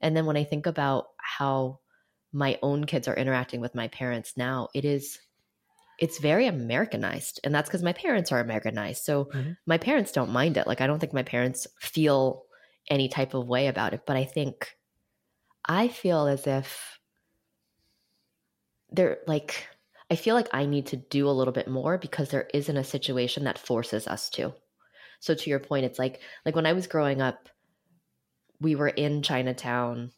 And 0.00 0.16
then 0.16 0.26
when 0.26 0.36
I 0.36 0.44
think 0.44 0.66
about 0.66 1.08
how 1.18 1.80
my 2.32 2.58
own 2.62 2.84
kids 2.84 3.08
are 3.08 3.16
interacting 3.16 3.60
with 3.60 3.74
my 3.74 3.88
parents 3.88 4.36
now, 4.36 4.68
it 4.74 4.84
is 4.84 5.18
it's 5.98 6.18
very 6.20 6.46
Americanized. 6.46 7.40
And 7.44 7.54
that's 7.54 7.68
because 7.68 7.82
my 7.82 7.92
parents 7.92 8.32
are 8.32 8.40
Americanized. 8.40 9.04
So 9.04 9.30
Mhm. 9.32 9.56
my 9.66 9.78
parents 9.78 10.12
don't 10.12 10.30
mind 10.32 10.56
it. 10.56 10.66
Like 10.66 10.80
I 10.80 10.86
don't 10.86 10.98
think 10.98 11.12
my 11.12 11.22
parents 11.22 11.66
feel 11.80 12.44
any 12.90 13.08
type 13.08 13.34
of 13.34 13.46
way 13.48 13.66
about 13.66 13.94
it. 13.94 14.02
But 14.06 14.16
I 14.16 14.24
think 14.24 14.76
I 15.66 15.88
feel 15.88 16.26
as 16.26 16.46
if 16.46 16.98
they're 18.90 19.18
like 19.26 19.68
I 20.10 20.16
feel 20.16 20.34
like 20.34 20.48
I 20.54 20.64
need 20.64 20.86
to 20.88 20.96
do 20.96 21.28
a 21.28 21.32
little 21.36 21.52
bit 21.52 21.68
more 21.68 21.98
because 21.98 22.30
there 22.30 22.48
isn't 22.54 22.76
a 22.76 22.84
situation 22.84 23.44
that 23.44 23.58
forces 23.58 24.06
us 24.06 24.30
to. 24.30 24.54
So 25.20 25.34
to 25.34 25.50
your 25.50 25.60
point, 25.60 25.86
it's 25.86 25.98
like 25.98 26.22
like 26.46 26.56
when 26.56 26.66
I 26.66 26.74
was 26.74 26.86
growing 26.88 27.22
up, 27.22 27.48
we 28.60 28.74
were 28.76 28.88
in 28.88 29.22
Chinatown 29.22 30.12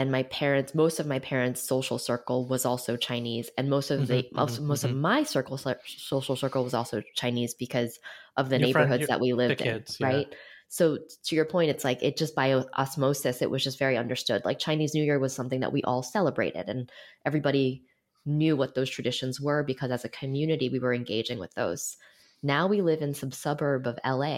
and 0.00 0.10
my 0.10 0.22
parents 0.24 0.74
most 0.74 0.98
of 1.00 1.06
my 1.14 1.18
parents 1.18 1.62
social 1.74 1.98
circle 1.98 2.40
was 2.52 2.64
also 2.70 2.96
chinese 2.96 3.48
and 3.58 3.68
most 3.76 3.90
of 3.90 3.98
the 4.08 4.22
Mhm, 4.22 4.32
most, 4.40 4.60
mhm, 4.60 4.64
most 4.70 4.84
of 4.84 4.90
mhm. 4.92 5.00
my 5.08 5.22
circle 5.34 5.58
social 5.86 6.36
circle 6.36 6.64
was 6.64 6.74
also 6.80 7.02
chinese 7.22 7.52
because 7.64 7.92
of 8.38 8.48
the 8.48 8.58
Your 8.58 8.68
friend- 8.72 8.88
neighborhoods 8.90 9.00
your- 9.02 9.08
that 9.08 9.20
we 9.20 9.32
lived 9.42 9.58
kids, 9.60 9.96
in 10.00 10.06
yeah. 10.06 10.12
right 10.14 10.28
so 10.68 10.84
to 11.26 11.34
your 11.38 11.44
point 11.54 11.68
it's 11.72 11.84
like 11.84 12.00
it 12.08 12.16
just 12.16 12.34
by 12.34 12.48
osmosis 12.82 13.42
it 13.42 13.50
was 13.50 13.62
just 13.68 13.78
very 13.78 13.96
understood 14.04 14.40
like 14.44 14.58
chinese 14.66 14.94
new 14.94 15.04
year 15.04 15.18
was 15.18 15.34
something 15.34 15.60
that 15.60 15.72
we 15.76 15.82
all 15.82 16.02
celebrated 16.02 16.68
and 16.72 16.90
everybody 17.26 17.82
knew 18.24 18.54
what 18.56 18.74
those 18.74 18.90
traditions 18.90 19.40
were 19.40 19.62
because 19.64 19.90
as 19.90 20.04
a 20.04 20.08
community 20.20 20.68
we 20.68 20.78
were 20.78 20.94
engaging 20.94 21.38
with 21.38 21.52
those 21.54 21.96
now 22.42 22.66
we 22.66 22.80
live 22.90 23.02
in 23.02 23.12
some 23.20 23.32
suburb 23.32 23.86
of 23.86 23.98
la 24.18 24.36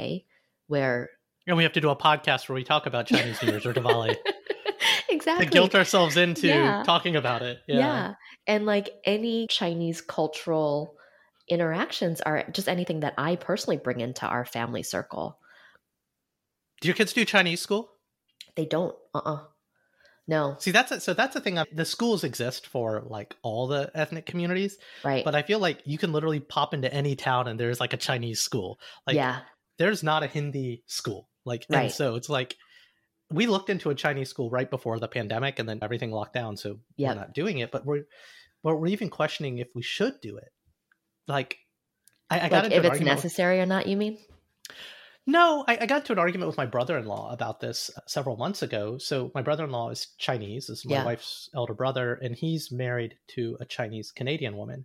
where 0.69 1.11
And 1.47 1.57
we 1.57 1.65
have 1.65 1.73
to 1.79 1.81
do 1.87 1.91
a 1.91 1.97
podcast 1.97 2.49
where 2.49 2.55
we 2.61 2.65
talk 2.65 2.87
about 2.87 3.07
Chinese 3.09 3.43
New 3.43 3.51
Year's 3.51 3.67
or 3.67 3.75
Diwali 3.75 4.17
exactly 5.23 5.47
to 5.47 5.53
guilt 5.53 5.75
ourselves 5.75 6.17
into 6.17 6.47
Yeah. 6.49 6.83
talking 6.85 7.17
about 7.17 7.43
it. 7.43 7.59
Yeah. 7.67 7.79
Yeah. 7.79 8.15
And 8.47 8.67
like 8.67 8.91
any 9.05 9.47
Chinese 9.47 10.01
cultural 10.01 10.97
interactions 11.49 12.21
are 12.21 12.45
just 12.51 12.69
anything 12.69 13.01
that 13.01 13.15
I 13.19 13.37
personally 13.37 13.77
bring 13.77 14.01
into 14.01 14.27
our 14.27 14.45
family 14.45 14.83
circle. 14.83 15.39
Do 16.81 16.89
your 16.89 16.95
kids 16.95 17.13
do 17.13 17.25
Chinese 17.25 17.61
school? 17.61 17.91
They 18.57 18.65
don't, 18.67 18.95
uh 19.15 19.19
uh 19.25 19.41
No, 20.27 20.57
See, 20.59 20.71
that's 20.71 20.93
it. 20.93 21.03
So 21.03 21.15
that's 21.15 21.35
the 21.35 21.41
thing. 21.41 21.59
uh, 21.59 21.65
The 21.73 21.85
schools 21.85 22.23
exist 22.25 22.67
for 22.67 23.03
like 23.07 23.35
all 23.43 23.67
the 23.67 23.91
ethnic 23.95 24.27
communities, 24.27 24.79
right. 25.05 25.25
but 25.25 25.35
I 25.35 25.43
feel 25.43 25.59
like 25.59 25.81
you 25.85 25.99
can 25.99 26.13
literally 26.13 26.41
pop 26.41 26.75
into 26.75 26.93
any 26.93 27.17
town 27.17 27.49
and 27.49 27.59
there's 27.59 27.81
like 27.81 27.93
a 27.93 27.97
Chinese 27.97 28.41
school. 28.41 28.79
Like 29.07 29.17
yeah. 29.17 29.41
there's 29.79 30.03
not 30.03 30.23
a 30.23 30.27
Hindi 30.29 30.83
school. 30.87 31.29
Like, 31.45 31.67
Right. 31.69 31.85
and 31.85 31.93
so 31.93 32.15
it's 32.15 32.29
like 32.29 32.57
we 33.33 33.47
looked 33.47 33.71
into 33.71 33.91
a 33.91 33.95
Chinese 33.95 34.29
school 34.31 34.51
right 34.51 34.69
before 34.71 34.99
the 34.99 35.09
pandemic, 35.09 35.59
and 35.59 35.69
then 35.69 35.79
everything 35.83 36.11
locked 36.11 36.35
down, 36.35 36.57
so 36.57 36.79
Yep. 36.97 37.09
we're 37.09 37.21
not 37.21 37.35
doing 37.35 37.59
it. 37.59 37.71
But 37.71 37.85
we're, 37.87 38.05
but 38.63 38.77
we're 38.77 38.87
even 38.89 39.11
questioning 39.11 39.59
if 39.59 39.69
we 39.75 39.83
should 39.83 40.21
do 40.21 40.37
it. 40.37 40.53
Like, 41.27 41.57
I, 42.31 42.41
I 42.47 42.49
got 42.49 42.53
Like 42.53 42.65
into 42.67 42.77
if 42.77 42.85
it's 42.85 42.91
argument 42.91 43.17
with- 43.17 43.25
necessary 43.25 43.61
or 43.61 43.67
not, 43.67 43.87
you 43.87 43.97
mean? 43.97 44.19
No, 45.25 45.65
I, 45.69 45.79
I 45.83 45.87
got 45.87 46.05
to 46.07 46.13
an 46.13 46.19
argument 46.19 46.49
with 46.49 46.57
my 46.57 46.67
brother-in-law 46.67 47.33
about 47.33 47.61
this 47.61 47.91
uh, 47.97 48.01
several 48.09 48.37
months 48.37 48.63
ago. 48.63 48.99
So 48.99 49.31
my 49.37 49.43
brother-in-law 49.43 49.91
is 49.91 50.09
Chinese, 50.19 50.69
is 50.69 50.85
my 50.85 50.97
Yeah. 50.97 51.05
wife's 51.05 51.49
elder 51.55 51.75
brother, 51.75 52.15
and 52.15 52.35
he's 52.35 52.73
married 52.73 53.17
to 53.29 53.57
a 53.61 53.65
Chinese 53.65 54.11
Canadian 54.11 54.57
woman, 54.57 54.85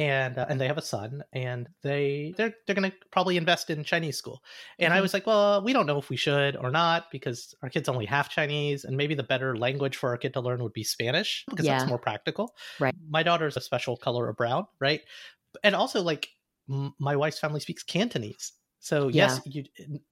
and 0.00 0.38
uh, 0.38 0.46
and 0.48 0.60
they 0.60 0.66
have 0.66 0.78
a 0.78 0.82
son, 0.82 1.22
and 1.32 1.68
they 1.82 2.32
they're 2.36 2.54
they're 2.66 2.74
going 2.74 2.90
to 2.90 2.96
probably 3.12 3.36
invest 3.36 3.68
in 3.70 3.84
Chinese 3.84 4.16
school. 4.16 4.42
And 4.78 4.92
I 4.92 4.98
Mhm. 4.98 5.02
was 5.02 5.14
like, 5.14 5.26
well, 5.26 5.62
we 5.62 5.72
don't 5.74 5.86
know 5.86 5.98
if 5.98 6.08
we 6.08 6.16
should 6.16 6.56
or 6.56 6.70
not 6.70 7.10
because 7.12 7.54
our 7.62 7.68
kid's 7.68 7.88
only 7.88 8.06
half 8.06 8.30
Chinese, 8.30 8.84
and 8.84 8.96
maybe 8.96 9.14
the 9.14 9.22
better 9.22 9.56
language 9.56 9.96
for 9.96 10.08
our 10.08 10.16
kid 10.16 10.32
to 10.34 10.40
learn 10.40 10.62
would 10.62 10.72
be 10.72 10.82
Spanish 10.84 11.44
because 11.50 11.66
Yeah. 11.66 11.76
that's 11.78 11.88
more 11.88 11.98
practical. 11.98 12.56
Right. 12.80 12.94
My 13.08 13.22
daughter's 13.22 13.56
a 13.56 13.60
special 13.60 13.96
color 13.96 14.28
of 14.28 14.36
brown, 14.36 14.66
right? 14.80 15.02
And 15.62 15.74
also, 15.74 16.00
like 16.02 16.30
m- 16.68 16.94
my 16.98 17.14
wife's 17.14 17.38
family 17.38 17.60
speaks 17.60 17.82
Cantonese. 17.82 18.52
So 18.82 19.08
yes, 19.08 19.42
you 19.44 19.64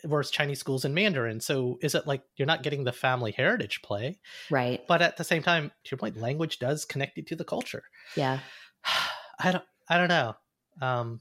whereas 0.04 0.30
Chinese 0.30 0.60
schools 0.60 0.84
in 0.84 0.92
Mandarin. 0.92 1.40
So 1.40 1.78
is 1.80 1.94
it 1.94 2.06
like 2.06 2.22
you're 2.36 2.44
not 2.44 2.62
getting 2.62 2.84
the 2.84 2.92
family 2.92 3.32
heritage 3.32 3.80
play? 3.80 4.20
Right. 4.50 4.86
But 4.86 5.00
at 5.00 5.16
the 5.16 5.24
same 5.24 5.42
time, 5.42 5.70
to 5.84 5.90
your 5.90 5.96
point, 5.98 6.18
language 6.18 6.58
does 6.58 6.84
connect 6.84 7.16
you 7.16 7.22
to 7.24 7.36
the 7.36 7.44
culture. 7.46 7.84
Yeah. 8.14 8.40
I 9.40 9.52
don't 9.52 9.64
I 9.88 9.98
don't 9.98 10.08
know. 10.08 10.34
Um 10.80 11.20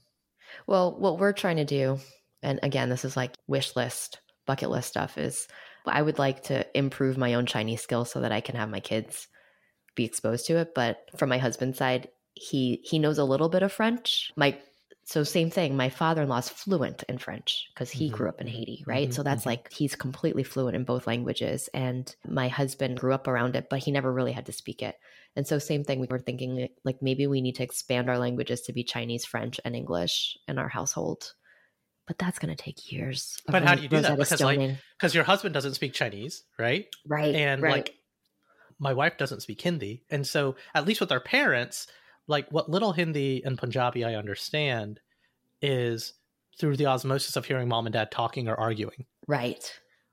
well, 0.66 0.98
what 0.98 1.18
we're 1.18 1.32
trying 1.32 1.56
to 1.56 1.64
do, 1.64 1.98
and 2.42 2.58
again, 2.62 2.88
this 2.88 3.04
is 3.04 3.16
like 3.16 3.34
wish 3.46 3.76
list, 3.76 4.20
bucket 4.46 4.70
list 4.70 4.88
stuff, 4.88 5.18
is 5.18 5.46
I 5.86 6.02
would 6.02 6.18
like 6.18 6.44
to 6.44 6.66
improve 6.76 7.16
my 7.16 7.34
own 7.34 7.46
Chinese 7.46 7.82
skills 7.82 8.10
so 8.10 8.20
that 8.20 8.32
I 8.32 8.40
can 8.40 8.56
have 8.56 8.70
my 8.70 8.80
kids 8.80 9.28
be 9.94 10.04
exposed 10.04 10.46
to 10.46 10.58
it. 10.58 10.74
But 10.74 11.10
from 11.16 11.28
my 11.28 11.38
husband's 11.38 11.78
side, 11.78 12.08
he 12.34 12.80
he 12.84 12.98
knows 12.98 13.18
a 13.18 13.24
little 13.24 13.48
bit 13.48 13.62
of 13.62 13.72
French. 13.72 14.32
My 14.36 14.58
so 15.08 15.24
same 15.24 15.48
thing. 15.48 15.74
My 15.74 15.88
father-in-law 15.88 16.36
is 16.36 16.50
fluent 16.50 17.02
in 17.04 17.16
French 17.16 17.70
because 17.72 17.90
he 17.90 18.08
mm-hmm. 18.08 18.16
grew 18.16 18.28
up 18.28 18.42
in 18.42 18.46
Haiti, 18.46 18.84
right? 18.86 19.08
Mm-hmm. 19.08 19.14
So 19.14 19.22
that's 19.22 19.40
mm-hmm. 19.40 19.48
like 19.48 19.72
he's 19.72 19.96
completely 19.96 20.42
fluent 20.42 20.76
in 20.76 20.84
both 20.84 21.06
languages. 21.06 21.70
And 21.72 22.14
my 22.26 22.48
husband 22.48 22.98
grew 22.98 23.14
up 23.14 23.26
around 23.26 23.56
it, 23.56 23.70
but 23.70 23.78
he 23.78 23.90
never 23.90 24.12
really 24.12 24.32
had 24.32 24.44
to 24.46 24.52
speak 24.52 24.82
it. 24.82 24.96
And 25.34 25.46
so 25.46 25.58
same 25.58 25.82
thing. 25.82 25.98
We 25.98 26.08
were 26.10 26.18
thinking 26.18 26.68
like 26.84 27.00
maybe 27.00 27.26
we 27.26 27.40
need 27.40 27.54
to 27.54 27.62
expand 27.62 28.10
our 28.10 28.18
languages 28.18 28.60
to 28.62 28.74
be 28.74 28.84
Chinese, 28.84 29.24
French, 29.24 29.58
and 29.64 29.74
English 29.74 30.36
in 30.46 30.58
our 30.58 30.68
household. 30.68 31.32
But 32.06 32.18
that's 32.18 32.38
going 32.38 32.54
to 32.54 32.62
take 32.62 32.92
years. 32.92 33.38
But 33.46 33.62
how 33.62 33.76
do 33.76 33.82
you 33.82 33.88
do 33.88 34.02
that? 34.02 34.18
Because 34.18 34.42
like 34.42 34.76
because 34.98 35.14
your 35.14 35.24
husband 35.24 35.54
doesn't 35.54 35.72
speak 35.72 35.94
Chinese, 35.94 36.42
right? 36.58 36.86
Right. 37.06 37.34
And 37.34 37.62
right. 37.62 37.72
like 37.72 37.94
my 38.78 38.92
wife 38.92 39.16
doesn't 39.16 39.40
speak 39.40 39.62
Hindi, 39.62 40.02
and 40.10 40.26
so 40.26 40.56
at 40.74 40.86
least 40.86 41.00
with 41.00 41.12
our 41.12 41.20
parents 41.20 41.86
like 42.28 42.48
what 42.50 42.70
little 42.70 42.92
Hindi 42.92 43.42
and 43.44 43.58
Punjabi 43.58 44.04
I 44.04 44.14
understand 44.14 45.00
is 45.60 46.14
through 46.58 46.76
the 46.76 46.86
osmosis 46.86 47.36
of 47.36 47.44
hearing 47.44 47.68
mom 47.68 47.86
and 47.86 47.92
dad 47.92 48.10
talking 48.10 48.48
or 48.48 48.58
arguing. 48.58 49.06
Right. 49.26 49.72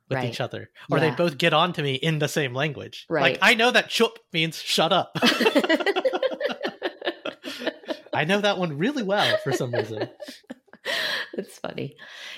With 0.10 0.18
right. 0.18 0.30
each 0.30 0.40
other. 0.40 0.70
Or 0.92 0.98
yeah. 0.98 1.10
they 1.10 1.16
both 1.16 1.38
get 1.38 1.54
on 1.54 1.74
to 1.74 1.82
me 1.82 1.96
in 1.96 2.20
the 2.20 2.28
same 2.28 2.54
language. 2.54 3.06
Right. 3.10 3.22
Like 3.22 3.40
I 3.42 3.56
know 3.56 3.72
that 3.72 3.90
chup 3.90 4.20
means 4.32 4.62
shut 4.62 4.94
up. 4.94 5.18
I 8.14 8.24
know 8.24 8.40
that 8.40 8.58
one 8.58 8.78
really 8.78 9.04
well 9.04 9.38
for 9.44 9.52
some 9.52 9.72
reason. 9.72 10.10
It's 11.34 11.58
funny. 11.60 11.96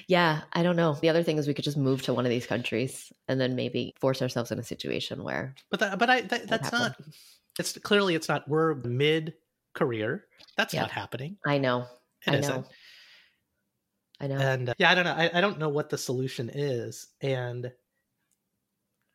Yeah, 0.07 0.41
I 0.53 0.63
don't 0.63 0.75
know. 0.75 0.93
The 0.93 1.09
other 1.09 1.21
thing 1.21 1.37
is 1.37 1.47
we 1.47 1.53
could 1.53 1.65
just 1.65 1.77
move 1.77 2.01
to 2.03 2.13
one 2.13 2.25
of 2.25 2.29
these 2.29 2.47
countries 2.47 3.11
and 3.27 3.39
then 3.39 3.55
maybe 3.55 3.93
force 3.99 4.21
ourselves 4.21 4.51
in 4.51 4.59
a 4.59 4.63
situation 4.63 5.23
where 5.23 5.53
But 5.69 5.81
that, 5.81 5.99
but 5.99 6.09
I 6.09 6.21
that, 6.21 6.47
that's 6.47 6.71
not 6.71 6.95
it's 7.59 7.77
clearly 7.79 8.15
it's 8.15 8.29
not 8.29 8.47
we're 8.47 8.75
mid 8.75 9.33
career. 9.77 10.25
That's 10.57 10.73
yeah. 10.73 10.81
not 10.81 10.91
happening. 10.91 11.37
I 11.45 11.57
know. 11.57 11.85
It 12.25 12.31
I 12.31 12.37
isn't. 12.37 12.55
know. 12.55 12.65
I 14.19 14.27
know. 14.27 14.37
And 14.37 14.69
uh, 14.69 14.73
yeah, 14.77 14.91
I 14.91 14.95
don't 14.95 15.05
know. 15.05 15.13
I, 15.13 15.29
I 15.33 15.41
don't 15.41 15.59
know 15.59 15.69
what 15.69 15.89
the 15.89 15.97
solution 15.97 16.49
is. 16.53 17.07
And 17.21 17.71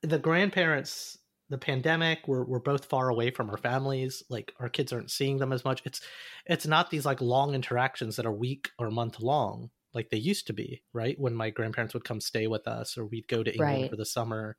the 0.03 0.19
grandparents, 0.19 1.19
the 1.49 1.59
pandemic, 1.59 2.21
we're 2.27 2.45
we're 2.45 2.61
both 2.61 2.85
far 2.85 3.09
away 3.09 3.31
from 3.31 3.51
our 3.51 3.57
families. 3.57 4.23
Like 4.31 4.53
our 4.61 4.69
kids 4.69 4.93
aren't 4.93 5.11
seeing 5.11 5.39
them 5.39 5.53
as 5.53 5.65
much. 5.65 5.83
It's 5.85 6.01
it's 6.47 6.67
not 6.67 6.91
these 6.91 7.05
like 7.05 7.21
long 7.21 7.55
interactions 7.55 8.17
that 8.17 8.27
are 8.27 8.33
week 8.33 8.71
or 8.79 8.91
month 8.91 9.21
long 9.21 9.71
like 9.95 10.11
they 10.11 10.19
used 10.19 10.47
to 10.47 10.53
be, 10.53 10.83
right? 10.93 11.19
When 11.19 11.35
my 11.35 11.51
grandparents 11.51 11.95
would 11.95 12.05
come 12.05 12.21
stay 12.21 12.47
with 12.47 12.67
us 12.67 12.97
or 12.97 13.07
we'd 13.07 13.29
go 13.29 13.43
to 13.43 13.53
England 13.53 13.83
right. 13.83 13.91
for 13.91 13.97
the 13.97 14.07
summer. 14.07 14.57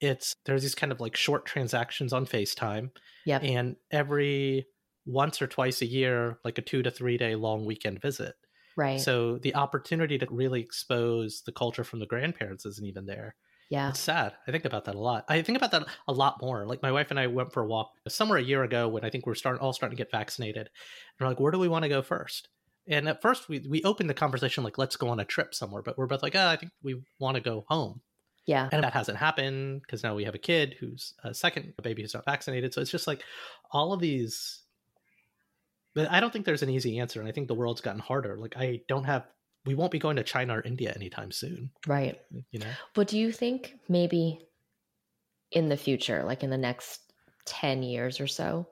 It's 0.00 0.36
there's 0.46 0.62
these 0.62 0.74
kind 0.74 0.92
of 0.92 1.00
like 1.00 1.16
short 1.16 1.44
transactions 1.44 2.12
on 2.12 2.26
FaceTime. 2.26 2.90
Yeah. 3.26 3.38
And 3.38 3.76
every 3.90 4.66
once 5.06 5.40
or 5.40 5.46
twice 5.46 5.82
a 5.82 5.86
year, 5.86 6.38
like 6.44 6.58
a 6.58 6.62
two 6.62 6.82
to 6.82 6.90
three 6.90 7.16
day 7.16 7.34
long 7.34 7.64
weekend 7.64 8.00
visit. 8.00 8.34
Right. 8.76 9.00
So 9.00 9.38
the 9.38 9.54
opportunity 9.54 10.18
to 10.18 10.26
really 10.30 10.60
expose 10.60 11.42
the 11.44 11.52
culture 11.52 11.84
from 11.84 11.98
the 11.98 12.06
grandparents 12.06 12.64
isn't 12.64 12.86
even 12.86 13.06
there. 13.06 13.34
Yeah. 13.68 13.90
It's 13.90 14.00
sad. 14.00 14.34
I 14.48 14.50
think 14.50 14.64
about 14.64 14.84
that 14.86 14.96
a 14.96 14.98
lot. 14.98 15.24
I 15.28 15.42
think 15.42 15.56
about 15.56 15.70
that 15.70 15.86
a 16.08 16.12
lot 16.12 16.42
more. 16.42 16.66
Like 16.66 16.82
my 16.82 16.90
wife 16.90 17.10
and 17.10 17.20
I 17.20 17.28
went 17.28 17.52
for 17.52 17.62
a 17.62 17.66
walk 17.66 17.92
somewhere 18.08 18.38
a 18.38 18.42
year 18.42 18.64
ago 18.64 18.88
when 18.88 19.04
I 19.04 19.10
think 19.10 19.26
we're 19.26 19.36
starting 19.36 19.60
all 19.60 19.72
starting 19.72 19.96
to 19.96 20.00
get 20.00 20.10
vaccinated. 20.10 20.66
And 20.66 20.68
we're 21.20 21.28
like, 21.28 21.38
where 21.38 21.52
do 21.52 21.58
we 21.58 21.68
want 21.68 21.84
to 21.84 21.88
go 21.88 22.02
first? 22.02 22.48
And 22.88 23.08
at 23.08 23.22
first 23.22 23.48
we 23.48 23.60
we 23.68 23.82
opened 23.84 24.10
the 24.10 24.14
conversation 24.14 24.64
like 24.64 24.76
let's 24.76 24.96
go 24.96 25.08
on 25.08 25.20
a 25.20 25.24
trip 25.24 25.54
somewhere, 25.54 25.82
but 25.82 25.96
we're 25.96 26.08
both 26.08 26.22
like, 26.22 26.34
oh, 26.34 26.46
I 26.46 26.56
think 26.56 26.72
we 26.82 27.00
want 27.20 27.36
to 27.36 27.40
go 27.40 27.64
home. 27.68 28.00
Yeah. 28.46 28.68
And 28.72 28.82
that 28.82 28.92
hasn't 28.92 29.18
happened 29.18 29.82
because 29.82 30.02
now 30.02 30.16
we 30.16 30.24
have 30.24 30.34
a 30.34 30.38
kid 30.38 30.74
who's 30.80 31.14
a 31.22 31.32
second 31.32 31.72
a 31.78 31.82
baby 31.82 32.02
who's 32.02 32.14
not 32.14 32.24
vaccinated. 32.24 32.74
So 32.74 32.80
it's 32.80 32.90
just 32.90 33.06
like 33.06 33.22
all 33.70 33.92
of 33.92 34.00
these 34.00 34.62
but 36.00 36.10
I 36.10 36.20
don't 36.20 36.32
think 36.32 36.44
there's 36.44 36.62
an 36.62 36.70
easy 36.70 36.98
answer, 36.98 37.20
and 37.20 37.28
I 37.28 37.32
think 37.32 37.48
the 37.48 37.54
world's 37.54 37.80
gotten 37.80 38.00
harder. 38.00 38.38
Like 38.38 38.56
I 38.56 38.80
don't 38.88 39.04
have, 39.04 39.26
we 39.66 39.74
won't 39.74 39.92
be 39.92 39.98
going 39.98 40.16
to 40.16 40.22
China 40.22 40.58
or 40.58 40.62
India 40.62 40.92
anytime 40.94 41.30
soon, 41.30 41.70
right? 41.86 42.18
You 42.50 42.60
know. 42.60 42.70
But 42.94 43.08
do 43.08 43.18
you 43.18 43.32
think 43.32 43.76
maybe 43.88 44.40
in 45.52 45.68
the 45.68 45.76
future, 45.76 46.24
like 46.24 46.42
in 46.42 46.50
the 46.50 46.58
next 46.58 47.00
ten 47.44 47.82
years 47.82 48.20
or 48.20 48.26
so, 48.26 48.68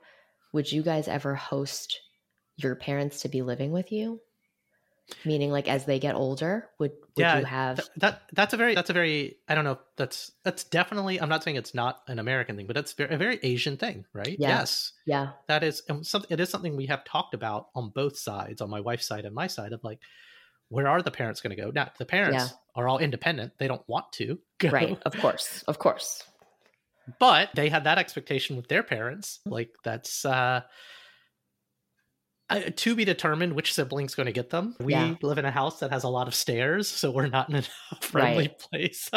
would 0.52 0.70
you 0.70 0.82
guys 0.82 1.08
ever 1.08 1.34
host 1.34 2.00
your 2.56 2.74
parents 2.74 3.22
to 3.22 3.28
be 3.28 3.42
living 3.42 3.72
with 3.72 3.92
you? 3.92 4.20
Meaning 5.24 5.50
like 5.50 5.68
as 5.68 5.86
they 5.86 5.98
get 5.98 6.14
older 6.14 6.68
would, 6.78 6.90
would 6.90 7.00
yeah, 7.16 7.38
you 7.38 7.44
have 7.44 7.76
th- 7.76 7.88
that 7.96 8.22
that's 8.34 8.52
a 8.52 8.56
very 8.58 8.74
that's 8.74 8.90
a 8.90 8.92
very 8.92 9.36
i 9.48 9.54
don't 9.54 9.64
know 9.64 9.78
that's 9.96 10.32
that's 10.44 10.64
definitely 10.64 11.18
i'm 11.18 11.30
not 11.30 11.42
saying 11.42 11.56
it's 11.56 11.74
not 11.74 12.02
an 12.08 12.18
american 12.18 12.56
thing 12.56 12.66
but 12.66 12.76
that's 12.76 12.92
very, 12.92 13.14
a 13.14 13.16
very 13.16 13.38
asian 13.42 13.78
thing 13.78 14.04
right? 14.12 14.36
Yeah. 14.38 14.48
yes. 14.48 14.92
Yeah. 15.06 15.30
That 15.46 15.64
is 15.64 15.82
something 16.02 16.30
it 16.30 16.40
is 16.40 16.50
something 16.50 16.76
we 16.76 16.86
have 16.86 17.04
talked 17.04 17.34
about 17.34 17.68
on 17.74 17.90
both 17.90 18.18
sides 18.18 18.60
on 18.60 18.70
my 18.70 18.80
wife's 18.80 19.06
side 19.06 19.24
and 19.24 19.34
my 19.34 19.46
side 19.46 19.72
of 19.72 19.82
like 19.82 20.00
where 20.68 20.86
are 20.86 21.00
the 21.00 21.10
parents 21.10 21.40
going 21.40 21.56
to 21.56 21.62
go? 21.62 21.70
Now 21.70 21.90
the 21.98 22.04
parents 22.04 22.36
yeah. 22.36 22.48
are 22.74 22.88
all 22.88 22.98
independent. 22.98 23.52
They 23.58 23.68
don't 23.68 23.86
want 23.88 24.12
to 24.14 24.38
go. 24.58 24.70
right. 24.70 24.98
Of 25.04 25.16
course. 25.16 25.64
Of 25.66 25.78
course. 25.78 26.22
But 27.18 27.50
they 27.54 27.70
had 27.70 27.84
that 27.84 27.96
expectation 27.96 28.56
with 28.56 28.68
their 28.68 28.82
parents. 28.82 29.40
Like 29.46 29.70
that's 29.82 30.24
uh 30.24 30.62
uh, 32.50 32.60
to 32.76 32.94
be 32.94 33.04
determined 33.04 33.52
which 33.52 33.74
sibling's 33.74 34.14
going 34.14 34.26
to 34.26 34.32
get 34.32 34.50
them. 34.50 34.74
We 34.80 34.92
yeah. 34.92 35.14
live 35.22 35.38
in 35.38 35.44
a 35.44 35.50
house 35.50 35.80
that 35.80 35.90
has 35.90 36.04
a 36.04 36.08
lot 36.08 36.28
of 36.28 36.34
stairs, 36.34 36.88
so 36.88 37.10
we're 37.10 37.26
not 37.26 37.50
in 37.50 37.56
a 37.56 37.62
friendly 38.00 38.48
right. 38.48 38.58
place. 38.58 39.10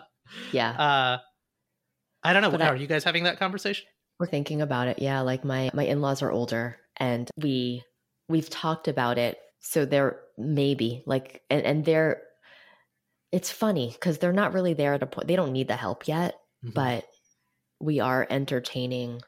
yeah. 0.52 0.70
Uh, 0.70 1.18
I 2.22 2.32
don't 2.32 2.42
know. 2.42 2.50
But 2.50 2.62
are 2.62 2.74
I, 2.74 2.78
you 2.78 2.86
guys 2.86 3.04
having 3.04 3.24
that 3.24 3.38
conversation? 3.38 3.86
We're 4.18 4.26
thinking 4.26 4.62
about 4.62 4.88
it. 4.88 5.00
Yeah, 5.00 5.20
like 5.20 5.44
my 5.44 5.70
my 5.74 5.84
in 5.84 6.00
laws 6.00 6.22
are 6.22 6.30
older, 6.30 6.78
and 6.96 7.30
we 7.36 7.82
we've 8.28 8.50
talked 8.50 8.88
about 8.88 9.18
it. 9.18 9.38
So 9.60 9.84
they're 9.84 10.20
maybe 10.38 11.02
like, 11.06 11.42
and 11.50 11.62
and 11.62 11.84
they're. 11.84 12.22
It's 13.32 13.50
funny 13.50 13.90
because 13.92 14.18
they're 14.18 14.32
not 14.32 14.54
really 14.54 14.74
there 14.74 14.94
at 14.94 15.02
a 15.02 15.06
point. 15.06 15.26
They 15.26 15.36
don't 15.36 15.52
need 15.52 15.68
the 15.68 15.76
help 15.76 16.06
yet, 16.06 16.36
mm-hmm. 16.64 16.72
but 16.72 17.04
we 17.80 18.00
are 18.00 18.26
entertaining 18.30 19.20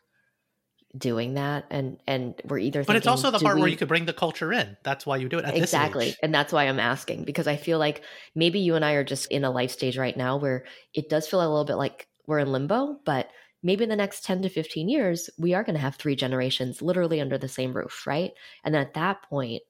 doing 0.98 1.34
that 1.34 1.64
and 1.70 1.98
and 2.06 2.34
we're 2.44 2.58
either 2.58 2.82
but 2.84 2.96
it's 2.96 3.06
also 3.06 3.30
the 3.30 3.38
part 3.38 3.54
we... 3.56 3.60
where 3.62 3.70
you 3.70 3.76
could 3.76 3.88
bring 3.88 4.04
the 4.04 4.12
culture 4.12 4.52
in. 4.52 4.76
That's 4.82 5.06
why 5.06 5.16
you 5.18 5.28
do 5.28 5.38
it 5.38 5.44
exactly 5.54 6.14
and 6.22 6.34
that's 6.34 6.52
why 6.52 6.64
i'm 6.64 6.80
asking 6.80 7.24
because 7.24 7.46
i 7.46 7.56
feel 7.56 7.78
like 7.78 8.02
maybe 8.34 8.58
you 8.58 8.74
and 8.74 8.84
i 8.84 8.92
are 8.92 9.04
just 9.04 9.30
in 9.30 9.44
a 9.44 9.50
life 9.50 9.70
stage 9.70 9.96
right 9.96 10.16
now 10.16 10.36
where 10.36 10.64
it 10.94 11.08
does 11.08 11.28
feel 11.28 11.40
a 11.40 11.48
little 11.48 11.64
bit 11.64 11.76
like 11.76 12.08
we're 12.26 12.38
in 12.38 12.50
limbo 12.50 12.98
but 13.04 13.28
maybe 13.62 13.84
in 13.84 13.90
the 13.90 13.96
next 13.96 14.24
10 14.24 14.42
to 14.42 14.48
15 14.48 14.88
years 14.88 15.30
we 15.38 15.54
are 15.54 15.64
going 15.64 15.74
to 15.74 15.80
have 15.80 15.96
three 15.96 16.16
generations 16.16 16.82
literally 16.82 17.20
under 17.20 17.38
the 17.38 17.48
same 17.48 17.74
roof 17.74 18.06
right? 18.06 18.32
And 18.64 18.74
then 18.74 18.82
at 18.82 18.94
that 18.94 19.22
point 19.22 19.62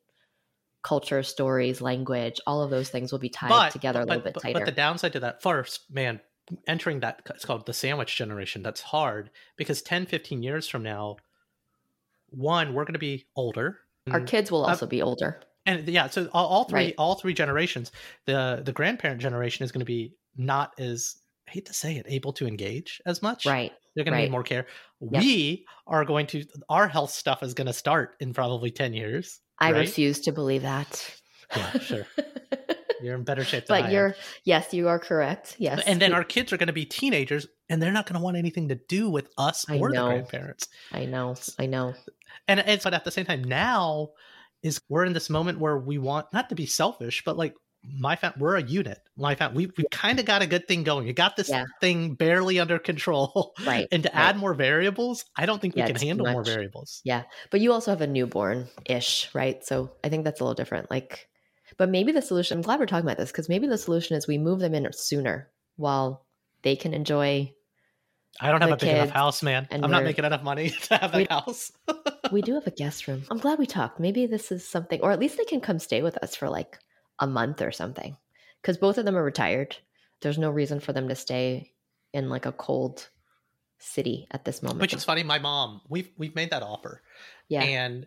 culture 0.83 1.23
stories 1.23 1.81
language 1.81 2.41
all 2.47 2.63
of 2.63 2.71
those 2.71 2.89
things 2.89 3.11
will 3.11 3.19
be 3.19 3.29
tied 3.29 3.49
but, 3.49 3.73
together 3.73 4.01
a 4.01 4.05
little 4.05 4.23
bit 4.23 4.37
tighter 4.41 4.61
but 4.61 4.65
the 4.65 4.73
downside 4.73 5.13
to 5.13 5.21
that 5.21 5.43
first 5.43 5.91
man 5.91 6.21
entering 6.67 7.01
that 7.01 7.23
it's 7.31 7.45
called 7.45 7.67
the 7.67 7.73
sandwich 7.73 8.17
generation 8.17 8.63
that's 8.63 8.81
hard 8.81 9.31
because 9.57 9.83
10 9.83 10.07
15 10.07 10.43
years 10.43 10.69
from 10.69 10.83
now 10.83 11.17
one 12.31 12.75
we're 12.75 12.85
going 12.85 12.95
to 12.95 12.99
be 12.99 13.27
older 13.37 13.79
our 14.11 14.21
kids 14.21 14.51
will 14.51 14.65
also 14.65 14.87
uh, 14.87 14.89
be 14.89 15.03
older 15.03 15.41
and 15.67 15.87
yeah 15.89 16.09
so 16.09 16.29
all, 16.33 16.47
all 16.47 16.65
three 16.65 16.79
right. 16.79 16.95
all 16.99 17.15
three 17.15 17.35
generations 17.35 17.93
the 18.27 18.63
the 18.65 18.73
grandparent 18.73 19.21
generation 19.21 19.65
is 19.65 19.73
going 19.73 19.81
to 19.81 19.87
be 19.87 20.15
not 20.37 20.73
as 20.79 21.17
I 21.47 21.53
hate 21.53 21.67
to 21.67 21.75
say 21.75 21.97
it 21.97 22.07
able 22.09 22.33
to 22.35 22.47
engage 22.47 23.01
as 23.07 23.23
much 23.23 23.47
right 23.47 23.73
they're 23.95 24.05
going 24.05 24.13
right. 24.13 24.21
to 24.21 24.27
need 24.27 24.33
more 24.33 24.43
care 24.43 24.67
yep. 25.01 25.23
we 25.23 25.67
are 25.87 26.05
going 26.05 26.27
to 26.29 26.45
our 26.69 26.89
health 26.89 27.11
stuff 27.11 27.43
is 27.43 27.55
going 27.55 27.67
to 27.67 27.73
start 27.73 28.17
in 28.21 28.33
probably 28.33 28.71
10 28.71 28.95
years 28.95 29.41
i 29.59 29.73
right? 29.73 29.81
refuse 29.81 30.21
to 30.21 30.33
believe 30.33 30.63
that 30.63 31.15
yeah 31.57 31.79
sure 31.79 32.07
You're 33.03 33.15
in 33.15 33.25
better 33.25 33.45
shape. 33.45 33.65
but 33.69 33.91
you're 33.91 34.15
yes, 34.45 34.73
you 34.73 34.89
are 34.89 34.99
correct. 34.99 35.57
Yes. 35.59 35.83
And 35.87 36.01
then 36.01 36.13
our 36.13 36.25
kids 36.25 36.53
are 36.53 36.57
going 36.57 36.69
to 36.69 36.73
be 36.73 36.85
teenagers, 36.85 37.47
and 37.69 37.83
they're 37.83 37.93
not 37.93 38.07
going 38.07 38.19
to 38.19 38.25
want 38.25 38.37
anything 38.37 38.69
to 38.69 38.75
do 38.75 39.11
with 39.11 39.29
us 39.37 39.65
I 39.69 39.79
or 39.79 39.91
know. 39.91 40.05
the 40.05 40.15
grandparents. 40.15 40.69
I 40.93 41.05
know. 41.05 41.35
I 41.59 41.67
know. 41.67 41.95
And 42.47 42.61
it's 42.61 42.85
but 42.85 42.95
at 42.95 43.05
the 43.05 43.11
same 43.11 43.27
time 43.27 43.45
now 43.45 44.11
is 44.63 44.81
we're 44.89 45.05
in 45.05 45.13
this 45.13 45.31
moment 45.31 45.61
where 45.61 45.79
we 45.79 45.99
want 45.99 46.27
not 46.33 46.49
to 46.49 46.55
be 46.55 46.67
selfish, 46.67 47.23
but 47.25 47.37
like 47.37 47.55
my 47.85 48.17
fam 48.17 48.33
we're 48.39 48.57
a 48.57 48.63
unit. 48.63 48.99
My 49.17 49.35
fam 49.35 49.55
we 49.55 49.71
we 49.77 49.85
kind 49.91 50.19
of 50.19 50.25
got 50.25 50.43
a 50.43 50.47
good 50.47 50.67
thing 50.67 50.83
going. 50.83 51.07
You 51.07 51.13
got 51.13 51.37
this 51.37 51.49
yeah. 51.49 51.65
thing 51.81 52.15
barely 52.15 52.59
under 52.59 52.79
control. 52.79 53.55
Right. 53.65 53.87
and 53.93 54.03
to 54.03 54.11
right. 54.13 54.19
add 54.19 54.37
more 54.37 54.55
variables, 54.55 55.25
I 55.37 55.47
don't 55.47 55.61
think 55.61 55.77
yeah, 55.77 55.87
we 55.87 55.93
can 55.93 56.07
handle 56.07 56.27
more 56.31 56.45
variables. 56.45 57.01
Yeah. 57.05 57.25
But 57.51 57.61
you 57.61 57.73
also 57.73 57.91
have 57.91 58.01
a 58.01 58.07
newborn 58.07 58.69
ish, 58.85 59.31
right? 59.35 59.65
So 59.65 59.93
I 60.03 60.09
think 60.09 60.25
that's 60.25 60.41
a 60.41 60.45
little 60.45 60.55
different. 60.55 60.91
Like 60.91 61.28
But 61.79 61.89
maybe 61.89 62.13
the 62.13 62.21
solution, 62.21 62.59
I'm 62.59 62.63
glad 62.63 62.81
we're 62.81 62.87
talking 62.87 63.07
about 63.07 63.17
this 63.17 63.31
because 63.31 63.49
maybe 63.49 63.67
the 63.67 63.79
solution 63.79 64.17
is 64.17 64.27
we 64.27 64.37
move 64.37 64.59
them 64.59 64.75
in 64.75 64.87
sooner 64.93 65.49
while 65.77 66.27
they 66.63 66.77
can 66.77 66.93
enjoy. 66.93 67.53
I 68.41 68.51
don't 68.51 68.61
have 68.61 68.73
a 68.73 68.77
big 68.77 68.91
enough 68.91 69.11
house, 69.11 69.43
man. 69.43 69.67
and 69.71 69.85
I'm 69.85 69.91
not 69.91 70.05
making 70.05 70.25
enough 70.25 70.43
money 70.43 70.71
to 70.83 70.97
have 70.97 71.13
that 71.13 71.19
We- 71.19 71.27
house. 71.31 71.73
we 72.33 72.43
do 72.43 72.55
have 72.55 72.67
a 72.67 72.73
guest 72.73 73.07
room. 73.07 73.23
I'm 73.31 73.39
glad 73.39 73.59
we 73.59 73.67
talked. 73.67 74.01
Maybe 74.01 74.27
this 74.27 74.53
is 74.53 74.69
something, 74.69 75.01
or 75.01 75.13
at 75.13 75.21
least 75.21 75.39
they 75.39 75.45
can 75.45 75.61
come 75.61 75.79
stay 75.79 76.03
with 76.03 76.19
us 76.19 76.35
for 76.35 76.49
like 76.51 76.79
a 77.21 77.27
month 77.27 77.63
or 77.63 77.73
something. 77.73 78.17
Because 78.61 78.77
both 78.77 78.99
of 78.99 79.05
them 79.05 79.17
are 79.17 79.25
retired. 79.25 79.77
There's 80.21 80.39
no 80.39 80.51
reason 80.51 80.81
for 80.81 80.93
them 80.93 81.09
to 81.09 81.15
stay 81.15 81.73
in 82.13 82.29
like 82.29 82.45
a 82.45 82.53
cold 82.53 83.09
city 83.79 84.27
at 84.33 84.45
this 84.45 84.63
moment. 84.63 84.81
Which 84.81 84.95
is 84.95 85.05
funny. 85.05 85.23
My 85.23 85.39
mom, 85.39 85.81
we've 85.89 86.11
we've 86.19 86.35
made 86.35 86.51
that 86.51 86.65
offer, 86.65 87.03
yeah. 87.49 87.63
and 87.63 88.07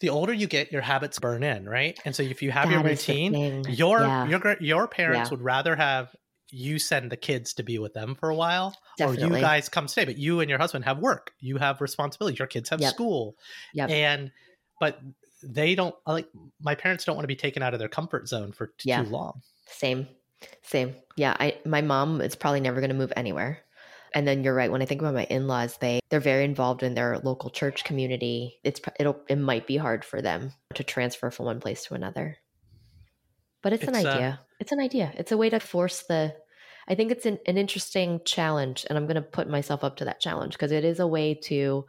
the 0.00 0.10
older 0.10 0.32
you 0.32 0.46
get, 0.46 0.70
your 0.72 0.82
habits 0.82 1.18
burn 1.18 1.42
in, 1.42 1.68
right? 1.68 1.98
And 2.04 2.14
so 2.14 2.22
if 2.22 2.42
you 2.42 2.50
have 2.50 2.70
your 2.70 2.82
That 2.82 2.88
the 2.98 3.12
routine, 3.12 3.64
your 3.68 4.00
Yeah. 4.00 4.26
your 4.28 4.56
your 4.60 4.88
parents 4.88 5.28
Yeah. 5.28 5.30
would 5.36 5.42
rather 5.42 5.74
have 5.76 6.14
you 6.50 6.78
send 6.78 7.10
the 7.10 7.16
kids 7.16 7.54
to 7.54 7.62
be 7.64 7.78
with 7.78 7.92
them 7.94 8.14
for 8.14 8.28
a 8.30 8.34
while 8.34 8.72
or 9.00 9.14
you 9.14 9.28
guys 9.30 9.68
come 9.68 9.88
stay 9.88 10.04
but 10.04 10.16
you 10.16 10.38
and 10.38 10.48
your 10.48 10.60
husband 10.60 10.84
have 10.84 10.96
work 10.98 11.32
you 11.40 11.56
have 11.58 11.80
responsibilities 11.80 12.38
your 12.38 12.46
kids 12.46 12.68
have 12.68 12.80
Yep. 12.80 12.94
school 12.94 13.36
Yep. 13.74 13.90
and 13.90 14.30
but 14.78 15.00
they 15.42 15.74
don't 15.74 15.94
like 16.06 16.28
my 16.60 16.76
parents 16.76 17.04
don't 17.04 17.16
want 17.16 17.24
to 17.24 17.28
be 17.28 17.34
taken 17.34 17.64
out 17.64 17.72
of 17.74 17.80
their 17.80 17.88
comfort 17.88 18.28
zone 18.28 18.52
for 18.52 18.68
t- 18.78 18.90
Yeah. 18.90 19.02
too 19.02 19.10
long 19.10 19.42
Same. 19.66 20.06
Same. 20.62 20.94
Yeah, 21.16 21.36
I 21.40 21.58
my 21.64 21.80
mom 21.82 22.20
is 22.20 22.36
probably 22.36 22.60
never 22.60 22.80
going 22.80 22.90
to 22.90 22.96
move 22.96 23.12
anywhere. 23.16 23.64
And 24.16 24.26
then 24.26 24.42
you're 24.42 24.54
right. 24.54 24.72
When 24.72 24.80
I 24.80 24.86
think 24.86 25.02
about 25.02 25.12
my 25.12 25.24
in-laws, 25.24 25.76
they 25.76 26.00
they're 26.08 26.20
very 26.20 26.46
involved 26.46 26.82
in 26.82 26.94
their 26.94 27.18
local 27.18 27.50
church 27.50 27.84
community. 27.84 28.58
It's 28.64 28.80
it'll 28.98 29.20
it 29.28 29.36
might 29.36 29.66
be 29.66 29.76
hard 29.76 30.06
for 30.06 30.22
them 30.22 30.54
to 30.74 30.82
transfer 30.82 31.30
from 31.30 31.44
one 31.44 31.60
place 31.60 31.84
to 31.84 31.94
another. 31.94 32.38
But 33.62 33.74
it's, 33.74 33.82
an 33.84 33.94
It's, 33.94 34.06
uh, 34.06 34.08
idea. 34.08 34.40
it's 34.58 34.72
an 34.72 34.80
idea. 34.80 35.12
It's 35.18 35.32
a 35.32 35.36
way 35.36 35.50
to 35.50 35.60
force 35.60 36.02
the. 36.08 36.34
I 36.88 36.94
think 36.94 37.10
it's 37.12 37.26
an, 37.26 37.38
an 37.46 37.58
interesting 37.58 38.22
challenge, 38.24 38.86
and 38.88 38.96
I'm 38.96 39.04
going 39.04 39.16
to 39.16 39.20
put 39.22 39.50
myself 39.50 39.84
up 39.84 39.96
to 39.96 40.06
that 40.06 40.20
challenge 40.20 40.54
because 40.54 40.72
it 40.72 40.84
is 40.84 40.98
a 40.98 41.06
way 41.06 41.34
to 41.44 41.84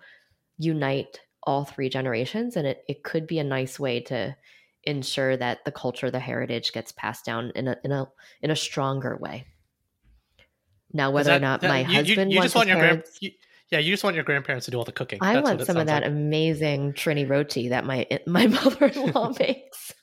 unite 0.57 1.21
all 1.43 1.63
three 1.63 1.87
generations, 1.87 2.57
and 2.57 2.67
it 2.67 2.83
it 2.89 3.03
could 3.05 3.25
be 3.25 3.39
a 3.39 3.43
nice 3.45 3.79
way 3.79 4.01
to 4.01 4.35
ensure 4.83 5.37
that 5.37 5.63
the 5.63 5.71
culture, 5.71 6.11
the 6.11 6.19
heritage 6.19 6.73
gets 6.73 6.91
passed 6.91 7.23
down 7.23 7.53
in 7.55 7.69
a 7.69 7.77
in 7.85 7.93
a 7.93 8.09
in 8.41 8.51
a 8.51 8.55
stronger 8.55 9.15
way. 9.15 9.45
Now, 10.93 11.11
whether 11.11 11.31
that- 11.31 11.37
or 11.37 11.39
not 11.39 11.61
that- 11.61 11.67
my 11.69 11.81
you, 11.81 11.87
you- 11.89 11.95
husband 11.95 12.31
you 12.31 12.37
wants 12.37 12.45
just 12.53 12.55
want 12.55 12.69
your 12.69 12.77
grand 12.79 13.03
you, 13.19 13.31
yeah 13.69 13.79
you 13.79 13.91
just 13.91 14.03
want 14.03 14.15
your 14.15 14.23
grandparents 14.23 14.65
to 14.65 14.71
do 14.71 14.77
all 14.77 14.85
the 14.85 14.91
cooking 14.93 15.19
I 15.21 15.33
That's 15.33 15.43
want 15.45 15.65
some 15.65 15.77
of 15.77 15.87
that 15.87 16.03
like. 16.03 16.11
amazing 16.11 16.93
Trini 16.93 17.27
roti 17.29 17.69
that 17.69 17.85
my 17.85 18.07
my 18.25 18.47
mother-in-law 18.57 19.33
makes. 19.39 19.93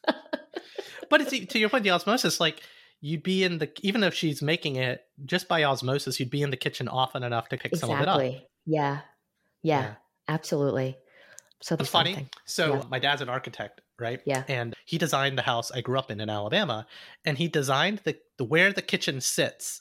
but 1.11 1.21
it's 1.21 1.31
to 1.53 1.59
your 1.59 1.69
point 1.69 1.85
the 1.85 1.91
osmosis 1.91 2.41
like 2.41 2.61
you'd 3.01 3.23
be 3.23 3.45
in 3.45 3.59
the 3.59 3.71
even 3.83 4.03
if 4.03 4.15
she's 4.15 4.43
making 4.43 4.77
it 4.77 5.03
just 5.25 5.49
by 5.49 5.65
osmosis 5.65 6.19
you'd 6.21 6.31
be 6.31 6.43
in 6.43 6.51
the 6.51 6.57
kitchen 6.57 6.89
often 6.89 7.23
enough 7.23 7.49
to 7.49 7.57
pick 7.57 7.75
some 7.77 7.91
of 7.91 8.01
it 8.01 8.09
up. 8.09 8.21
Yeah. 8.21 8.39
yeah. 8.67 9.01
Yeah. 9.63 9.95
Absolutely. 10.29 10.97
So 11.61 11.77
That's 11.77 11.89
funny. 11.91 12.13
something. 12.13 12.29
So 12.45 12.75
Yeah. 12.77 12.83
my 12.91 12.99
dad's 12.99 13.23
an 13.23 13.29
architect, 13.31 13.81
right? 13.99 14.21
Yeah. 14.27 14.43
And 14.49 14.75
he 14.85 14.99
designed 14.99 15.37
the 15.39 15.43
house 15.43 15.71
I 15.71 15.81
grew 15.81 15.99
up 15.99 16.11
in 16.11 16.21
in 16.21 16.29
Alabama, 16.31 16.87
and 17.25 17.37
he 17.39 17.49
designed 17.49 18.01
the, 18.05 18.17
the 18.39 18.45
where 18.45 18.73
the 18.73 18.83
kitchen 18.83 19.21
sits 19.23 19.81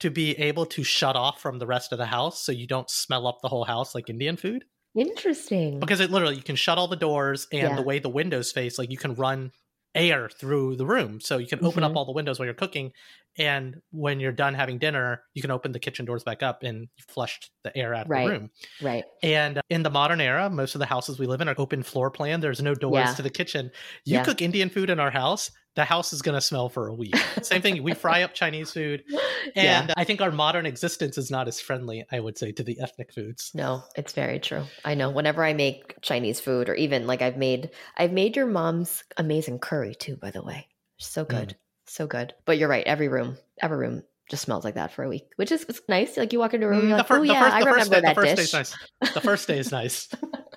to 0.00 0.10
be 0.10 0.32
able 0.38 0.66
to 0.66 0.82
shut 0.84 1.16
off 1.16 1.40
from 1.40 1.58
the 1.58 1.66
rest 1.66 1.92
of 1.92 1.98
the 1.98 2.06
house, 2.06 2.42
so 2.42 2.52
you 2.52 2.66
don't 2.66 2.88
smell 2.90 3.26
up 3.26 3.40
the 3.42 3.48
whole 3.48 3.64
house 3.64 3.94
like 3.94 4.08
Indian 4.08 4.36
food. 4.36 4.64
Interesting. 4.96 5.80
Because 5.80 6.00
it 6.00 6.10
literally 6.10 6.36
you 6.36 6.42
can 6.42 6.56
shut 6.56 6.78
all 6.78 6.88
the 6.88 6.96
doors, 6.96 7.46
and 7.52 7.62
Yeah. 7.62 7.76
the 7.76 7.82
way 7.82 7.98
the 7.98 8.08
windows 8.08 8.52
face, 8.52 8.78
like 8.78 8.90
you 8.90 8.96
can 8.98 9.14
run 9.14 9.52
air 9.94 10.28
through 10.28 10.76
the 10.76 10.86
room, 10.86 11.20
so 11.20 11.38
you 11.38 11.46
can 11.46 11.64
open 11.64 11.82
up 11.82 11.92
Mhm. 11.92 11.96
all 11.96 12.04
the 12.04 12.12
windows 12.12 12.38
while 12.38 12.44
you're 12.46 12.54
cooking. 12.54 12.92
And 13.38 13.80
when 13.90 14.20
you're 14.20 14.32
done 14.32 14.54
having 14.54 14.78
dinner, 14.78 15.22
you 15.34 15.42
can 15.42 15.50
open 15.50 15.72
the 15.72 15.78
kitchen 15.78 16.04
doors 16.04 16.24
back 16.24 16.42
up, 16.42 16.62
and 16.62 16.82
you 16.82 17.04
flushed 17.08 17.50
the 17.64 17.76
air 17.76 17.94
out 17.94 18.06
of 18.06 18.10
Right. 18.10 18.26
the 18.26 18.30
room. 18.32 18.50
right. 18.82 19.04
And 19.22 19.60
in 19.70 19.82
the 19.82 19.90
modern 19.90 20.20
era, 20.20 20.50
most 20.50 20.74
of 20.74 20.78
the 20.80 20.86
houses 20.86 21.18
we 21.18 21.26
live 21.26 21.40
in 21.40 21.48
are 21.48 21.54
open 21.58 21.82
floor 21.82 22.10
plan. 22.10 22.40
There's 22.40 22.60
no 22.60 22.74
doors 22.74 22.94
Yeah. 23.08 23.14
to 23.14 23.22
the 23.22 23.30
kitchen. 23.30 23.70
You 24.04 24.16
Yeah. 24.16 24.24
cook 24.24 24.42
Indian 24.42 24.68
food 24.70 24.90
in 24.90 24.98
our 25.00 25.10
house, 25.10 25.50
the 25.78 25.84
house 25.84 26.12
is 26.12 26.22
going 26.22 26.34
to 26.34 26.40
smell 26.40 26.68
for 26.68 26.88
a 26.88 26.92
week. 26.92 27.16
Same 27.40 27.62
thing. 27.62 27.80
We 27.84 27.94
fry 27.94 28.22
up 28.22 28.34
Chinese 28.34 28.72
food. 28.72 29.04
yeah. 29.54 29.82
And 29.82 29.94
I 29.96 30.02
think 30.02 30.20
our 30.20 30.32
modern 30.32 30.66
existence 30.66 31.16
is 31.16 31.30
not 31.30 31.46
as 31.46 31.60
friendly, 31.60 32.04
I 32.10 32.18
would 32.18 32.36
say, 32.36 32.50
to 32.50 32.64
the 32.64 32.80
ethnic 32.80 33.12
foods. 33.14 33.52
No, 33.54 33.84
it's 33.94 34.12
very 34.12 34.40
true. 34.40 34.64
I 34.84 34.94
know. 34.94 35.08
Whenever 35.10 35.44
I 35.44 35.52
make 35.54 35.94
Chinese 36.02 36.40
food, 36.40 36.68
or 36.68 36.74
even 36.74 37.06
like 37.06 37.22
I've 37.22 37.36
made, 37.36 37.70
I've 37.96 38.10
made 38.12 38.34
your 38.34 38.46
mom's 38.46 39.04
amazing 39.16 39.60
curry 39.60 39.94
too. 39.94 40.16
By 40.16 40.32
the 40.32 40.42
way, 40.42 40.66
so 40.96 41.24
Mm. 41.24 41.28
good, 41.28 41.56
so 41.86 42.08
good. 42.08 42.34
But 42.44 42.58
you're 42.58 42.68
right. 42.68 42.84
Every 42.84 43.06
room, 43.06 43.38
every 43.62 43.78
room 43.78 44.02
just 44.28 44.42
smells 44.42 44.64
like 44.64 44.74
that 44.74 44.92
for 44.92 45.04
a 45.04 45.08
week, 45.08 45.28
which 45.36 45.52
is 45.52 45.64
it's 45.68 45.80
nice. 45.88 46.16
Like 46.16 46.32
you 46.32 46.40
walk 46.40 46.54
into 46.54 46.66
a 46.66 46.70
room, 46.70 46.80
Mm, 46.82 46.88
you're 46.88 46.98
like, 46.98 47.06
fir- 47.06 47.20
oh 47.20 47.22
yeah, 47.22 47.40
first, 47.44 47.54
I 47.54 47.58
remember 47.70 47.94
day, 47.94 48.00
that 48.00 48.16
the 48.16 48.34
dish. 48.34 48.52
nice. 48.52 48.76
The 49.14 49.20
first 49.20 49.46
day 49.46 49.58
is 49.60 49.70
nice. 49.70 50.08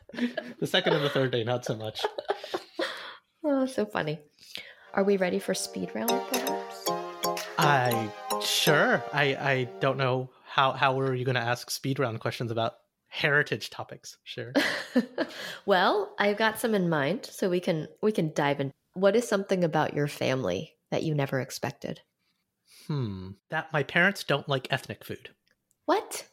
the 0.59 0.65
second 0.67 0.93
and 0.93 1.05
the 1.05 1.09
third 1.09 1.31
day, 1.31 1.43
not 1.43 1.63
so 1.63 1.75
much. 1.75 2.01
Oh, 3.43 3.65
so 3.65 3.85
funny. 3.87 4.19
Are 4.93 5.03
we 5.03 5.17
ready 5.17 5.39
for 5.39 5.53
speed 5.53 5.91
round? 5.95 6.09
Perhaps. 6.09 6.89
I 7.57 8.11
sure. 8.41 9.03
I 9.13 9.23
I 9.35 9.69
don't 9.79 9.97
know 9.97 10.29
how 10.45 10.73
how 10.73 10.95
were 10.95 11.13
you 11.13 11.23
going 11.25 11.35
to 11.35 11.41
ask 11.41 11.69
speed 11.69 11.99
round 11.99 12.19
questions 12.19 12.51
about 12.51 12.75
heritage 13.07 13.69
topics? 13.69 14.17
Sure. 14.23 14.53
well, 15.65 16.13
I've 16.19 16.37
got 16.37 16.59
some 16.59 16.75
in 16.75 16.89
mind, 16.89 17.25
so 17.25 17.49
we 17.49 17.59
can 17.59 17.87
we 18.01 18.11
can 18.11 18.33
dive 18.33 18.59
in. 18.59 18.71
What 18.93 19.15
is 19.15 19.27
something 19.27 19.63
about 19.63 19.93
your 19.93 20.07
family 20.07 20.73
that 20.91 21.03
you 21.03 21.15
never 21.15 21.39
expected? 21.39 22.01
Hmm. 22.87 23.29
That 23.49 23.71
my 23.71 23.83
parents 23.83 24.25
don't 24.25 24.49
like 24.49 24.67
ethnic 24.71 25.05
food. 25.05 25.29
What? 25.85 26.25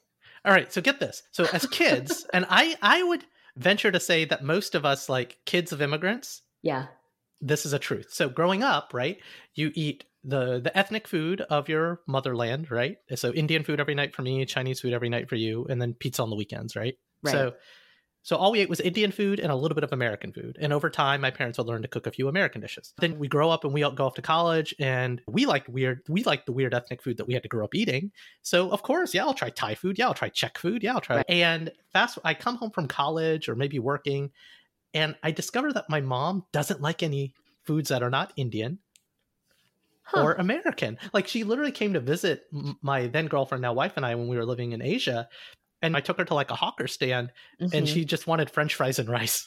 All 0.45 0.53
right, 0.53 0.73
so 0.73 0.81
get 0.81 0.99
this. 0.99 1.23
So 1.31 1.47
as 1.53 1.67
kids, 1.71 2.27
and 2.33 2.45
I 2.49 2.77
I 2.83 3.05
would 3.05 3.25
venture 3.57 3.93
to 3.93 4.01
say 4.01 4.25
that 4.25 4.43
most 4.43 4.75
of 4.75 4.85
us 4.85 5.09
like 5.09 5.39
kids 5.45 5.73
of 5.73 5.83
immigrants, 5.83 6.43
Yeah. 6.63 6.87
This 7.41 7.67
is 7.67 7.73
a 7.73 7.79
truth. 7.79 8.09
So 8.11 8.29
growing 8.29 8.63
up, 8.63 8.93
right, 8.93 9.19
you 9.55 9.71
eat 9.75 10.05
the 10.25 10.61
the 10.61 10.77
ethnic 10.77 11.07
food 11.07 11.41
of 11.43 11.69
your 11.69 12.01
motherland, 12.07 12.71
right? 12.71 12.97
So 13.15 13.33
Indian 13.33 13.65
food 13.65 13.81
every 13.81 13.95
night 13.95 14.15
for 14.15 14.23
me, 14.23 14.45
Chinese 14.47 14.81
food 14.81 14.93
every 14.93 15.09
night 15.09 15.29
for 15.29 15.37
you, 15.37 15.67
and 15.71 15.81
then 15.81 15.95
pizza 15.95 16.23
on 16.23 16.31
the 16.31 16.37
weekends, 16.37 16.75
right? 16.77 16.97
Right. 17.23 17.33
So 17.33 17.55
so 18.29 18.37
all 18.37 18.53
we 18.53 18.61
ate 18.61 18.69
was 18.69 18.81
Indian 18.81 19.11
food 19.11 19.41
and 19.41 19.51
a 19.51 19.57
little 19.57 19.75
bit 19.75 19.85
of 19.85 19.93
American 19.93 20.33
food. 20.33 20.59
And 20.61 20.71
over 20.71 20.91
time, 20.91 21.23
my 21.23 21.31
parents 21.31 21.57
would 21.57 21.67
learn 21.67 21.81
to 21.81 21.89
cook 21.89 22.07
a 22.07 22.11
few 22.11 22.29
American 22.29 22.61
dishes. 22.61 22.93
Then 22.99 23.19
we 23.19 23.27
grow 23.27 23.49
up 23.49 23.65
and 23.65 23.73
we 23.73 23.83
all 23.83 23.93
go 23.93 24.05
off 24.05 24.15
to 24.15 24.23
college, 24.23 24.75
and 24.79 25.23
we 25.27 25.47
like 25.47 25.67
weird. 25.67 26.03
We 26.09 26.25
like 26.25 26.45
the 26.45 26.53
weird 26.53 26.75
ethnic 26.75 27.03
food 27.03 27.17
that 27.17 27.27
we 27.27 27.33
had 27.33 27.43
to 27.45 27.49
grow 27.49 27.65
up 27.65 27.75
eating. 27.75 28.13
So 28.43 28.71
of 28.71 28.83
course, 28.83 29.15
yeah, 29.15 29.25
I'll 29.25 29.33
try 29.33 29.49
Thai 29.49 29.77
food. 29.77 29.99
Yeah, 29.99 30.09
I'll 30.09 30.15
try 30.15 30.29
Czech 30.29 30.59
food. 30.59 30.83
Yeah, 30.83 30.95
I'll 30.95 31.01
try. 31.01 31.17
Right. 31.17 31.27
And 31.31 31.73
fast, 31.93 32.19
I 32.23 32.35
come 32.35 32.57
home 32.57 32.71
from 32.71 32.87
college 32.87 33.49
or 33.49 33.57
maybe 33.57 33.79
working, 33.79 34.31
and 34.99 35.15
I 35.23 35.31
discovered 35.31 35.75
that 35.75 35.89
my 35.89 36.01
mom 36.01 36.45
doesn't 36.53 36.81
like 36.81 37.05
any 37.05 37.33
foods 37.65 37.89
that 37.91 38.03
are 38.03 38.11
not 38.11 38.33
Indian 38.37 38.79
Huh. 40.03 40.23
or 40.23 40.35
American. 40.35 40.99
Like 41.13 41.29
she 41.29 41.45
literally 41.45 41.71
came 41.71 41.93
to 41.93 42.01
visit 42.01 42.45
my 42.81 43.09
then 43.09 43.27
girlfriend, 43.27 43.61
now 43.61 43.75
wife, 43.75 43.93
and 43.97 44.07
I 44.07 44.15
when 44.15 44.27
we 44.27 44.37
were 44.37 44.47
living 44.47 44.73
in 44.73 44.81
Asia. 44.81 45.29
And 45.83 45.95
I 45.97 46.01
took 46.01 46.17
her 46.17 46.25
to 46.25 46.35
like 46.35 46.51
a 46.51 46.57
hawker 46.57 46.89
stand 46.89 47.31
and 47.61 47.87
Mhm. 47.87 47.87
she 47.87 48.05
just 48.05 48.27
wanted 48.27 48.51
french 48.51 48.75
fries 48.75 48.99
and 48.99 49.09
rice 49.09 49.45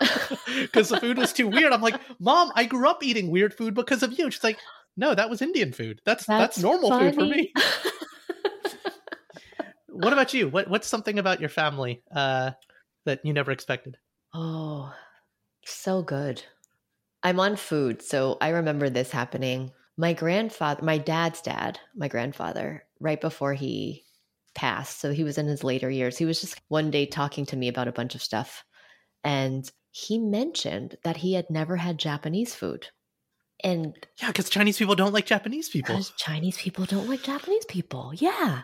because 0.62 0.88
the 0.88 1.00
food 1.00 1.18
was 1.18 1.32
too 1.32 1.48
weird. 1.48 1.72
I'm 1.72 1.82
like, 1.82 2.00
Mom, 2.20 2.52
I 2.54 2.64
grew 2.64 2.88
up 2.88 3.02
eating 3.02 3.30
weird 3.30 3.52
food 3.52 3.74
because 3.74 4.02
of 4.02 4.16
you. 4.18 4.30
She's 4.30 4.44
like, 4.44 4.58
No, 4.96 5.14
that 5.14 5.28
was 5.28 5.42
Indian 5.42 5.72
food. 5.72 6.00
That's 6.06 6.24
that's, 6.24 6.58
normal 6.58 6.90
food 6.92 7.14
for 7.14 7.26
me. 7.26 7.52
What 9.88 10.12
about 10.12 10.32
you? 10.32 10.48
What 10.48 10.68
what's 10.70 10.86
something 10.86 11.18
about 11.18 11.40
your 11.40 11.48
family 11.50 12.02
uh, 12.14 12.52
that 13.04 13.20
you 13.24 13.32
never 13.32 13.50
expected? 13.50 13.96
Oh, 14.34 14.92
so 15.64 16.02
good. 16.02 16.42
I'm 17.22 17.40
on 17.40 17.56
food, 17.56 18.02
so 18.02 18.38
I 18.40 18.50
remember 18.50 18.88
this 18.88 19.10
happening. 19.10 19.72
My 19.96 20.14
grandfather, 20.14 20.82
my 20.82 20.98
dad's 20.98 21.42
dad, 21.42 21.78
my 21.94 22.08
grandfather, 22.08 22.84
right 22.98 23.20
before 23.20 23.54
he 23.54 24.04
passed, 24.54 25.00
so 25.00 25.12
he 25.12 25.24
was 25.24 25.38
in 25.38 25.46
his 25.46 25.62
later 25.62 25.90
years, 25.90 26.16
he 26.16 26.24
was 26.24 26.40
just 26.40 26.60
one 26.68 26.90
day 26.90 27.06
talking 27.06 27.46
to 27.46 27.56
me 27.56 27.68
about 27.68 27.88
a 27.88 27.92
bunch 27.92 28.14
of 28.14 28.22
stuff. 28.22 28.64
And 29.22 29.70
he 29.90 30.18
mentioned 30.18 30.96
that 31.04 31.18
he 31.18 31.34
had 31.34 31.50
never 31.50 31.76
had 31.76 31.98
Japanese 31.98 32.54
food. 32.54 32.88
And 33.62 33.94
Yeah, 34.20 34.28
because 34.28 34.48
Chinese 34.48 34.78
people 34.78 34.94
don't 34.94 35.12
like 35.12 35.26
Japanese 35.26 35.68
uh, 35.68 35.72
people. 35.72 35.94
because 35.96 36.12
Chinese 36.16 36.56
people 36.56 36.86
don't 36.86 37.08
like 37.08 37.22
Japanese 37.22 37.66
people. 37.66 38.12
Yeah. 38.14 38.62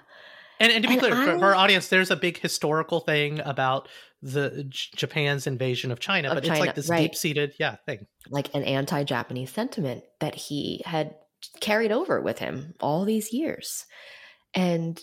And, 0.60 0.72
and 0.72 0.82
to 0.82 0.88
be 0.88 0.94
And 0.94 1.00
clear, 1.02 1.14
for, 1.16 1.38
for 1.38 1.44
our 1.46 1.54
audience, 1.54 1.88
there's 1.88 2.10
a 2.10 2.16
big 2.16 2.38
historical 2.38 3.00
thing 3.00 3.40
about 3.40 3.88
the 4.22 4.64
J- 4.68 4.88
Japan's 4.96 5.46
invasion 5.46 5.90
of 5.90 6.00
China, 6.00 6.28
Of 6.28 6.34
but 6.36 6.46
it's 6.46 6.60
like 6.60 6.74
this 6.74 6.88
right. 6.88 7.02
deep-seated, 7.02 7.54
yeah, 7.58 7.76
thing. 7.86 8.06
like 8.30 8.54
an 8.54 8.62
anti-Japanese 8.64 9.52
sentiment 9.52 10.04
that 10.20 10.34
he 10.34 10.82
had 10.86 11.14
carried 11.60 11.92
over 11.92 12.20
with 12.20 12.38
him 12.38 12.74
all 12.80 13.04
these 13.04 13.32
years. 13.32 13.84
And 14.54 15.00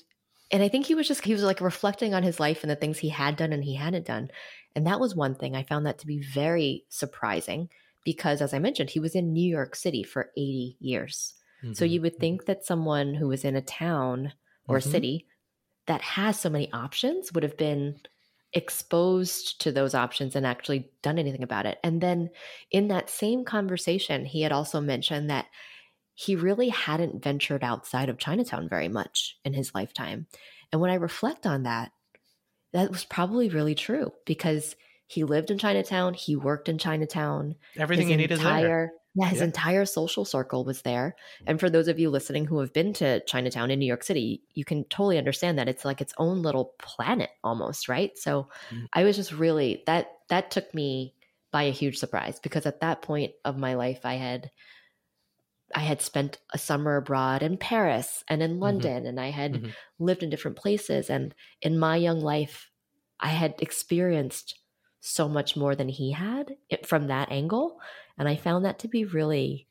and 0.51 0.61
I 0.61 0.67
think 0.69 0.85
he 0.85 0.95
was 0.95 1.07
just 1.07 1.23
he 1.23 1.33
was 1.33 1.43
like 1.43 1.61
reflecting 1.61 2.13
on 2.13 2.23
his 2.23 2.39
life 2.39 2.63
and 2.63 2.71
the 2.71 2.75
things 2.75 2.97
he 2.99 3.09
had 3.09 3.35
done 3.35 3.53
and 3.53 3.63
he 3.63 3.75
hadn't 3.75 4.05
done. 4.07 4.29
And 4.75 4.87
that 4.87 4.99
was 4.99 5.15
one 5.15 5.35
thing 5.35 5.55
I 5.55 5.63
found 5.63 5.85
that 5.85 5.99
to 5.99 6.07
be 6.07 6.21
very 6.33 6.83
surprising 6.89 7.69
because, 8.03 8.41
as 8.41 8.53
I 8.53 8.59
mentioned, 8.59 8.89
he 8.89 8.99
was 8.99 9.15
in 9.15 9.31
New 9.33 9.47
York 9.47 9.75
City 9.75 10.03
for 10.03 10.31
80 10.35 10.77
years. 10.79 11.35
So 11.73 11.85
Mhm. 11.85 11.89
you 11.91 12.01
would 12.01 12.17
think 12.17 12.45
that 12.45 12.65
someone 12.65 13.13
who 13.13 13.27
was 13.29 13.45
in 13.45 13.55
a 13.55 13.61
town 13.61 14.33
or 14.67 14.77
a 14.77 14.81
Mhm. 14.81 14.91
city 14.91 15.27
that 15.87 16.01
has 16.01 16.39
so 16.39 16.49
many 16.49 16.71
options 16.71 17.33
would 17.33 17.43
have 17.43 17.57
been 17.57 17.99
exposed 18.53 19.59
to 19.61 19.71
those 19.71 19.95
options 19.95 20.35
and 20.35 20.45
actually 20.45 20.91
done 21.01 21.17
anything 21.17 21.43
about 21.43 21.65
it. 21.65 21.79
And 21.83 21.99
then 22.01 22.29
in 22.71 22.87
that 22.89 23.09
same 23.09 23.43
conversation, 23.43 24.25
he 24.25 24.41
had 24.41 24.51
also 24.51 24.79
mentioned 24.79 25.29
that 25.29 25.47
he 26.13 26.35
really 26.35 26.69
hadn't 26.69 27.23
ventured 27.23 27.63
outside 27.63 28.09
of 28.09 28.19
Chinatown 28.19 28.69
very 28.69 28.87
much 28.87 29.37
in 29.43 29.53
his 29.53 29.73
lifetime. 29.73 30.27
And 30.71 30.79
when 30.79 30.91
I 30.91 30.95
reflect 30.95 31.47
on 31.47 31.63
that, 31.63 31.91
that 32.73 32.91
was 32.91 33.03
probably 33.03 33.49
really 33.49 33.75
true 33.75 34.11
because 34.25 34.75
he 35.07 35.23
lived 35.23 35.51
in 35.51 35.57
Chinatown, 35.57 36.13
he 36.13 36.35
worked 36.35 36.69
in 36.69 36.77
Chinatown, 36.77 37.55
Everything 37.75 38.07
his 38.07 38.11
you 38.11 38.17
need 38.17 38.31
is 38.31 38.39
there. 38.39 38.91
Yeah, 39.15 39.27
his 39.27 39.39
Yeah. 39.39 39.43
entire 39.43 39.85
social 39.85 40.25
circle 40.25 40.65
was 40.65 40.81
there. 40.81 41.15
And 41.45 41.59
for 41.59 41.69
those 41.69 41.87
of 41.87 41.99
you 41.99 42.09
listening 42.09 42.45
who 42.45 42.59
have 42.59 42.73
been 42.73 42.93
to 42.93 43.23
Chinatown 43.25 43.69
in 43.71 43.79
New 43.79 43.85
York 43.85 44.03
City, 44.03 44.43
you 44.55 44.65
can 44.65 44.85
totally 44.85 45.17
understand 45.19 45.59
that 45.59 45.69
it's 45.69 45.85
like 45.85 46.01
its 46.01 46.13
own 46.17 46.41
little 46.41 46.73
planet 46.79 47.29
almost, 47.43 47.87
right? 47.87 48.17
So 48.17 48.49
Mm. 48.71 48.87
I 48.93 49.03
was 49.03 49.15
just 49.15 49.31
really 49.31 49.83
that 49.85 50.07
that 50.29 50.49
took 50.51 50.73
me 50.73 51.15
by 51.51 51.63
a 51.63 51.71
huge 51.71 51.97
surprise 51.97 52.39
because 52.39 52.65
at 52.65 52.79
that 52.81 53.03
point 53.03 53.33
of 53.45 53.57
my 53.57 53.75
life 53.75 54.01
I 54.03 54.15
had 54.15 54.49
I 55.75 55.79
had 55.79 56.01
spent 56.01 56.39
a 56.53 56.57
summer 56.57 56.97
abroad 56.97 57.41
in 57.41 57.57
Paris 57.57 58.23
and 58.27 58.43
in 58.43 58.59
London 58.59 59.05
and 59.05 59.19
I 59.19 59.29
had 59.29 59.59
Mhm. 59.59 59.73
lived 59.97 60.21
in 60.21 60.29
different 60.29 60.57
places 60.57 61.09
and 61.09 61.33
in 61.61 61.79
my 61.79 61.95
young 61.95 62.19
life 62.21 62.69
I 63.19 63.29
had 63.29 63.55
experienced 63.61 64.59
so 65.01 65.27
much 65.27 65.55
more 65.57 65.75
than 65.75 65.89
he 65.89 66.11
had 66.11 66.55
it- 66.69 66.85
from 66.85 67.07
that 67.07 67.31
angle 67.31 67.79
and 68.17 68.27
I 68.27 68.35
found 68.35 68.65
that 68.65 68.79
to 68.79 68.87
be 68.87 69.05
really 69.05 69.67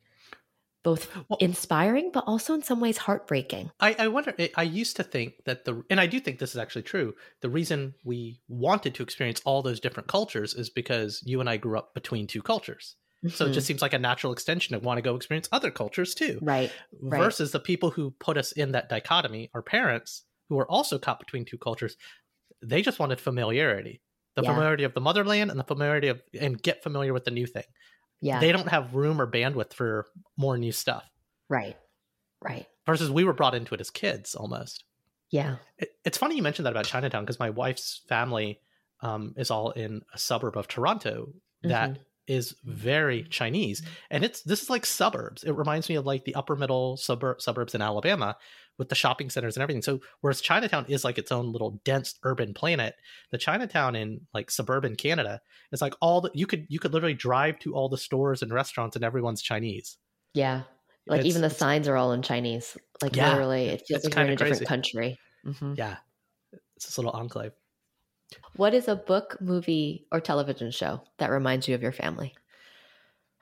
both 0.83 1.15
Well- 1.29 1.39
inspiring 1.41 2.11
but 2.13 2.25
also 2.27 2.55
in 2.55 2.63
some 2.63 2.81
ways 2.81 2.99
heartbreaking. 2.99 3.71
I, 3.79 3.95
I 3.99 4.09
wonder. 4.09 4.35
I- 4.57 4.63
used 4.63 4.97
to 4.97 5.05
think 5.05 5.35
that 5.45 5.65
the, 5.65 5.85
and 5.91 6.01
I 6.01 6.07
do 6.07 6.19
think 6.19 6.39
this 6.39 6.51
is 6.51 6.57
actually 6.57 6.83
true. 6.83 7.15
The 7.41 7.51
reason 7.51 7.95
we 8.05 8.41
wanted 8.49 8.95
to 8.97 9.03
experience 9.03 9.41
all 9.45 9.63
those 9.63 9.81
different 9.81 10.09
cultures 10.09 10.55
is 10.55 10.71
because 10.71 11.23
you 11.25 11.41
and 11.41 11.49
I 11.49 11.57
grew 11.57 11.79
up 11.79 11.95
between 11.95 12.27
two 12.27 12.43
cultures. 12.43 12.97
So 13.29 13.45
it 13.45 13.53
just 13.53 13.61
mm-hmm. 13.61 13.67
seems 13.67 13.83
like 13.83 13.93
a 13.93 14.01
natural 14.01 14.33
extension 14.33 14.77
to 14.77 14.85
want 14.85 14.99
to 14.99 15.03
go 15.03 15.15
experience 15.15 15.49
other 15.53 15.71
cultures 15.71 16.13
too. 16.13 16.41
right. 16.43 16.73
right. 17.01 17.19
Versus 17.21 17.53
the 17.53 17.61
people 17.61 17.91
who 17.91 18.11
put 18.19 18.37
us 18.37 18.51
in 18.51 18.73
that 18.73 18.89
dichotomy, 18.89 19.49
our 19.55 19.63
parents, 19.63 20.25
who 20.49 20.59
are 20.59 20.69
also 20.69 20.99
caught 20.99 21.21
between 21.21 21.45
two 21.45 21.59
cultures, 21.59 21.97
they 22.61 22.83
just 22.83 22.99
wanted 22.99 23.21
familiarity. 23.21 24.03
The 24.35 24.43
Yeah. 24.43 24.49
familiarity 24.49 24.83
of 24.83 24.95
the 24.95 25.01
motherland 25.01 25.53
and 25.53 25.61
the 25.61 25.65
familiarity 25.65 26.09
of, 26.09 26.21
and 26.41 26.61
get 26.61 26.83
familiar 26.83 27.13
with 27.13 27.25
the 27.25 27.31
new 27.31 27.47
thing. 27.47 27.63
Yeah. 28.23 28.41
They 28.41 28.53
don't 28.53 28.69
have 28.69 28.95
room 28.95 29.21
or 29.21 29.27
bandwidth 29.27 29.75
for 29.75 30.07
more 30.39 30.57
new 30.57 30.73
stuff. 30.73 31.05
right. 31.49 31.77
Right. 32.41 32.67
Versus 32.87 33.11
we 33.11 33.23
were 33.23 33.33
brought 33.33 33.55
into 33.55 33.75
it 33.75 33.81
as 33.81 33.91
kids 33.91 34.35
almost. 34.35 34.83
Yeah. 35.31 35.57
It, 35.79 35.91
it's 36.05 36.19
funny 36.19 36.35
you 36.35 36.43
mentioned 36.43 36.67
that 36.67 36.73
about 36.73 36.87
Chinatown 36.87 37.23
because 37.23 37.39
my 37.39 37.51
wife's 37.51 38.01
family 38.09 38.59
um, 39.01 39.35
is 39.37 39.51
all 39.51 39.71
in 39.71 40.03
a 40.13 40.19
suburb 40.19 40.57
of 40.57 40.67
Toronto 40.67 41.33
that 41.63 41.99
is 42.29 42.55
very 42.65 43.25
Chinese, 43.25 43.83
and 44.11 44.25
it's 44.25 44.43
this 44.43 44.63
is 44.63 44.71
like 44.71 44.87
suburbs. 44.87 45.45
It 45.45 45.53
reminds 45.53 45.89
me 45.89 45.97
of 45.97 46.07
like 46.07 46.25
the 46.25 46.35
upper 46.35 46.57
middle 46.57 46.97
suburb 46.97 47.41
suburbs 47.43 47.75
in 47.75 47.83
Alabama 47.83 48.37
with 48.79 48.89
the 48.89 48.95
shopping 48.95 49.29
centers 49.29 49.57
and 49.57 49.63
everything. 49.63 49.83
So 49.83 50.01
whereas 50.23 50.41
Chinatown 50.41 50.87
is 50.89 51.05
like 51.05 51.19
its 51.19 51.31
own 51.33 51.53
little 51.53 51.81
dense 51.85 52.15
urban 52.23 52.55
planet, 52.55 52.95
the 53.31 53.39
Chinatown 53.39 53.95
in 53.97 54.27
like 54.33 54.51
suburban 54.51 54.97
Canada 54.97 55.41
is 55.73 55.83
like 55.83 55.95
all 56.01 56.21
the 56.21 56.31
you 56.35 56.47
could 56.47 56.67
you 56.69 56.79
could 56.79 56.93
literally 56.93 57.15
drive 57.15 57.59
to 57.61 57.75
all 57.75 57.89
the 57.89 57.99
stores 57.99 58.41
and 58.43 58.53
restaurants 58.53 58.97
and 58.97 59.05
everyone's 59.05 59.43
Chinese. 59.43 59.99
Yeah. 60.35 60.63
Like 61.07 61.19
It's- 61.21 61.31
even 61.31 61.43
the 61.43 61.51
signs 61.51 61.89
are 61.89 61.97
all 61.97 62.13
in 62.13 62.23
Chinese. 62.23 62.77
Like 63.03 63.17
Yeah. 63.17 63.31
literally, 63.31 63.67
it 63.67 63.83
feels 63.87 64.05
like 64.05 64.15
you're 64.15 64.25
in 64.25 64.31
a 64.31 64.37
different 64.37 64.53
crazy. 64.55 64.65
country. 64.65 65.19
Mhm. 65.45 65.77
Yeah, 65.77 65.97
it's 66.77 66.87
this 66.87 66.97
little 66.99 67.11
enclave. 67.13 67.53
What 68.57 68.75
is 68.75 68.89
a 68.89 68.97
book, 68.97 69.37
movie, 69.41 70.07
or 70.13 70.21
television 70.21 70.71
show 70.71 71.03
that 71.19 71.31
reminds 71.31 71.69
you 71.69 71.75
of 71.75 71.83
your 71.83 71.93
family? 71.93 72.35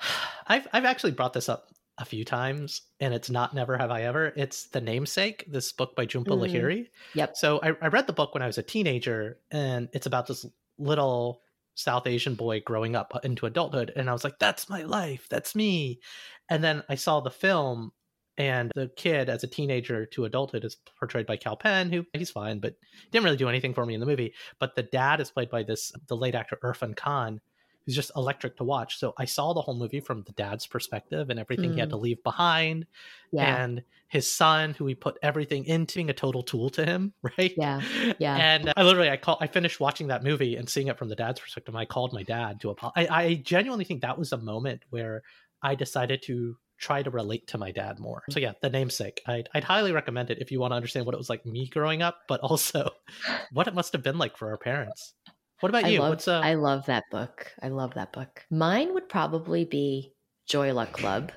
I've 0.47 0.67
I've 0.73 0.85
actually 0.85 1.13
brought 1.13 1.33
this 1.33 1.49
up 1.49 1.69
a 1.99 2.05
few 2.05 2.25
times, 2.25 2.83
and 2.99 3.13
it's 3.13 3.31
not 3.31 3.55
never 3.55 3.77
have 3.77 3.91
I 3.91 4.03
ever. 4.03 4.33
It's 4.37 4.67
the 4.67 4.81
namesake, 4.81 5.45
this 5.49 5.71
book 5.73 5.95
by 5.95 6.07
Jhumpa 6.07 6.27
Mm. 6.29 6.49
Lahiri. 6.49 6.87
Yep. 7.15 7.37
So 7.37 7.61
I, 7.63 7.73
I 7.83 7.89
read 7.89 8.07
the 8.07 8.13
book 8.15 8.33
when 8.35 8.43
I 8.43 8.47
was 8.47 8.59
a 8.59 8.63
teenager, 8.63 9.39
and 9.51 9.89
it's 9.93 10.07
about 10.07 10.27
this 10.27 10.47
little 10.79 11.43
South 11.75 12.07
Asian 12.07 12.35
boy 12.35 12.61
growing 12.61 12.97
up 12.97 13.13
into 13.23 13.47
adulthood, 13.47 13.93
and 13.95 14.09
I 14.09 14.13
was 14.13 14.25
like, 14.25 14.39
"That's 14.39 14.69
my 14.69 14.83
life. 14.83 15.27
That's 15.29 15.55
me." 15.55 16.01
And 16.49 16.65
then 16.65 16.83
I 16.89 16.95
saw 16.97 17.21
the 17.21 17.31
film, 17.31 17.93
and 18.41 18.73
the 18.75 18.89
kid 18.97 19.29
as 19.29 19.45
a 19.45 19.47
teenager 19.47 20.07
to 20.07 20.25
adulthood 20.25 20.65
is 20.65 20.77
portrayed 20.99 21.27
by 21.27 21.37
Kal 21.37 21.57
Penn, 21.57 21.91
who 21.93 22.07
he's 22.15 22.31
fine, 22.31 22.59
but 22.59 22.75
didn't 23.11 23.25
really 23.25 23.37
do 23.37 23.49
anything 23.49 23.75
for 23.75 23.85
me 23.85 23.95
in 23.95 24.01
the 24.01 24.07
movie. 24.07 24.33
But 24.59 24.75
the 24.77 24.83
dad 24.83 25.21
is 25.21 25.31
played 25.31 25.51
by 25.51 25.63
this 25.63 25.93
the 26.09 26.17
late 26.17 26.35
actor 26.35 26.59
Irfan 26.65 26.97
Khan, 26.97 27.41
who's 27.85 27.95
just 27.95 28.11
electric 28.17 28.57
to 28.57 28.65
watch. 28.65 28.99
So 28.99 29.13
I 29.19 29.25
saw 29.27 29.53
the 29.53 29.61
whole 29.61 29.75
movie 29.77 30.01
from 30.01 30.23
the 30.23 30.33
dad's 30.33 30.67
perspective 30.67 31.29
and 31.31 31.39
everything 31.39 31.73
he 31.75 31.81
had 31.81 31.89
Mm. 31.89 31.93
to 31.93 31.97
leave 31.99 32.23
behind, 32.23 32.87
Yeah. 33.33 33.63
and 33.65 33.83
his 34.09 34.31
son, 34.31 34.75
who 34.75 34.87
he 34.87 34.95
put 34.95 35.19
everything 35.23 35.65
into, 35.67 35.97
being 35.97 36.11
a 36.11 36.15
total 36.15 36.43
tool 36.43 36.69
to 36.71 36.85
him, 36.85 37.13
right? 37.39 37.53
Yeah, 37.57 37.81
yeah. 38.19 38.37
And 38.37 38.73
I 38.77 38.83
literally, 38.83 39.11
I 39.11 39.17
call, 39.17 39.39
I 39.41 39.47
finished 39.47 39.81
watching 39.81 40.09
that 40.09 40.25
movie 40.25 40.57
and 40.57 40.69
seeing 40.69 40.89
it 40.89 40.99
from 40.99 41.09
the 41.09 41.17
dad's 41.17 41.41
perspective. 41.41 41.77
I 41.77 41.85
called 41.85 42.13
my 42.13 42.23
dad 42.23 42.61
to 42.63 42.71
apologize. 42.71 43.07
I, 43.11 43.23
I 43.23 43.35
genuinely 43.37 43.85
think 43.85 44.03
that 44.03 44.19
was 44.19 44.33
a 44.33 44.39
moment 44.39 44.83
where 44.91 45.23
I 45.63 45.75
decided 45.75 46.23
to 46.25 46.57
try 46.81 47.03
to 47.03 47.11
relate 47.11 47.47
to 47.49 47.59
my 47.59 47.71
dad 47.71 48.01
more. 48.01 48.23
So 48.31 48.41
yeah, 48.41 48.53
the 48.63 48.71
namesake. 48.71 49.21
I'd, 49.27 49.49
I'd 49.55 49.65
highly 49.65 49.93
recommend 49.93 50.31
it 50.31 50.39
if 50.41 50.51
you 50.51 50.59
want 50.59 50.73
to 50.73 50.77
understand 50.77 51.07
what 51.07 51.15
it 51.15 51.19
was 51.19 51.29
like 51.29 51.45
me 51.45 51.69
growing 51.69 52.03
up, 52.03 52.23
but 52.27 52.41
also 52.41 52.91
what 53.53 53.69
it 53.69 53.75
must 53.75 53.93
have 53.93 54.03
been 54.03 54.19
like 54.19 54.37
for 54.37 54.51
our 54.51 54.57
parents. 54.57 55.13
What 55.61 55.69
about 55.69 55.85
I 55.85 55.89
you? 55.89 56.01
love, 56.01 56.09
What's 56.09 56.27
uh, 56.27 56.41
I 56.41 56.55
love 56.55 56.87
that 56.87 57.05
book. 57.11 57.53
I 57.63 57.69
love 57.69 57.95
that 57.95 58.13
book. 58.13 58.45
Mine 58.51 58.95
would 58.95 59.09
probably 59.11 59.67
be 59.67 60.15
Joy 60.47 60.73
Luck 60.73 60.93
Club, 60.93 61.33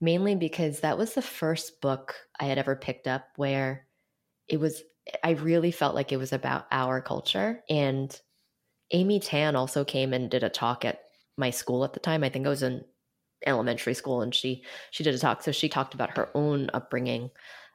mainly 0.00 0.34
because 0.34 0.80
that 0.80 0.98
was 0.98 1.14
the 1.14 1.22
first 1.22 1.80
book 1.80 2.14
I 2.40 2.46
had 2.46 2.58
ever 2.58 2.74
picked 2.74 3.06
up 3.06 3.24
where 3.36 3.86
it 4.48 4.58
was, 4.58 4.82
I 5.22 5.30
really 5.30 5.70
felt 5.70 5.94
like 5.94 6.10
it 6.10 6.16
was 6.16 6.32
about 6.32 6.66
our 6.72 7.00
culture. 7.00 7.62
And 7.70 8.20
Amy 8.90 9.20
Tan 9.20 9.54
also 9.54 9.84
came 9.84 10.12
and 10.12 10.28
did 10.28 10.42
a 10.42 10.48
talk 10.48 10.84
at 10.84 10.98
my 11.36 11.50
school 11.50 11.84
at 11.84 11.92
the 11.92 12.00
time. 12.00 12.24
I 12.24 12.28
think 12.28 12.46
I 12.46 12.50
was 12.50 12.64
in 12.64 12.84
elementary 13.46 13.94
school 13.94 14.22
and 14.22 14.34
she 14.34 14.62
she 14.90 15.04
did 15.04 15.14
a 15.14 15.18
talk 15.18 15.42
so 15.42 15.52
she 15.52 15.68
talked 15.68 15.94
about 15.94 16.16
her 16.16 16.28
own 16.34 16.70
upbringing 16.74 17.30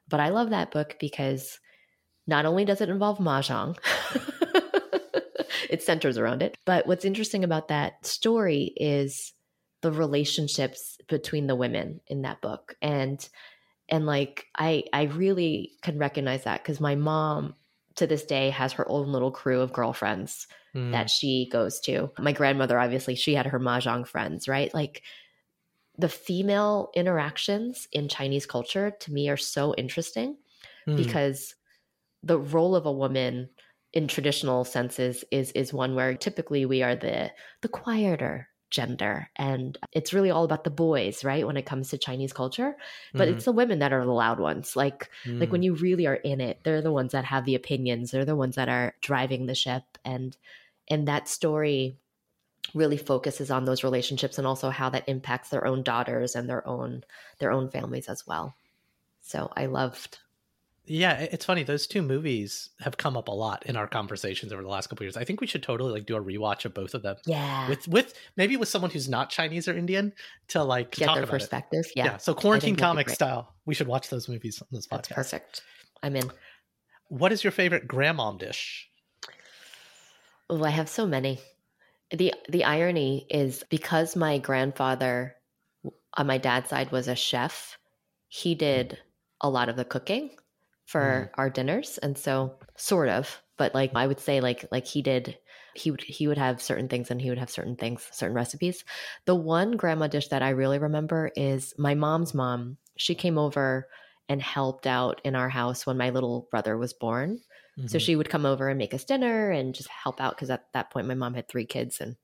but 0.07 0.19
i 0.19 0.29
love 0.29 0.49
that 0.49 0.71
book 0.71 0.95
because 0.99 1.59
not 2.25 2.45
only 2.45 2.65
does 2.65 2.81
it 2.81 2.89
involve 2.89 3.17
mahjong 3.17 3.77
it 5.69 5.81
centers 5.81 6.17
around 6.17 6.41
it 6.41 6.57
but 6.65 6.87
what's 6.87 7.05
interesting 7.05 7.43
about 7.43 7.67
that 7.67 8.05
story 8.05 8.73
is 8.77 9.33
the 9.81 9.91
relationships 9.91 10.97
between 11.07 11.47
the 11.47 11.55
women 11.55 12.01
in 12.07 12.23
that 12.23 12.41
book 12.41 12.75
and 12.81 13.29
and 13.89 14.05
like 14.05 14.45
i 14.57 14.83
i 14.93 15.03
really 15.03 15.71
can 15.81 15.97
recognize 15.97 16.43
that 16.43 16.63
because 16.63 16.79
my 16.79 16.95
mom 16.95 17.53
to 17.97 18.07
this 18.07 18.23
day 18.23 18.51
has 18.51 18.73
her 18.73 18.89
own 18.89 19.11
little 19.11 19.31
crew 19.31 19.59
of 19.59 19.73
girlfriends 19.73 20.47
mm, 20.73 20.91
that 20.91 21.09
she 21.09 21.49
goes 21.51 21.79
to. 21.81 22.11
My 22.19 22.31
grandmother, 22.31 22.79
obviously, 22.79 23.15
she 23.15 23.33
had 23.33 23.47
her 23.47 23.59
mahjong 23.59 24.07
friends, 24.07 24.47
right? 24.47 24.73
Like 24.73 25.01
the 25.97 26.09
female 26.09 26.91
interactions 26.95 27.87
in 27.91 28.07
Chinese 28.07 28.45
culture 28.45 28.91
to 28.99 29.11
me 29.11 29.29
are 29.29 29.37
so 29.37 29.73
interesting 29.75 30.37
mm, 30.87 30.95
because 30.95 31.55
the 32.23 32.39
role 32.39 32.75
of 32.75 32.85
a 32.85 32.91
woman 32.91 33.49
in 33.93 34.07
traditional 34.07 34.63
senses 34.63 35.23
is 35.31 35.51
is 35.53 35.73
one 35.73 35.95
where 35.95 36.15
typically 36.15 36.65
we 36.65 36.83
are 36.83 36.95
the 36.95 37.31
the 37.61 37.69
quieter 37.69 38.49
gender. 38.69 39.29
And 39.37 39.77
it's 39.93 40.13
really 40.13 40.29
all 40.29 40.43
about 40.43 40.65
the 40.65 40.69
boys 40.69 41.23
right 41.23 41.47
when 41.47 41.55
it 41.55 41.65
comes 41.65 41.89
to 41.89 41.97
chinese 41.97 42.33
culture. 42.33 42.75
But 43.13 43.29
mhm, 43.29 43.33
it's 43.33 43.45
the 43.45 43.53
women 43.53 43.79
that 43.79 43.93
are 43.93 44.05
the 44.05 44.11
loud 44.11 44.39
ones. 44.39 44.75
Like 44.75 45.09
like 45.25 45.49
mm. 45.49 45.51
when 45.51 45.63
you 45.63 45.73
really 45.75 46.05
are 46.05 46.15
in 46.15 46.41
it 46.41 46.59
they're 46.63 46.81
the 46.81 46.91
ones 46.91 47.13
that 47.13 47.25
have 47.25 47.45
the 47.45 47.55
opinions. 47.55 48.11
They're 48.11 48.25
the 48.25 48.35
ones 48.35 48.55
that 48.55 48.69
are 48.69 48.93
driving 49.01 49.45
the 49.45 49.55
ship. 49.55 49.83
And 50.03 50.35
and 50.89 51.07
that 51.07 51.27
story 51.27 51.97
really 52.73 52.97
focuses 52.97 53.49
on 53.51 53.65
those 53.65 53.83
relationships 53.83 54.37
and 54.37 54.45
also 54.47 54.69
how 54.69 54.89
that 54.89 55.07
impacts 55.07 55.49
their 55.49 55.65
own 55.65 55.83
daughters 55.83 56.35
and 56.35 56.49
their 56.49 56.67
own 56.67 57.03
their 57.39 57.51
own 57.51 57.69
families 57.69 58.07
as 58.07 58.25
well 58.27 58.53
so 59.21 59.51
i 59.55 59.65
loved 59.65 60.19
Yeah, 60.89 61.19
it's 61.19 61.43
funny. 61.43 61.63
Those 61.63 61.85
two 61.85 62.01
movies 62.01 62.69
have 62.79 62.95
come 62.95 63.17
up 63.17 63.27
a 63.27 63.31
lot 63.35 63.65
in 63.65 63.75
our 63.75 63.87
conversations 63.89 64.53
over 64.53 64.61
the 64.63 64.69
last 64.69 64.87
couple 64.87 65.03
of 65.03 65.07
years. 65.07 65.17
I 65.17 65.25
think 65.25 65.41
we 65.41 65.47
should 65.47 65.61
totally 65.61 65.91
like 65.91 66.05
do 66.05 66.15
a 66.15 66.23
rewatch 66.23 66.63
of 66.63 66.73
both 66.73 66.93
of 66.93 67.01
them 67.03 67.17
yeah 67.25 67.67
with 67.67 67.85
with 67.89 68.13
maybe 68.37 68.55
with 68.55 68.69
someone 68.69 68.89
who's 68.91 69.09
not 69.09 69.29
Chinese 69.29 69.67
or 69.67 69.75
Indian 69.77 70.13
to 70.49 70.63
like 70.63 70.91
get 70.91 71.05
talk 71.07 71.15
their 71.15 71.23
about 71.25 71.35
it. 71.35 71.39
perspective 71.39 71.85
Yeah. 71.93 72.05
yeah, 72.05 72.17
So 72.17 72.33
quarantine 72.33 72.77
comic 72.77 73.09
style. 73.09 73.53
We 73.65 73.73
should 73.75 73.87
watch 73.87 74.09
those 74.09 74.29
movies 74.29 74.61
on 74.61 74.67
this 74.71 74.87
that's 74.87 75.09
podcast. 75.09 75.15
perfect 75.15 75.61
i'm 76.03 76.15
in 76.15 76.31
What 77.09 77.33
is 77.33 77.43
your 77.43 77.51
favorite 77.51 77.85
grandmom 77.89 78.39
dish? 78.39 78.89
oh 80.49 80.63
i 80.63 80.69
have 80.69 80.87
so 80.87 81.05
many 81.05 81.39
The 82.11 82.33
the 82.49 82.63
irony 82.63 83.27
is 83.29 83.63
because 83.69 84.15
my 84.15 84.37
grandfather 84.37 85.35
on 86.15 86.27
my 86.27 86.37
dad's 86.37 86.69
side 86.69 86.91
was 86.91 87.07
a 87.07 87.15
chef, 87.15 87.77
he 88.27 88.55
mm. 88.55 88.59
did 88.59 88.97
a 89.41 89.49
lot 89.49 89.69
of 89.69 89.75
the 89.75 89.85
cooking 89.85 90.29
mm-hmm. 90.29 90.35
for 90.85 91.31
our 91.35 91.49
dinners 91.49 91.97
and 91.99 92.17
so 92.17 92.55
sort 92.75 93.09
of 93.09 93.41
but 93.57 93.73
like 93.73 93.91
i 93.95 94.07
would 94.07 94.19
say 94.19 94.41
like 94.41 94.65
like 94.71 94.85
he 94.85 95.01
did 95.01 95.37
he 95.75 95.91
would 95.91 96.01
he 96.01 96.27
would 96.27 96.37
have 96.37 96.61
certain 96.61 96.87
things 96.87 97.11
and 97.11 97.21
he 97.21 97.29
would 97.29 97.37
have 97.37 97.51
certain 97.51 97.75
things 97.75 98.07
certain 98.11 98.35
recipes. 98.35 98.83
The 99.25 99.35
one 99.35 99.73
grandma 99.73 100.07
dish 100.07 100.27
that 100.29 100.41
i 100.41 100.49
really 100.49 100.79
remember 100.79 101.31
is 101.35 101.73
my 101.77 101.93
mom's 101.93 102.33
mom 102.33 102.77
she 102.97 103.13
came 103.13 103.37
over 103.37 103.87
and 104.29 104.41
helped 104.41 104.87
out 104.87 105.21
in 105.23 105.35
our 105.35 105.49
house 105.49 105.85
when 105.85 105.97
my 105.97 106.09
little 106.09 106.47
brother 106.51 106.77
was 106.77 106.93
born 106.93 107.39
so 107.85 107.97
Mhm. 107.97 108.01
she 108.01 108.15
would 108.15 108.29
come 108.29 108.45
over 108.45 108.69
and 108.69 108.77
make 108.77 108.93
us 108.93 109.03
dinner 109.03 109.51
and 109.51 109.75
just 109.75 109.87
help 109.89 110.19
out 110.19 110.35
because 110.35 110.49
at 110.49 110.65
that 110.73 110.89
point 110.89 111.07
my 111.07 111.13
mom 111.13 111.35
had 111.35 111.47
three 111.47 111.65
kids 111.65 112.01
and 112.01 112.15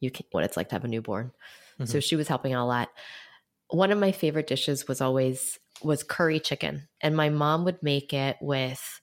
you 0.00 0.10
can 0.10 0.24
what 0.30 0.44
it's 0.44 0.56
like 0.56 0.68
to 0.70 0.74
have 0.74 0.84
a 0.84 0.88
newborn. 0.88 1.32
So 1.84 1.98
Mhm. 1.98 2.02
she 2.02 2.16
was 2.16 2.28
helping 2.28 2.54
out 2.54 2.64
a 2.64 2.66
lot. 2.68 2.88
One 3.68 3.90
of 3.90 3.98
my 3.98 4.12
favorite 4.12 4.46
dishes 4.46 4.88
was 4.88 5.00
always 5.00 5.58
was 5.82 6.02
curry 6.02 6.40
chicken 6.40 6.88
and 7.02 7.14
my 7.16 7.28
mom 7.28 7.64
would 7.64 7.82
make 7.82 8.12
it 8.14 8.36
with 8.40 9.00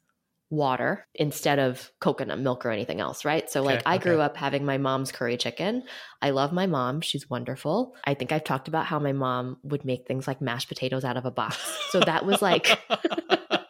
water 0.50 1.08
instead 1.16 1.58
of 1.58 1.92
coconut 2.00 2.38
milk 2.40 2.64
or 2.66 2.70
anything 2.70 3.00
else 3.00 3.26
right? 3.26 3.50
So 3.50 3.62
like 3.64 3.80
Okay, 3.80 3.84
i 3.90 3.98
grew 3.98 4.22
up 4.22 4.38
having 4.38 4.66
my 4.66 4.78
mom's 4.78 5.12
curry 5.12 5.36
chicken. 5.38 5.84
I 6.22 6.30
love 6.30 6.52
my 6.54 6.68
mom. 6.68 7.02
She's 7.02 7.28
wonderful. 7.30 7.96
I 8.06 8.14
think 8.14 8.32
i've 8.32 8.44
talked 8.44 8.68
about 8.68 8.86
how 8.86 9.00
my 9.00 9.14
mom 9.14 9.58
would 9.64 9.84
make 9.86 10.08
things 10.08 10.28
like 10.28 10.42
mashed 10.42 10.68
potatoes 10.70 11.04
out 11.06 11.18
of 11.18 11.26
a 11.26 11.32
box. 11.32 11.58
So 11.92 12.00
that 12.02 12.26
was 12.26 12.42
like 12.42 12.80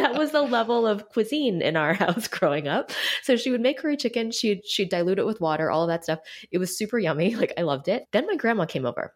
that 0.00 0.18
was 0.18 0.32
the 0.32 0.42
level 0.42 0.86
of 0.86 1.08
cuisine 1.08 1.62
in 1.62 1.76
our 1.76 1.92
house 2.04 2.28
growing 2.28 2.68
up. 2.68 2.90
So 3.22 3.36
she 3.36 3.50
would 3.50 3.60
make 3.60 3.78
curry 3.78 3.96
chicken, 3.96 4.30
she'd 4.30 4.66
she'd 4.66 4.88
dilute 4.88 5.18
it 5.18 5.26
with 5.26 5.40
water, 5.40 5.70
all 5.70 5.82
of 5.82 5.88
that 5.88 6.04
stuff. 6.04 6.20
It 6.50 6.58
was 6.58 6.76
super 6.76 6.98
yummy. 6.98 7.34
Like 7.40 7.54
I 7.56 7.62
loved 7.62 7.88
it. 7.88 8.04
Then 8.12 8.26
my 8.26 8.36
grandma 8.36 8.66
came 8.66 8.84
over 8.84 9.14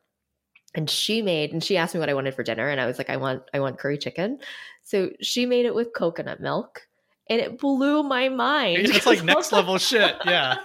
and 0.75 0.89
she 0.89 1.21
made 1.21 1.53
and 1.53 1.63
she 1.63 1.77
asked 1.77 1.93
me 1.95 2.01
what 2.01 2.09
I 2.09 2.15
wanted 2.15 2.35
for 2.35 2.43
dinner 2.43 2.69
and 2.71 2.81
I 2.81 2.87
was 2.87 2.97
like 2.97 3.11
I 3.11 3.19
want 3.19 3.43
I 3.53 3.61
want 3.61 3.79
curry 3.79 3.99
chicken. 3.99 4.39
So 4.83 5.11
she 5.21 5.45
made 5.45 5.67
it 5.67 5.75
with 5.75 5.93
coconut 5.95 6.41
milk 6.41 6.87
and 7.29 7.41
it 7.41 7.59
blew 7.59 8.03
my 8.03 8.29
mind. 8.31 8.79
it's 8.79 9.07
like 9.07 9.23
next 9.25 9.53
level 9.53 9.77
shit. 9.79 10.15
Yeah. 10.25 10.57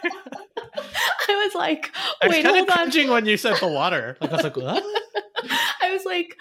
I 1.27 1.43
was 1.45 1.55
like, 1.55 1.91
I 2.21 2.27
was 2.27 2.35
wait, 2.35 2.43
kind 2.43 2.57
hold 2.57 2.89
of 2.89 2.95
on. 2.97 3.09
when 3.11 3.25
you 3.25 3.37
said 3.37 3.57
the 3.59 3.67
water. 3.67 4.17
Like 4.21 4.31
I 4.31 4.35
was 4.35 4.43
like, 4.43 4.57
what? 4.57 4.83
I 5.81 5.91
was 5.91 6.05
like, 6.05 6.35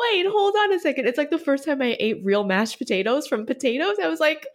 wait, 0.00 0.26
hold 0.26 0.54
on 0.54 0.72
a 0.72 0.78
second. 0.78 1.06
It's 1.06 1.18
like 1.18 1.30
the 1.30 1.38
first 1.38 1.64
time 1.64 1.82
I 1.82 1.96
ate 1.98 2.24
real 2.24 2.44
mashed 2.44 2.78
potatoes 2.78 3.26
from 3.26 3.46
potatoes. 3.46 3.96
I 4.02 4.08
was 4.08 4.20
like, 4.20 4.46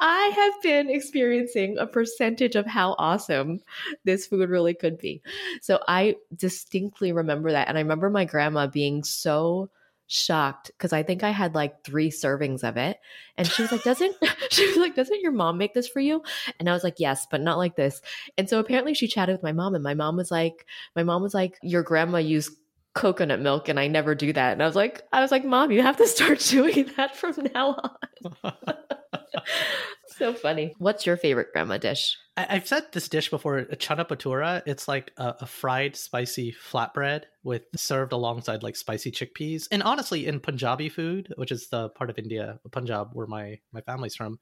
I 0.00 0.32
have 0.34 0.62
been 0.62 0.90
experiencing 0.90 1.78
a 1.78 1.86
percentage 1.86 2.56
of 2.56 2.66
how 2.66 2.94
awesome 2.98 3.60
this 4.04 4.26
food 4.26 4.48
really 4.48 4.74
could 4.74 4.98
be. 4.98 5.22
So 5.60 5.80
I 5.88 6.16
distinctly 6.34 7.12
remember 7.12 7.52
that. 7.52 7.68
And 7.68 7.78
I 7.78 7.80
remember 7.80 8.10
my 8.10 8.24
grandma 8.24 8.66
being 8.66 9.04
so 9.04 9.70
shocked 10.12 10.70
because 10.76 10.92
I 10.92 11.02
think 11.02 11.24
I 11.24 11.30
had 11.30 11.54
like 11.54 11.84
three 11.84 12.10
servings 12.10 12.62
of 12.62 12.76
it. 12.76 12.98
And 13.38 13.46
she 13.46 13.62
was 13.62 13.72
like, 13.72 13.82
Doesn't 13.82 14.14
she 14.50 14.66
was 14.68 14.76
like, 14.76 14.94
Doesn't 14.94 15.22
your 15.22 15.32
mom 15.32 15.56
make 15.56 15.72
this 15.74 15.88
for 15.88 16.00
you? 16.00 16.22
And 16.60 16.68
I 16.68 16.74
was 16.74 16.84
like, 16.84 17.00
Yes, 17.00 17.26
but 17.30 17.40
not 17.40 17.58
like 17.58 17.76
this. 17.76 18.02
And 18.36 18.48
so 18.48 18.58
apparently 18.58 18.94
she 18.94 19.08
chatted 19.08 19.34
with 19.34 19.42
my 19.42 19.52
mom, 19.52 19.74
and 19.74 19.82
my 19.82 19.94
mom 19.94 20.16
was 20.16 20.30
like, 20.30 20.66
My 20.94 21.02
mom 21.02 21.22
was 21.22 21.34
like, 21.34 21.58
Your 21.62 21.82
grandma 21.82 22.18
used 22.18 22.52
coconut 22.94 23.40
milk 23.40 23.68
and 23.68 23.80
I 23.80 23.86
never 23.88 24.14
do 24.14 24.32
that. 24.32 24.52
And 24.52 24.62
I 24.62 24.66
was 24.66 24.76
like, 24.76 25.02
I 25.12 25.20
was 25.20 25.30
like, 25.30 25.44
Mom, 25.44 25.70
you 25.70 25.82
have 25.82 25.96
to 25.96 26.06
start 26.06 26.38
doing 26.48 26.90
that 26.96 27.16
from 27.16 27.34
now 27.54 27.76
on. 28.42 28.52
so 30.08 30.34
funny. 30.34 30.74
What's 30.78 31.06
your 31.06 31.16
favorite 31.16 31.48
grandma 31.52 31.78
dish? 31.78 32.16
I- 32.36 32.46
I've 32.50 32.66
said 32.66 32.84
this 32.92 33.08
dish 33.08 33.30
before, 33.30 33.58
a 33.58 33.76
chana 33.76 34.06
patura. 34.06 34.62
It's 34.66 34.88
like 34.88 35.12
a, 35.16 35.34
a 35.40 35.46
fried 35.46 35.96
spicy 35.96 36.54
flatbread 36.70 37.22
with 37.42 37.62
served 37.76 38.12
alongside 38.12 38.62
like 38.62 38.76
spicy 38.76 39.10
chickpeas. 39.10 39.68
And 39.70 39.82
honestly, 39.82 40.26
in 40.26 40.40
Punjabi 40.40 40.88
food, 40.88 41.32
which 41.36 41.52
is 41.52 41.68
the 41.68 41.88
part 41.90 42.10
of 42.10 42.18
India, 42.18 42.58
Punjab, 42.70 43.10
where 43.12 43.26
my 43.26 43.58
my 43.72 43.80
family's 43.80 44.14
from, 44.16 44.38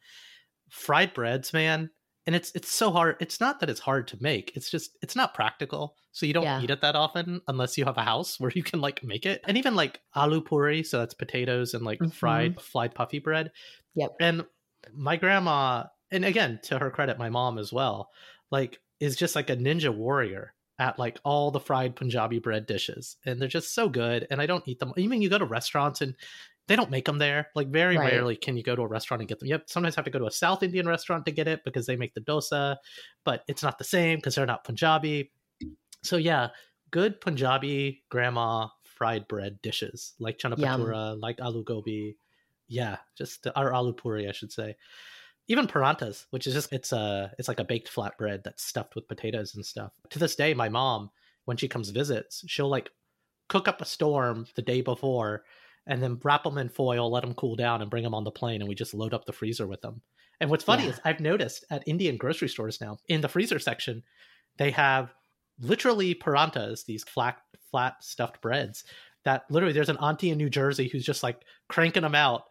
fried 0.70 1.14
breads, 1.14 1.52
man. 1.52 1.90
And 2.30 2.36
it's 2.36 2.52
it's 2.54 2.70
so 2.70 2.92
hard. 2.92 3.16
It's 3.18 3.40
not 3.40 3.58
that 3.58 3.68
it's 3.68 3.80
hard 3.80 4.06
to 4.08 4.22
make. 4.22 4.52
It's 4.56 4.70
just 4.70 4.96
it's 5.02 5.16
not 5.16 5.34
practical. 5.34 5.96
So 6.12 6.26
you 6.26 6.32
don't 6.32 6.44
Yeah. 6.44 6.62
eat 6.62 6.70
it 6.70 6.80
that 6.80 6.94
often 6.94 7.40
unless 7.48 7.76
you 7.76 7.84
have 7.86 7.98
a 7.98 8.04
house 8.04 8.38
where 8.38 8.52
you 8.54 8.62
can 8.62 8.80
like 8.80 9.02
make 9.02 9.26
it. 9.26 9.40
And 9.48 9.58
even 9.58 9.74
like 9.74 10.00
aloo 10.14 10.40
puri, 10.44 10.84
so 10.84 11.00
that's 11.00 11.12
potatoes 11.12 11.74
and 11.74 11.84
like 11.84 11.98
Mhm. 11.98 12.12
fried 12.12 12.60
fried 12.60 12.94
puffy 12.94 13.18
bread. 13.18 13.50
Yep. 13.96 14.10
And 14.20 14.46
my 14.92 15.16
grandma, 15.16 15.86
and 16.12 16.24
again 16.24 16.60
to 16.66 16.78
her 16.78 16.92
credit, 16.92 17.18
my 17.18 17.30
mom 17.30 17.58
as 17.58 17.72
well, 17.72 18.12
like 18.52 18.80
is 19.00 19.16
just 19.16 19.34
like 19.34 19.50
a 19.50 19.56
ninja 19.56 19.92
warrior 19.92 20.54
at 20.78 21.00
like 21.00 21.18
all 21.24 21.50
the 21.50 21.58
fried 21.60 21.96
Punjabi 21.96 22.38
bread 22.38 22.64
dishes, 22.66 23.16
and 23.26 23.40
they're 23.42 23.48
just 23.48 23.74
so 23.74 23.88
good. 23.88 24.26
And 24.30 24.40
I 24.40 24.46
don't 24.46 24.68
eat 24.68 24.78
them. 24.78 24.92
Even 24.96 25.20
you 25.20 25.28
go 25.28 25.38
to 25.38 25.44
restaurants 25.44 26.00
and 26.00 26.14
they 26.66 26.76
don't 26.76 26.90
make 26.90 27.04
them 27.04 27.18
there. 27.18 27.48
Like 27.54 27.68
very 27.68 27.96
Right. 27.96 28.12
rarely 28.12 28.36
can 28.36 28.56
you 28.56 28.62
go 28.62 28.76
to 28.76 28.82
a 28.82 28.86
restaurant 28.86 29.20
and 29.20 29.28
get 29.28 29.40
them. 29.40 29.48
Have, 29.48 29.62
sometimes 29.66 29.96
have 29.96 30.04
to 30.04 30.10
go 30.10 30.20
to 30.20 30.26
a 30.26 30.30
South 30.30 30.62
Indian 30.62 30.86
restaurant 30.86 31.26
to 31.26 31.32
get 31.32 31.48
it 31.48 31.64
because 31.64 31.86
they 31.86 31.96
make 31.96 32.14
the 32.14 32.20
dosa, 32.20 32.76
but 33.24 33.42
it's 33.48 33.62
not 33.62 33.78
the 33.78 33.84
same 33.84 34.18
because 34.18 34.34
they're 34.34 34.46
not 34.46 34.64
Punjabi. 34.64 35.32
So 36.02 36.16
yeah, 36.16 36.50
good 36.90 37.20
Punjabi 37.20 38.04
grandma 38.08 38.68
fried 38.84 39.26
bread 39.28 39.60
dishes 39.62 40.14
like 40.18 40.38
chana 40.38 40.58
Yum. 40.58 40.80
patura, 40.80 41.20
like 41.20 41.38
aloo 41.38 41.64
gobi. 41.64 42.16
Yeah, 42.68 42.98
just 43.16 43.46
our 43.56 43.72
aloo 43.72 43.96
puri, 43.96 44.28
I 44.28 44.32
should 44.32 44.52
say. 44.52 44.76
Even 45.48 45.66
parantas, 45.66 46.26
which 46.30 46.46
is 46.46 46.54
just 46.54 46.72
it's 46.72 46.92
a 46.92 47.32
it's 47.38 47.48
like 47.48 47.58
a 47.58 47.64
baked 47.64 47.92
flatbread 47.92 48.44
that's 48.44 48.62
stuffed 48.62 48.94
with 48.94 49.08
potatoes 49.08 49.56
and 49.56 49.66
stuff. 49.66 49.90
To 50.10 50.20
this 50.20 50.36
day, 50.36 50.54
my 50.54 50.68
mom, 50.68 51.10
when 51.46 51.56
she 51.56 51.66
comes 51.66 51.90
visits, 51.90 52.44
she'll 52.46 52.68
like 52.68 52.90
cook 53.48 53.66
up 53.66 53.80
a 53.80 53.84
storm 53.84 54.46
the 54.54 54.62
day 54.62 54.82
before 54.82 55.42
and 55.90 56.02
then 56.02 56.18
wrap 56.22 56.44
them 56.44 56.56
in 56.56 56.68
foil, 56.68 57.10
let 57.10 57.22
them 57.22 57.34
cool 57.34 57.56
down, 57.56 57.82
and 57.82 57.90
bring 57.90 58.04
them 58.04 58.14
on 58.14 58.24
the 58.24 58.30
plane, 58.30 58.62
and 58.62 58.68
we 58.68 58.74
just 58.74 58.94
load 58.94 59.12
up 59.12 59.24
the 59.26 59.32
freezer 59.32 59.66
with 59.66 59.80
them. 59.82 60.00
And 60.40 60.48
what's 60.48 60.64
funny 60.64 60.84
Yeah. 60.84 60.90
is 60.90 61.00
I've 61.04 61.20
noticed 61.20 61.64
at 61.70 61.82
Indian 61.86 62.16
grocery 62.16 62.48
stores 62.48 62.80
now 62.80 62.96
in 63.08 63.20
the 63.20 63.28
freezer 63.28 63.58
section, 63.58 64.02
they 64.56 64.70
have 64.70 65.12
literally 65.58 66.14
parantas, 66.14 66.84
these 66.86 67.04
flat 67.04 67.36
flat 67.70 68.02
stuffed 68.02 68.40
breads 68.40 68.84
that 69.24 69.44
literally 69.50 69.72
there's 69.74 69.90
an 69.90 69.98
auntie 69.98 70.30
in 70.30 70.38
New 70.38 70.48
Jersey 70.48 70.88
who's 70.88 71.04
just 71.04 71.22
like 71.22 71.42
cranking 71.68 72.02
them 72.02 72.14
out 72.14 72.44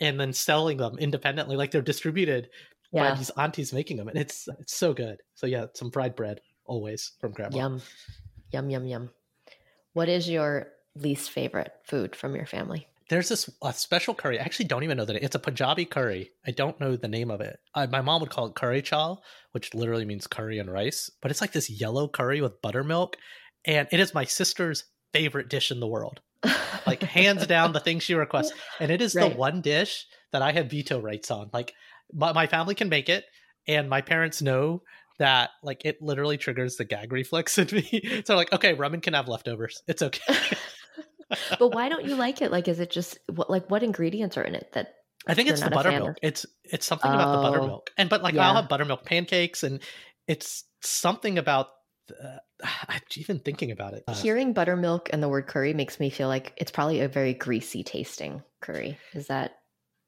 and 0.00 0.18
then 0.18 0.32
selling 0.32 0.76
them 0.76 0.98
independently, 0.98 1.56
like 1.56 1.70
they're 1.70 1.80
distributed 1.82 2.50
by 2.92 3.08
Yeah. 3.08 3.14
these 3.14 3.30
aunties 3.36 3.72
making 3.72 3.96
them, 3.98 4.08
and 4.08 4.18
it's 4.18 4.48
it's 4.58 4.74
so 4.74 4.92
good. 4.94 5.18
So 5.34 5.46
yeah, 5.46 5.66
some 5.74 5.90
fried 5.90 6.16
bread 6.16 6.40
always 6.64 7.12
from 7.20 7.32
grandma. 7.32 7.56
Yum. 7.58 7.82
Yum, 8.52 8.70
yum, 8.70 8.86
yum. 8.86 9.10
What 9.92 10.08
is 10.08 10.28
your 10.28 10.72
least 11.02 11.30
favorite 11.30 11.72
food 11.84 12.14
from 12.16 12.34
your 12.34 12.46
family? 12.46 12.88
There's 13.08 13.28
this 13.28 13.48
a 13.62 13.72
special 13.72 14.14
curry. 14.14 14.40
I 14.40 14.42
actually 14.42 14.66
don't 14.66 14.82
even 14.82 14.96
know 14.96 15.04
that 15.04 15.22
it's 15.22 15.36
a 15.36 15.38
Punjabi 15.38 15.84
curry. 15.84 16.30
I 16.44 16.50
don't 16.50 16.80
know 16.80 16.96
the 16.96 17.06
name 17.06 17.30
of 17.30 17.40
it. 17.40 17.60
I, 17.74 17.86
my 17.86 18.00
mom 18.00 18.20
would 18.20 18.30
call 18.30 18.46
it 18.46 18.56
curry 18.56 18.82
chal, 18.82 19.22
which 19.52 19.74
literally 19.74 20.04
means 20.04 20.26
curry 20.26 20.58
and 20.58 20.70
rice. 20.72 21.08
But 21.22 21.30
it's 21.30 21.40
like 21.40 21.52
this 21.52 21.70
yellow 21.70 22.08
curry 22.08 22.40
with 22.40 22.60
buttermilk, 22.62 23.16
and 23.64 23.86
it 23.92 24.00
is 24.00 24.12
my 24.12 24.24
sister's 24.24 24.84
favorite 25.12 25.48
dish 25.48 25.70
in 25.70 25.80
the 25.80 25.86
world. 25.86 26.20
Like 26.86 27.02
hands 27.02 27.44
down, 27.48 27.72
the 27.72 27.80
thing 27.80 27.98
she 27.98 28.14
requests, 28.14 28.52
and 28.78 28.92
it 28.92 29.02
is 29.02 29.12
Right. 29.16 29.28
the 29.32 29.36
one 29.36 29.60
dish 29.60 30.06
that 30.30 30.40
I 30.40 30.52
have 30.52 30.70
veto 30.70 31.00
rights 31.00 31.32
on. 31.32 31.50
Like 31.52 31.74
my, 32.12 32.32
my 32.32 32.46
family 32.46 32.76
can 32.76 32.88
make 32.88 33.08
it, 33.08 33.24
and 33.66 33.90
my 33.90 34.00
parents 34.02 34.40
know 34.40 34.82
that 35.18 35.50
like 35.64 35.84
it 35.84 36.00
literally 36.00 36.36
triggers 36.36 36.76
the 36.76 36.84
gag 36.84 37.10
reflex 37.12 37.58
in 37.58 37.66
me. 37.72 38.22
so 38.24 38.36
like, 38.36 38.52
okay, 38.52 38.74
Raman 38.74 39.00
can 39.00 39.14
have 39.14 39.26
leftovers. 39.26 39.82
It's 39.88 40.02
okay. 40.02 40.20
but 41.58 41.68
why 41.68 41.88
don't 41.88 42.04
you 42.04 42.14
like 42.16 42.42
it? 42.42 42.50
Like, 42.50 42.68
is 42.68 42.80
it 42.80 42.90
just 42.90 43.18
what, 43.32 43.50
like 43.50 43.70
what 43.70 43.82
ingredients 43.82 44.36
are 44.36 44.42
in 44.44 44.54
it 44.54 44.72
that 44.72 44.94
I 45.26 45.34
think 45.34 45.48
it's 45.48 45.60
the 45.60 45.70
not 45.70 45.80
a 45.80 45.82
fan 45.84 45.92
buttermilk. 45.92 46.18
It's 46.22 46.46
it's 46.64 46.86
something 46.86 47.12
about 47.12 47.32
the 47.32 47.38
Oh. 47.38 47.42
buttermilk, 47.42 47.90
and 47.98 48.08
but 48.08 48.22
like 48.22 48.34
Yeah. 48.34 48.48
I'll 48.48 48.56
have 48.56 48.68
buttermilk 48.68 49.04
pancakes, 49.04 49.62
and 49.62 49.80
it's 50.28 50.64
something 50.82 51.38
about 51.38 51.68
uh, 52.22 52.38
I'm 52.88 53.00
even 53.16 53.40
thinking 53.40 53.70
about 53.70 53.94
it. 53.94 54.04
Hearing 54.22 54.52
buttermilk 54.52 55.10
and 55.12 55.22
the 55.22 55.28
word 55.28 55.46
curry 55.46 55.74
makes 55.74 55.98
me 55.98 56.10
feel 56.10 56.28
like 56.28 56.52
it's 56.56 56.70
probably 56.70 57.00
a 57.00 57.08
very 57.08 57.34
greasy 57.34 57.82
tasting 57.82 58.42
curry. 58.60 58.98
Is 59.14 59.26
that 59.28 59.56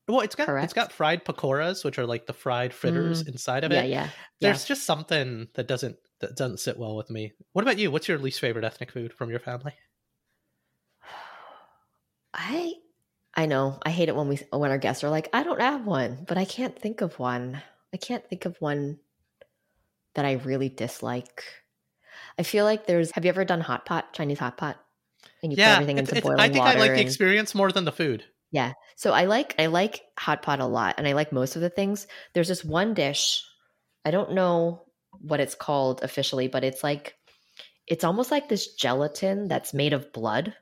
well, 0.06 0.20
it's 0.20 0.34
got 0.34 0.48
it's 0.64 0.72
got 0.72 0.92
fried 0.92 1.24
pakoras, 1.24 1.84
which 1.84 1.98
are 1.98 2.06
like 2.06 2.26
the 2.26 2.32
fried 2.32 2.72
fritters 2.72 3.26
inside 3.26 3.64
of 3.64 3.72
yeah, 3.72 3.82
it. 3.82 3.90
yeah. 3.90 4.08
There's 4.40 4.64
just 4.64 4.84
something 4.84 5.48
that 5.54 5.68
doesn't 5.68 5.96
that 6.20 6.36
doesn't 6.36 6.60
sit 6.60 6.78
well 6.78 6.96
with 6.96 7.10
me. 7.10 7.32
What 7.52 7.62
about 7.62 7.78
you? 7.78 7.90
What's 7.90 8.08
your 8.08 8.18
least 8.18 8.40
favorite 8.40 8.64
ethnic 8.64 8.90
food 8.90 9.12
from 9.12 9.30
your 9.30 9.40
family? 9.40 9.74
I 12.34 12.74
I 13.34 13.46
know. 13.46 13.78
I 13.82 13.90
hate 13.90 14.08
it 14.08 14.16
when 14.16 14.28
we 14.28 14.40
when 14.50 14.70
our 14.70 14.78
guests 14.78 15.04
are 15.04 15.10
like, 15.10 15.28
I 15.32 15.42
don't 15.42 15.60
have 15.60 15.86
one, 15.86 16.24
but 16.26 16.38
I 16.38 16.44
can't 16.44 16.78
think 16.78 17.00
of 17.00 17.18
one. 17.18 17.62
I 17.92 17.96
can't 17.96 18.28
think 18.28 18.44
of 18.44 18.56
one 18.60 18.98
that 20.14 20.24
I 20.24 20.32
really 20.32 20.68
dislike. 20.68 21.44
I 22.38 22.42
feel 22.42 22.64
like 22.64 22.86
there's 22.86 23.10
have 23.12 23.24
you 23.24 23.28
ever 23.30 23.44
done 23.44 23.60
hot 23.60 23.86
pot, 23.86 24.12
Chinese 24.12 24.38
hot 24.38 24.56
pot? 24.56 24.76
And 25.42 25.52
you 25.52 25.56
put 25.56 25.62
everything 25.64 25.98
it's- 25.98 26.10
into 26.10 26.22
boiling 26.22 26.40
I 26.40 26.48
think 26.48 26.58
water. 26.58 26.78
I 26.78 26.80
like 26.80 26.94
the 26.94 27.00
experience 27.00 27.54
more 27.54 27.70
than 27.70 27.84
the 27.84 27.92
food. 27.92 28.24
Yeah. 28.50 28.72
So 28.96 29.12
I 29.12 29.24
like 29.26 29.54
I 29.58 29.66
like 29.66 30.02
hot 30.18 30.42
pot 30.42 30.60
a 30.60 30.66
lot 30.66 30.94
and 30.98 31.06
I 31.06 31.12
like 31.12 31.32
most 31.32 31.56
of 31.56 31.62
the 31.62 31.70
things. 31.70 32.06
There's 32.34 32.48
this 32.48 32.64
one 32.64 32.94
dish. 32.94 33.44
I 34.04 34.10
don't 34.10 34.32
know 34.32 34.84
what 35.20 35.40
it's 35.40 35.54
called 35.54 36.02
officially, 36.02 36.48
but 36.48 36.64
it's 36.64 36.82
like 36.82 37.14
it's 37.86 38.04
almost 38.04 38.30
like 38.30 38.48
this 38.48 38.74
gelatin 38.74 39.48
that's 39.48 39.74
made 39.74 39.92
of 39.92 40.12
blood. 40.12 40.54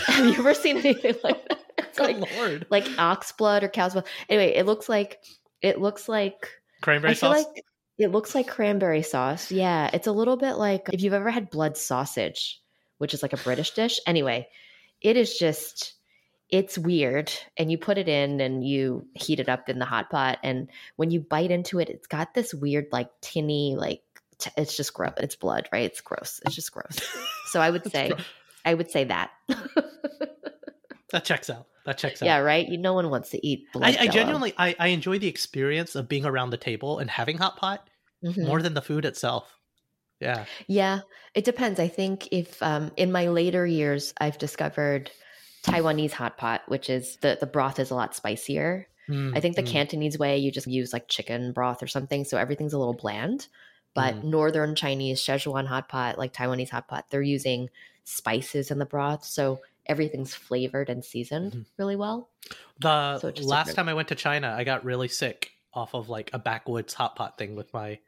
Have 0.06 0.26
you 0.26 0.32
ever 0.34 0.54
seen 0.54 0.78
anything 0.78 1.14
like 1.24 1.48
that? 1.48 1.58
It's 1.78 1.98
Good 1.98 2.20
like 2.20 2.36
lord. 2.36 2.66
like 2.70 2.88
ox 2.98 3.32
blood 3.32 3.62
or 3.64 3.68
cow's 3.68 3.92
blood. 3.92 4.06
Anyway, 4.28 4.52
it 4.54 4.66
looks 4.66 4.88
like 4.88 5.20
it 5.62 5.80
looks 5.80 6.08
like 6.08 6.48
Cranberry 6.80 7.12
I 7.12 7.14
feel 7.14 7.32
sauce. 7.34 7.44
like 7.54 7.64
it 7.98 8.08
looks 8.08 8.34
like 8.34 8.46
cranberry 8.46 9.02
sauce. 9.02 9.50
Yeah, 9.50 9.90
it's 9.92 10.06
a 10.06 10.12
little 10.12 10.36
bit 10.36 10.54
like 10.54 10.88
if 10.92 11.02
you've 11.02 11.12
ever 11.14 11.30
had 11.30 11.50
blood 11.50 11.76
sausage, 11.76 12.60
which 12.98 13.14
is 13.14 13.22
like 13.22 13.32
a 13.32 13.38
British 13.38 13.72
dish. 13.72 14.00
Anyway, 14.06 14.48
it 15.00 15.16
is 15.16 15.36
just 15.38 15.94
it's 16.50 16.78
weird 16.78 17.30
and 17.56 17.70
you 17.70 17.76
put 17.76 17.98
it 17.98 18.08
in 18.08 18.40
and 18.40 18.66
you 18.66 19.06
heat 19.14 19.38
it 19.38 19.48
up 19.48 19.68
in 19.68 19.78
the 19.78 19.84
hot 19.84 20.08
pot 20.08 20.38
and 20.42 20.68
when 20.96 21.10
you 21.10 21.20
bite 21.20 21.50
into 21.50 21.78
it 21.78 21.90
it's 21.90 22.06
got 22.06 22.32
this 22.32 22.54
weird 22.54 22.86
like 22.90 23.10
tinny 23.20 23.76
like 23.76 24.00
t- 24.38 24.50
it's 24.56 24.74
just 24.74 24.94
gross 24.94 25.12
it's 25.18 25.36
blood 25.36 25.68
right 25.72 25.84
it's 25.84 26.00
gross 26.00 26.40
it's 26.46 26.54
just 26.54 26.72
gross 26.72 26.98
so 27.48 27.60
i 27.60 27.68
would 27.68 27.84
say 27.92 28.10
i 28.68 28.74
would 28.74 28.90
say 28.90 29.04
that 29.04 29.30
that 31.12 31.24
checks 31.24 31.48
out. 31.50 31.66
That 31.86 31.96
checks 31.96 32.22
out. 32.22 32.26
yeah 32.26 32.38
right 32.38 32.68
you 32.68 32.76
no 32.76 32.92
one 32.92 33.08
wants 33.08 33.30
to 33.30 33.46
eat 33.46 33.66
I, 33.80 33.96
I 34.00 34.06
genuinely 34.08 34.52
I, 34.58 34.76
I 34.78 34.88
enjoy 34.88 35.18
the 35.18 35.28
experience 35.28 35.94
of 35.94 36.08
being 36.08 36.26
around 36.26 36.50
the 36.50 36.58
table 36.58 36.98
and 36.98 37.08
having 37.10 37.38
hot 37.38 37.56
pot 37.56 37.88
Mhm. 38.24 38.46
more 38.46 38.60
than 38.62 38.74
the 38.74 38.82
food 38.82 39.04
itself. 39.04 39.58
Yeah. 40.20 40.44
Yeah, 40.66 41.00
it 41.34 41.44
depends. 41.44 41.78
I 41.78 41.88
think 41.88 42.28
if 42.32 42.60
um, 42.62 42.90
in 42.96 43.12
my 43.12 43.28
later 43.28 43.64
years, 43.64 44.12
I've 44.20 44.38
discovered 44.38 45.10
Taiwanese 45.62 46.10
hot 46.10 46.36
pot, 46.36 46.62
which 46.66 46.90
is 46.90 47.16
the 47.20 47.38
the 47.38 47.46
broth 47.46 47.78
is 47.78 47.90
a 47.90 47.94
lot 47.94 48.16
spicier. 48.16 48.88
Mm, 49.08 49.36
I 49.36 49.40
think 49.40 49.54
the 49.56 49.62
mm. 49.62 49.70
Cantonese 49.70 50.18
way, 50.18 50.38
you 50.38 50.50
just 50.50 50.66
use 50.66 50.92
like 50.92 51.08
chicken 51.08 51.52
broth 51.52 51.82
or 51.82 51.86
something, 51.86 52.24
so 52.24 52.36
everything's 52.36 52.72
a 52.72 52.78
little 52.78 52.94
bland. 52.94 53.46
But 53.94 54.22
Northern 54.22 54.76
Chinese 54.76 55.20
Szechuan 55.20 55.66
hot 55.66 55.88
pot, 55.88 56.18
like 56.18 56.32
Taiwanese 56.32 56.70
hot 56.70 56.86
pot, 56.86 57.06
they're 57.10 57.22
using 57.22 57.68
spices 58.08 58.70
in 58.70 58.78
the 58.78 58.86
broth, 58.86 59.24
so 59.24 59.60
everything's 59.86 60.34
flavored 60.34 60.90
and 60.90 61.04
seasoned 61.04 61.52
Mhm. 61.52 61.66
really 61.76 61.96
well. 61.96 62.30
The 62.80 63.18
So 63.18 63.28
last 63.42 63.74
time 63.74 63.88
I 63.88 63.94
went 63.94 64.08
to 64.08 64.14
China, 64.14 64.54
I 64.56 64.64
got 64.64 64.84
really 64.84 65.08
sick 65.08 65.52
off 65.72 65.94
of 65.94 66.08
like 66.08 66.30
a 66.32 66.38
backwoods 66.38 66.94
hot 66.94 67.16
pot 67.16 67.38
thing 67.38 67.54
with 67.56 67.72
my 67.72 67.98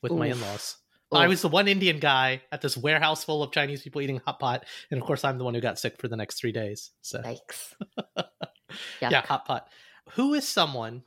with 0.00 0.12
my 0.12 0.26
in-laws. 0.28 0.76
I 1.10 1.26
was 1.26 1.42
the 1.42 1.48
one 1.48 1.66
Indian 1.68 1.98
guy 1.98 2.42
at 2.52 2.60
this 2.60 2.76
warehouse 2.76 3.24
full 3.24 3.42
of 3.42 3.50
Chinese 3.50 3.82
people 3.82 4.00
eating 4.00 4.18
hot 4.24 4.38
pot, 4.38 4.64
and 4.90 5.00
of 5.00 5.06
course, 5.06 5.24
I'm 5.24 5.38
the 5.38 5.44
one 5.44 5.54
who 5.54 5.60
got 5.60 5.78
sick 5.78 5.98
for 5.98 6.06
the 6.06 6.16
next 6.16 6.38
three 6.38 6.52
days. 6.52 6.90
So 7.02 7.20
Yikes. 7.22 7.74
yeah, 9.00 9.22
hot 9.22 9.44
pot. 9.46 9.68
Who 10.12 10.34
is 10.34 10.46
someone 10.46 11.02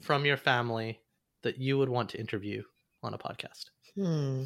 from 0.00 0.24
your 0.24 0.36
family 0.36 1.00
that 1.42 1.58
you 1.58 1.78
would 1.78 1.88
want 1.88 2.10
to 2.10 2.20
interview 2.20 2.62
on 3.02 3.14
a 3.14 3.18
podcast? 3.18 3.70
Hmm. 3.94 4.44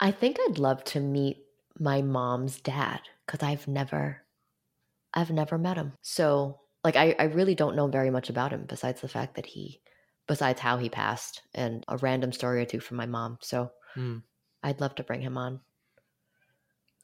I 0.00 0.10
think 0.10 0.38
I'd 0.48 0.58
love 0.58 0.82
to 0.84 1.00
meet 1.00 1.41
my 1.78 2.02
mom's 2.02 2.60
dad 2.60 3.00
because 3.26 3.42
I've 3.42 3.68
never, 3.68 4.22
I've 5.14 5.30
never 5.30 5.58
met 5.58 5.76
him. 5.76 5.92
So, 6.02 6.60
like, 6.84 6.96
I, 6.96 7.14
I 7.18 7.24
really 7.24 7.54
don't 7.54 7.76
know 7.76 7.86
very 7.86 8.10
much 8.10 8.30
about 8.30 8.52
him 8.52 8.66
besides 8.68 9.00
the 9.00 9.08
fact 9.08 9.36
that 9.36 9.46
he, 9.46 9.80
besides 10.26 10.60
how 10.60 10.78
he 10.78 10.88
passed 10.88 11.42
and 11.54 11.84
a 11.88 11.96
random 11.98 12.32
story 12.32 12.60
or 12.62 12.64
two 12.64 12.80
from 12.80 12.96
my 12.96 13.06
mom. 13.06 13.38
So, 13.40 13.70
Hmm. 13.94 14.18
I'd 14.62 14.80
love 14.80 14.94
to 14.94 15.04
bring 15.04 15.20
him 15.20 15.36
on. 15.36 15.60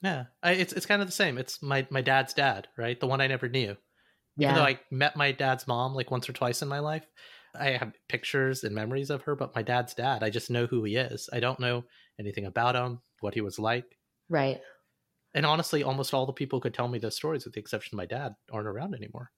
Yeah, 0.02 0.24
I, 0.42 0.52
it's 0.52 0.72
it's 0.72 0.86
kind 0.86 1.02
of 1.02 1.08
the 1.08 1.12
same. 1.12 1.38
It's 1.38 1.60
my 1.60 1.86
my 1.90 2.00
dad's 2.00 2.32
dad, 2.32 2.68
right? 2.76 2.98
The 2.98 3.06
one 3.06 3.20
I 3.20 3.26
never 3.26 3.48
knew. 3.48 3.76
Yeah. 4.36 4.50
Even 4.50 4.54
though 4.54 4.68
I 4.68 4.80
met 4.90 5.16
my 5.16 5.32
dad's 5.32 5.66
mom 5.66 5.94
like 5.94 6.10
once 6.10 6.28
or 6.28 6.32
twice 6.32 6.62
in 6.62 6.68
my 6.68 6.78
life, 6.78 7.04
I 7.54 7.70
have 7.70 7.92
pictures 8.08 8.62
and 8.62 8.74
memories 8.74 9.10
of 9.10 9.22
her. 9.22 9.34
But 9.34 9.54
my 9.56 9.62
dad's 9.62 9.94
dad, 9.94 10.22
I 10.22 10.30
just 10.30 10.50
know 10.50 10.66
who 10.66 10.84
he 10.84 10.96
is. 10.96 11.28
I 11.32 11.40
don't 11.40 11.60
know 11.60 11.84
anything 12.18 12.46
about 12.46 12.76
him, 12.76 13.00
what 13.20 13.34
he 13.34 13.40
was 13.40 13.58
like, 13.58 13.97
right. 14.28 14.60
and 15.34 15.46
honestly, 15.46 15.82
almost 15.82 16.14
all 16.14 16.26
the 16.26 16.32
people 16.32 16.58
who 16.58 16.62
could 16.62 16.74
tell 16.74 16.88
me 16.88 16.98
those 16.98 17.16
stories, 17.16 17.44
with 17.44 17.54
the 17.54 17.60
exception 17.60 17.94
of 17.94 17.98
my 17.98 18.06
dad, 18.06 18.34
aren't 18.50 18.68
around 18.68 18.94
anymore. 18.94 19.30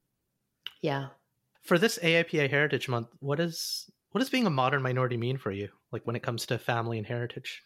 Yeah. 0.82 1.09
For 1.62 1.78
this 1.78 1.99
AAPI 1.99 2.49
Heritage 2.49 2.88
Month, 2.88 3.09
what 3.20 3.38
is 3.41 3.91
what 4.12 4.20
does 4.20 4.30
being 4.30 4.47
a 4.47 4.51
modern 4.51 4.82
minority 4.82 5.16
mean 5.16 5.38
for 5.38 5.53
you? 5.53 5.68
Like 5.93 6.07
when 6.07 6.16
it 6.16 6.22
comes 6.22 6.47
to 6.47 6.59
family 6.59 6.99
and 6.99 7.07
heritage? 7.07 7.62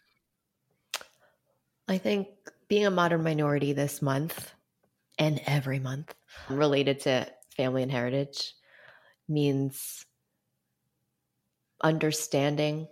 I 1.87 1.97
think 1.97 2.27
being 2.67 2.85
a 2.85 2.91
modern 2.91 3.23
minority 3.23 3.73
this 3.73 4.01
month 4.01 4.51
and 5.17 5.41
every 5.45 5.79
month 5.79 6.13
related 6.49 6.99
to 7.01 7.27
family 7.55 7.83
and 7.83 7.91
heritage 7.91 8.53
means 9.29 10.05
understanding 11.81 12.87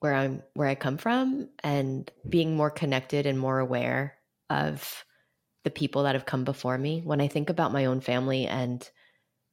where 0.00 0.14
I'm 0.14 0.42
where 0.54 0.68
I 0.68 0.74
come 0.74 0.96
from 0.96 1.48
and 1.62 2.10
being 2.28 2.56
more 2.56 2.70
connected 2.70 3.26
and 3.26 3.38
more 3.38 3.58
aware 3.58 4.16
of 4.50 5.04
the 5.64 5.70
people 5.70 6.04
that 6.04 6.14
have 6.14 6.26
come 6.26 6.44
before 6.44 6.78
me. 6.78 7.02
When 7.04 7.20
I 7.20 7.28
think 7.28 7.50
about 7.50 7.72
my 7.72 7.86
own 7.86 8.00
family 8.00 8.46
and 8.46 8.88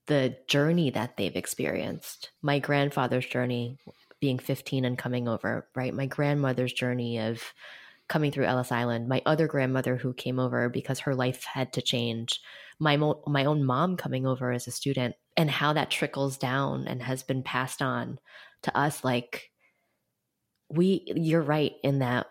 the 0.07 0.37
journey 0.47 0.91
that 0.91 1.17
they've 1.17 1.35
experienced, 1.35 2.29
my 2.41 2.59
grandfather's 2.59 3.25
journey 3.25 3.79
being 4.19 4.39
15 4.39 4.85
and 4.85 4.97
coming 4.97 5.27
over, 5.27 5.67
right? 5.75 5.93
My 5.93 6.05
grandmother's 6.05 6.73
journey 6.73 7.19
of 7.19 7.41
coming 8.07 8.31
through 8.31 8.45
Ellis 8.45 8.71
Island, 8.71 9.07
my 9.07 9.21
other 9.25 9.47
grandmother 9.47 9.95
who 9.95 10.13
came 10.13 10.39
over 10.39 10.69
because 10.69 10.99
her 10.99 11.15
life 11.15 11.43
had 11.43 11.73
to 11.73 11.81
change, 11.81 12.39
my 12.79 12.97
mo- 12.97 13.23
my 13.25 13.45
own 13.45 13.63
mom 13.63 13.97
coming 13.97 14.27
over 14.27 14.51
as 14.51 14.67
a 14.67 14.71
student, 14.71 15.15
and 15.35 15.49
how 15.49 15.73
that 15.73 15.89
trickles 15.89 16.37
down 16.37 16.87
and 16.87 17.01
has 17.01 17.23
been 17.23 17.41
passed 17.41 17.81
on 17.81 18.19
to 18.61 18.77
us. 18.77 19.03
Like 19.03 19.51
we, 20.69 21.03
you're 21.07 21.41
right 21.41 21.73
in 21.83 21.99
that 21.99 22.27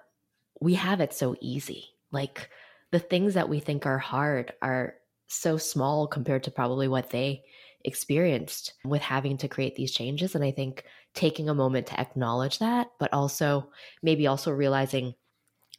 we 0.60 0.74
have 0.74 1.00
it 1.00 1.12
so 1.12 1.36
easy. 1.40 1.86
Like 2.10 2.50
the 2.90 2.98
things 2.98 3.34
that 3.34 3.48
we 3.48 3.60
think 3.60 3.86
are 3.86 3.98
hard 3.98 4.52
are 4.62 4.94
so 5.26 5.56
small 5.56 6.06
compared 6.06 6.44
to 6.44 6.50
probably 6.50 6.88
what 6.88 7.10
they 7.10 7.42
experienced 7.84 8.74
with 8.84 9.02
having 9.02 9.36
to 9.38 9.48
create 9.48 9.76
these 9.76 9.92
changes. 9.92 10.34
And 10.34 10.44
I 10.44 10.50
think 10.50 10.84
taking 11.14 11.48
a 11.48 11.54
moment 11.54 11.88
to 11.88 12.00
acknowledge 12.00 12.58
that, 12.58 12.90
but 12.98 13.12
also 13.12 13.70
maybe 14.02 14.26
also 14.26 14.50
realizing 14.50 15.14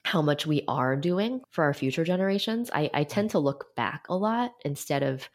how 0.03 0.21
much 0.21 0.45
we 0.45 0.63
are 0.67 0.95
doing 0.95 1.41
for 1.49 1.63
our 1.63 1.73
future 1.73 2.03
generations. 2.03 2.69
I, 2.71 2.91
I 2.93 3.03
tend 3.03 3.31
to 3.31 3.39
look 3.39 3.75
back 3.75 4.05
a 4.07 4.15
lot 4.15 4.51
instead 4.63 5.01
of 5.01 5.27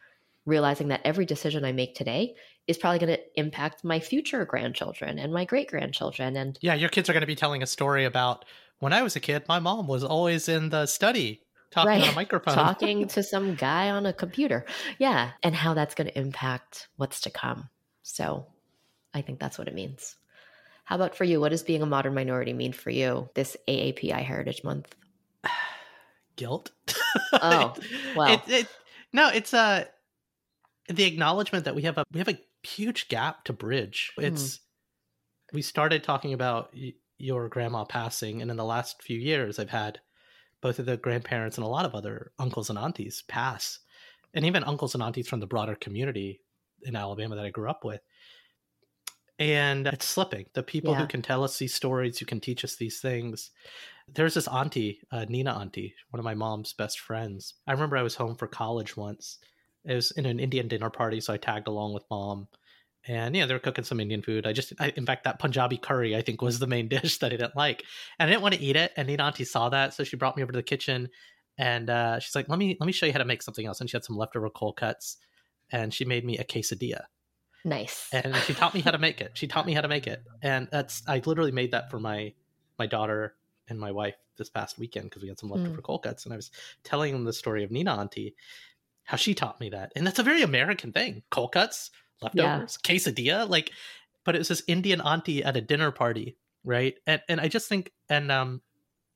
realizing 0.47 0.89
that 0.89 1.01
every 1.05 1.27
decision 1.27 1.65
I 1.65 1.73
make 1.73 1.95
today 1.95 2.35
is 2.71 2.79
probably 2.79 3.01
going 3.01 3.17
to 3.17 3.41
impact 3.41 3.83
my 3.83 3.99
future 3.99 4.45
grandchildren 4.45 5.19
and 5.19 5.33
my 5.33 5.45
great 5.45 5.69
grandchildren. 5.69 6.37
And 6.37 6.57
Yeah, 6.61 6.75
your 6.75 6.89
kids 6.89 7.11
are 7.11 7.13
going 7.13 7.23
to 7.23 7.27
be 7.27 7.35
telling 7.35 7.63
a 7.63 7.67
story 7.67 8.05
about 8.05 8.45
when 8.79 8.93
I 8.93 9.03
was 9.03 9.17
a 9.17 9.21
kid, 9.21 9.43
my 9.49 9.59
mom 9.59 9.89
was 9.89 10.05
always 10.05 10.49
in 10.49 10.71
the 10.71 10.87
study 10.87 11.43
talking 11.73 12.03
on 12.03 12.09
a 12.09 12.13
microphone. 12.13 12.55
talking 12.55 13.09
to 13.09 13.25
some 13.25 13.57
guy 13.57 13.91
on 13.91 14.07
a 14.07 14.13
computer. 14.13 14.65
Yeah. 14.99 15.33
And 15.43 15.55
how 15.55 15.75
that's 15.75 15.97
going 15.97 16.07
to 16.07 16.19
impact 16.19 16.87
what's 16.97 17.21
to 17.23 17.31
come. 17.31 17.69
So 18.03 18.47
I 19.13 19.21
think 19.21 19.41
that's 19.41 19.59
what 19.59 19.67
it 19.67 19.75
means. 19.75 20.17
How 20.85 20.95
about 20.95 21.17
for 21.17 21.25
you? 21.25 21.41
What 21.41 21.51
does 21.51 21.65
being 21.65 21.83
a 21.83 21.87
modern 21.87 22.15
minority 22.15 22.53
mean 22.53 22.73
for 22.73 22.91
you 22.91 23.29
this 23.35 23.57
AAPI 23.69 24.23
Heritage 24.23 24.63
Month? 24.63 24.95
Guilt. 26.37 26.71
Oh, 27.33 27.75
well. 28.17 28.35
It, 28.35 28.41
it, 28.47 28.69
no, 29.13 29.29
it's 29.29 29.53
uh, 29.53 29.87
the 30.91 31.05
acknowledgement 31.05 31.65
that 31.65 31.75
we 31.75 31.83
have 31.83 31.99
a 31.99 32.05
we 32.13 32.19
have 32.19 32.29
a 32.29 32.39
huge 32.63 33.09
gap 33.09 33.45
to 33.45 33.53
bridge. 33.53 34.13
Hmm. 34.17 34.25
It's 34.25 34.61
we 35.53 35.63
started 35.63 36.05
talking 36.05 36.33
about 36.33 36.71
y- 36.75 36.95
your 37.19 37.49
grandma 37.49 37.85
passing, 37.85 38.43
and 38.43 38.51
in 38.51 38.57
the 38.57 38.65
last 38.65 39.03
few 39.03 39.19
years, 39.19 39.59
I've 39.59 39.71
had 39.71 40.01
both 40.61 40.79
of 40.79 40.87
the 40.87 40.97
grandparents 40.97 41.57
and 41.57 41.65
a 41.65 41.71
lot 41.71 41.85
of 41.85 41.95
other 41.95 42.33
uncles 42.39 42.71
and 42.71 42.79
aunties 42.79 43.23
pass, 43.29 43.79
and 44.35 44.45
even 44.45 44.65
uncles 44.65 44.95
and 44.95 45.03
aunties 45.03 45.29
from 45.29 45.41
the 45.41 45.47
broader 45.47 45.75
community 45.75 46.41
in 46.83 46.97
Alabama 46.97 47.37
that 47.37 47.45
I 47.45 47.51
grew 47.51 47.69
up 47.69 47.85
with. 47.85 48.01
And 49.39 49.87
it's 49.87 50.05
slipping. 50.05 50.47
The 50.53 50.63
people 50.63 50.95
who 50.95 51.07
can 51.07 51.23
tell 51.23 51.43
us 51.43 51.59
these 51.59 51.73
stories, 51.73 52.19
who 52.19 52.27
can 52.27 52.41
teach 52.41 52.63
us 52.63 52.77
these 52.77 53.01
things. 53.01 53.51
There's 54.07 54.35
this 54.35 54.49
auntie, 54.49 55.01
uh, 55.11 55.25
Nina 55.29 55.53
auntie, 55.53 55.95
one 56.11 56.19
of 56.19 56.25
my 56.25 56.35
mom's 56.35 56.75
best 56.75 57.01
friends. 57.01 57.55
I 57.67 57.73
remember 57.73 57.97
I 57.97 58.03
was 58.03 58.17
home 58.17 58.37
for 58.37 58.47
college 58.47 58.99
once. 58.99 59.39
It 59.85 59.95
was 59.95 60.11
in 60.13 60.27
an 60.27 60.41
Indian 60.41 60.69
dinner 60.69 60.91
party, 60.91 61.21
so 61.21 61.33
I 61.33 61.37
tagged 61.37 61.69
along 61.69 61.95
with 61.95 62.05
mom. 62.11 62.49
And 63.09 63.35
yeah, 63.35 63.47
they 63.47 63.55
were 63.55 63.61
cooking 63.61 63.85
some 63.85 63.99
Indian 63.99 64.21
food. 64.21 64.47
I 64.47 64.53
just, 64.53 64.75
I, 64.79 64.93
in 64.95 65.07
fact, 65.07 65.25
that 65.25 65.39
Punjabi 65.39 65.79
curry 65.79 66.15
I 66.15 66.21
think 66.21 66.43
was 66.43 66.59
the 66.59 66.67
main 66.67 66.89
dish 66.89 67.19
that 67.19 67.33
I 67.33 67.37
didn't 67.37 67.57
like, 67.57 67.85
and 68.19 68.29
I 68.29 68.31
didn't 68.31 68.43
want 68.43 68.55
to 68.55 68.61
eat 68.61 68.77
it. 68.77 68.93
And 68.97 69.09
Nina 69.09 69.25
auntie 69.25 69.45
saw 69.45 69.71
that, 69.71 69.95
so 69.95 70.05
she 70.05 70.17
brought 70.17 70.37
me 70.37 70.43
over 70.43 70.53
to 70.53 70.59
the 70.59 70.63
kitchen, 70.63 71.09
and 71.57 71.89
uh, 71.89 72.19
she's 72.19 72.35
like, 72.35 72.49
"Let 72.49 72.59
me, 72.59 72.77
let 72.79 72.87
me 72.87 72.93
show 72.93 73.07
you 73.07 73.13
how 73.13 73.19
to 73.19 73.25
make 73.25 73.43
something 73.43 73.67
else." 73.67 73.81
And 73.81 73.89
she 73.89 73.97
had 73.97 74.05
some 74.05 74.17
leftover 74.17 74.51
cold 74.51 74.77
cuts, 74.77 75.17
and 75.71 75.95
she 75.95 76.05
made 76.05 76.25
me 76.25 76.37
a 76.39 76.45
quesadilla 76.45 77.05
Nice. 77.65 78.09
and 78.13 78.35
she 78.47 78.55
taught 78.55 78.75
me 78.75 78.81
how 78.81 78.91
to 78.91 78.99
make 78.99 79.21
it. 79.21 79.33
She 79.35 79.47
taught 79.47 79.67
me 79.67 79.75
how 79.75 79.83
to 79.83 79.89
make 79.89 80.07
it, 80.07 80.23
and 80.43 80.69
that's 80.71 81.03
I 81.07 81.23
literally 81.25 81.53
made 81.53 81.73
that 81.73 81.91
for 81.91 82.01
my 82.01 82.33
my 82.79 82.87
daughter 82.87 83.35
and 83.69 83.79
my 83.79 83.93
wife 83.93 84.17
this 84.37 84.49
past 84.49 84.79
weekend 84.79 85.11
because 85.11 85.23
we 85.23 85.29
had 85.29 85.39
some 85.39 85.51
leftover 85.51 85.83
cold 85.83 86.03
cuts, 86.03 86.25
and 86.25 86.33
I 86.33 86.37
was 86.37 86.51
telling 86.85 87.13
them 87.13 87.25
the 87.25 87.33
story 87.33 87.65
of 87.65 87.71
Nina 87.71 87.95
Auntie, 87.95 88.35
how 89.11 89.17
she 89.17 89.35
taught 89.35 89.61
me 89.61 89.71
that, 89.71 89.93
and 89.97 90.07
that's 90.07 90.19
a 90.19 90.23
very 90.25 90.43
American 90.43 90.93
thing: 90.93 91.23
cold 91.31 91.53
cuts, 91.53 91.91
leftovers, 92.23 92.79
quesadilla, 92.79 93.49
like. 93.49 93.71
But 94.25 94.35
it 94.35 94.39
was 94.39 94.49
this 94.49 94.63
Indian 94.69 95.01
auntie 95.01 95.43
at 95.43 95.57
a 95.57 95.63
dinner 95.63 95.91
party 95.91 96.37
right? 96.65 96.95
And 97.07 97.21
and 97.29 97.41
I 97.41 97.49
just 97.49 97.69
think 97.69 97.93
and 98.09 98.31
um 98.31 98.61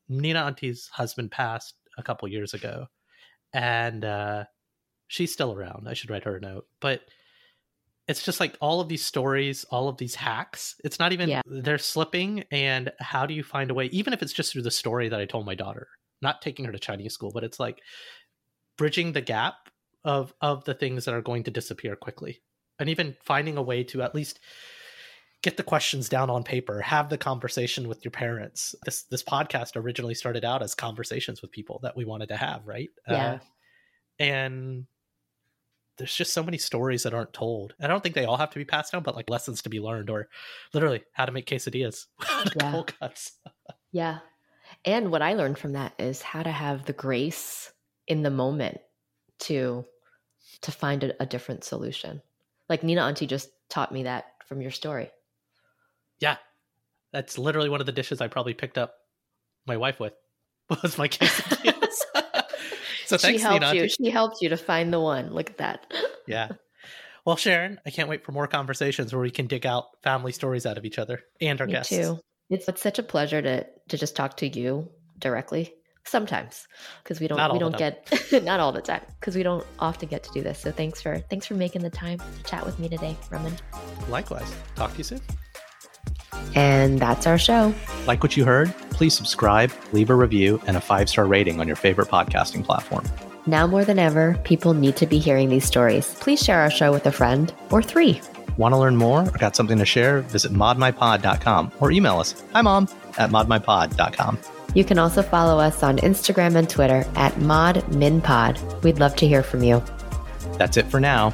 Nina 0.08 0.40
Auntie's 0.40 0.88
husband 0.92 1.30
passed 1.30 1.74
a 1.96 2.02
couple 2.02 2.28
years 2.28 2.54
ago, 2.54 2.86
and 3.52 4.04
uh, 4.04 4.44
she's 5.08 5.32
still 5.32 5.52
around. 5.52 5.88
I 5.88 5.94
should 5.94 6.10
write 6.10 6.24
her 6.24 6.36
a 6.36 6.40
note, 6.40 6.66
but 6.80 7.00
it's 8.06 8.22
just 8.22 8.38
like 8.38 8.54
all 8.60 8.80
of 8.82 8.88
these 8.88 9.02
stories, 9.02 9.64
all 9.70 9.88
of 9.88 9.96
these 9.96 10.14
hacks. 10.14 10.74
It's 10.84 10.98
not 10.98 11.12
even 11.12 11.30
Yeah. 11.30 11.40
they're 11.46 11.78
slipping, 11.78 12.44
and 12.50 12.92
how 13.00 13.24
do 13.24 13.32
you 13.32 13.42
find 13.42 13.70
a 13.70 13.74
way? 13.74 13.86
Even 13.86 14.12
if 14.12 14.22
it's 14.22 14.32
just 14.32 14.52
through 14.52 14.62
the 14.62 14.70
story 14.70 15.08
that 15.08 15.20
I 15.20 15.24
told 15.24 15.46
my 15.46 15.54
daughter, 15.54 15.88
not 16.20 16.42
taking 16.42 16.66
her 16.66 16.72
to 16.72 16.78
Chinese 16.78 17.14
school, 17.14 17.30
but 17.32 17.44
it's 17.44 17.58
like 17.58 17.80
bridging 18.76 19.12
the 19.12 19.22
gap 19.22 19.70
of 20.04 20.34
of 20.40 20.64
the 20.64 20.74
things 20.74 21.04
that 21.04 21.14
are 21.14 21.22
going 21.22 21.44
to 21.44 21.50
disappear 21.50 21.96
quickly, 21.96 22.42
and 22.78 22.88
even 22.88 23.16
finding 23.24 23.56
a 23.56 23.62
way 23.62 23.84
to 23.84 24.02
at 24.02 24.14
least 24.14 24.40
get 25.42 25.56
the 25.58 25.62
questions 25.62 26.08
down 26.08 26.30
on 26.30 26.42
paper 26.42 26.80
have 26.80 27.10
the 27.10 27.18
conversation 27.18 27.86
with 27.86 28.02
your 28.02 28.10
parents 28.10 28.74
this 28.86 29.02
this 29.10 29.22
podcast 29.22 29.76
originally 29.76 30.14
started 30.14 30.42
out 30.42 30.62
as 30.62 30.74
conversations 30.74 31.42
with 31.42 31.52
people 31.52 31.78
that 31.82 31.94
we 31.94 32.06
wanted 32.06 32.28
to 32.30 32.36
have 32.36 32.66
right 32.66 32.88
Yeah. 33.06 33.32
uh, 33.32 33.38
and 34.18 34.86
there's 35.98 36.14
just 36.16 36.32
so 36.32 36.42
many 36.42 36.56
stories 36.56 37.02
that 37.02 37.12
aren't 37.12 37.34
told 37.34 37.74
i 37.78 37.86
don't 37.86 38.02
think 38.02 38.14
they 38.14 38.24
all 38.24 38.38
have 38.38 38.48
to 38.52 38.58
be 38.58 38.64
passed 38.64 38.92
down 38.92 39.02
but 39.02 39.14
like 39.16 39.28
lessons 39.28 39.60
to 39.60 39.68
be 39.68 39.80
learned 39.80 40.08
or 40.08 40.30
literally 40.72 41.02
how 41.12 41.26
to 41.26 41.32
make 41.32 41.44
quesadillas 41.46 42.06
Yeah. 42.56 42.70
cold 42.72 42.98
cuts 42.98 43.32
Yeah. 43.92 44.20
And 44.86 45.10
what 45.12 45.20
I 45.20 45.34
learned 45.34 45.58
from 45.58 45.72
that 45.74 45.92
is 45.98 46.22
how 46.22 46.42
to 46.42 46.50
have 46.50 46.86
the 46.86 46.94
grace 46.94 47.70
in 48.08 48.22
the 48.22 48.30
moment 48.30 48.78
to 49.40 49.84
to 50.62 50.72
find 50.72 51.04
a, 51.04 51.22
a 51.22 51.26
different 51.26 51.64
solution. 51.64 52.20
Like 52.68 52.82
Nina 52.82 53.02
Auntie 53.02 53.26
just 53.26 53.50
taught 53.68 53.92
me 53.92 54.04
that 54.04 54.26
from 54.46 54.60
your 54.60 54.70
story. 54.70 55.10
yeah 56.20 56.36
that's 57.12 57.38
literally 57.38 57.68
one 57.70 57.80
of 57.80 57.86
the 57.86 57.92
dishes 57.92 58.20
i 58.20 58.26
probably 58.28 58.54
picked 58.54 58.76
up 58.76 58.94
my 59.66 59.76
wife 59.76 59.98
with 60.00 60.12
was 60.82 60.98
my 60.98 61.08
quesadillas 61.08 61.96
so 63.06 63.16
thanks 63.16 63.40
she 63.40 63.46
helped 63.46 63.62
Nina. 63.62 63.74
you. 63.74 63.88
She 63.88 64.10
helped 64.10 64.38
you 64.40 64.48
to 64.50 64.56
find 64.56 64.92
the 64.92 65.00
one. 65.00 65.32
Look 65.32 65.50
at 65.50 65.58
that. 65.58 65.92
Yeah. 66.26 66.48
Well, 67.26 67.36
Sharon, 67.36 67.80
I 67.86 67.90
can't 67.90 68.08
wait 68.08 68.24
for 68.24 68.32
more 68.32 68.46
conversations 68.46 69.12
where 69.12 69.20
we 69.22 69.30
can 69.30 69.46
dig 69.46 69.64
out 69.66 69.84
family 70.02 70.32
stories 70.32 70.66
out 70.66 70.76
of 70.78 70.84
each 70.84 70.98
other 70.98 71.20
and 71.40 71.60
our 71.60 71.66
Me 71.66 71.72
guests. 71.74 71.90
too. 71.90 72.18
It's, 72.50 72.68
it's 72.68 72.82
such 72.82 72.98
a 72.98 73.02
pleasure 73.02 73.40
to 73.42 73.66
to 73.88 73.96
just 73.98 74.16
talk 74.16 74.36
to 74.38 74.46
you 74.48 74.88
directly. 75.18 75.74
Sometimes, 76.06 76.68
because 77.02 77.18
we 77.18 77.28
don't 77.28 77.38
Not 77.38 77.52
we 77.52 77.58
don't 77.58 77.76
get 77.76 78.08
not 78.44 78.60
all 78.60 78.72
the 78.72 78.82
time 78.82 79.00
because 79.20 79.34
we 79.34 79.42
don't 79.42 79.66
often 79.78 80.08
get 80.08 80.22
to 80.24 80.30
do 80.32 80.42
this. 80.42 80.58
So 80.58 80.70
thanks 80.70 81.00
for 81.00 81.18
thanks 81.30 81.46
for 81.46 81.54
making 81.54 81.82
the 81.82 81.90
time 81.90 82.18
to 82.18 82.42
chat 82.44 82.64
with 82.66 82.78
me 82.78 82.88
today, 82.88 83.16
Raman. 83.30 83.54
Likewise. 84.08 84.54
Talk 84.76 84.92
to 84.92 84.98
you 84.98 85.04
soon. 85.04 85.20
And 86.54 86.98
that's 87.00 87.26
our 87.26 87.38
show. 87.38 87.74
Like 88.06 88.22
what 88.22 88.36
you 88.36 88.44
heard? 88.44 88.72
Please 88.90 89.14
subscribe, 89.14 89.72
leave 89.92 90.10
a 90.10 90.14
review, 90.14 90.60
and 90.66 90.76
a 90.76 90.80
five 90.80 91.08
star 91.08 91.26
rating 91.26 91.58
on 91.58 91.66
your 91.66 91.76
favorite 91.76 92.08
podcasting 92.08 92.64
platform. 92.64 93.04
Now 93.46 93.66
more 93.66 93.84
than 93.84 93.98
ever, 93.98 94.38
people 94.44 94.74
need 94.74 94.96
to 94.96 95.06
be 95.06 95.18
hearing 95.18 95.48
these 95.48 95.64
stories. 95.64 96.14
Please 96.20 96.42
share 96.42 96.60
our 96.60 96.70
show 96.70 96.92
with 96.92 97.06
a 97.06 97.12
friend 97.12 97.52
or 97.70 97.82
three. 97.82 98.20
Want 98.56 98.72
to 98.72 98.78
learn 98.78 98.96
more 98.96 99.22
or 99.22 99.38
got 99.38 99.56
something 99.56 99.78
to 99.78 99.84
share? 99.84 100.20
Visit 100.20 100.52
modminpod.com 100.52 101.72
or 101.80 101.90
email 101.90 102.18
us. 102.20 102.42
Hi, 102.52 102.62
mom, 102.62 102.88
at 103.18 103.30
modminpod.com. 103.30 104.38
You 104.74 104.84
can 104.84 104.98
also 104.98 105.22
follow 105.22 105.58
us 105.58 105.82
on 105.82 105.98
Instagram 105.98 106.56
and 106.56 106.68
Twitter 106.68 107.06
at 107.14 107.32
ModMinPod. 107.34 108.82
We'd 108.82 108.98
love 108.98 109.16
to 109.16 109.26
hear 109.26 109.42
from 109.42 109.62
you. 109.62 109.82
That's 110.58 110.76
it 110.76 110.86
for 110.86 111.00
now. 111.00 111.32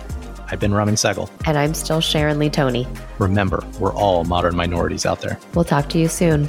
I've 0.51 0.61
been 0.61 0.75
Raman 0.75 0.97
Sehgal. 0.97 1.31
And 1.47 1.57
I'm 1.57 1.75
still 1.75 2.01
Sharon 2.01 2.39
Lee 2.39 2.51
Tony. 2.51 2.87
Remember, 3.19 3.65
we're 3.79 3.95
all 3.95 4.25
modern 4.25 4.57
minorities 4.57 5.07
out 5.07 5.21
there. 5.21 5.39
We'll 5.55 5.65
talk 5.65 5.89
to 5.91 5.99
you 5.99 6.09
soon. 6.09 6.49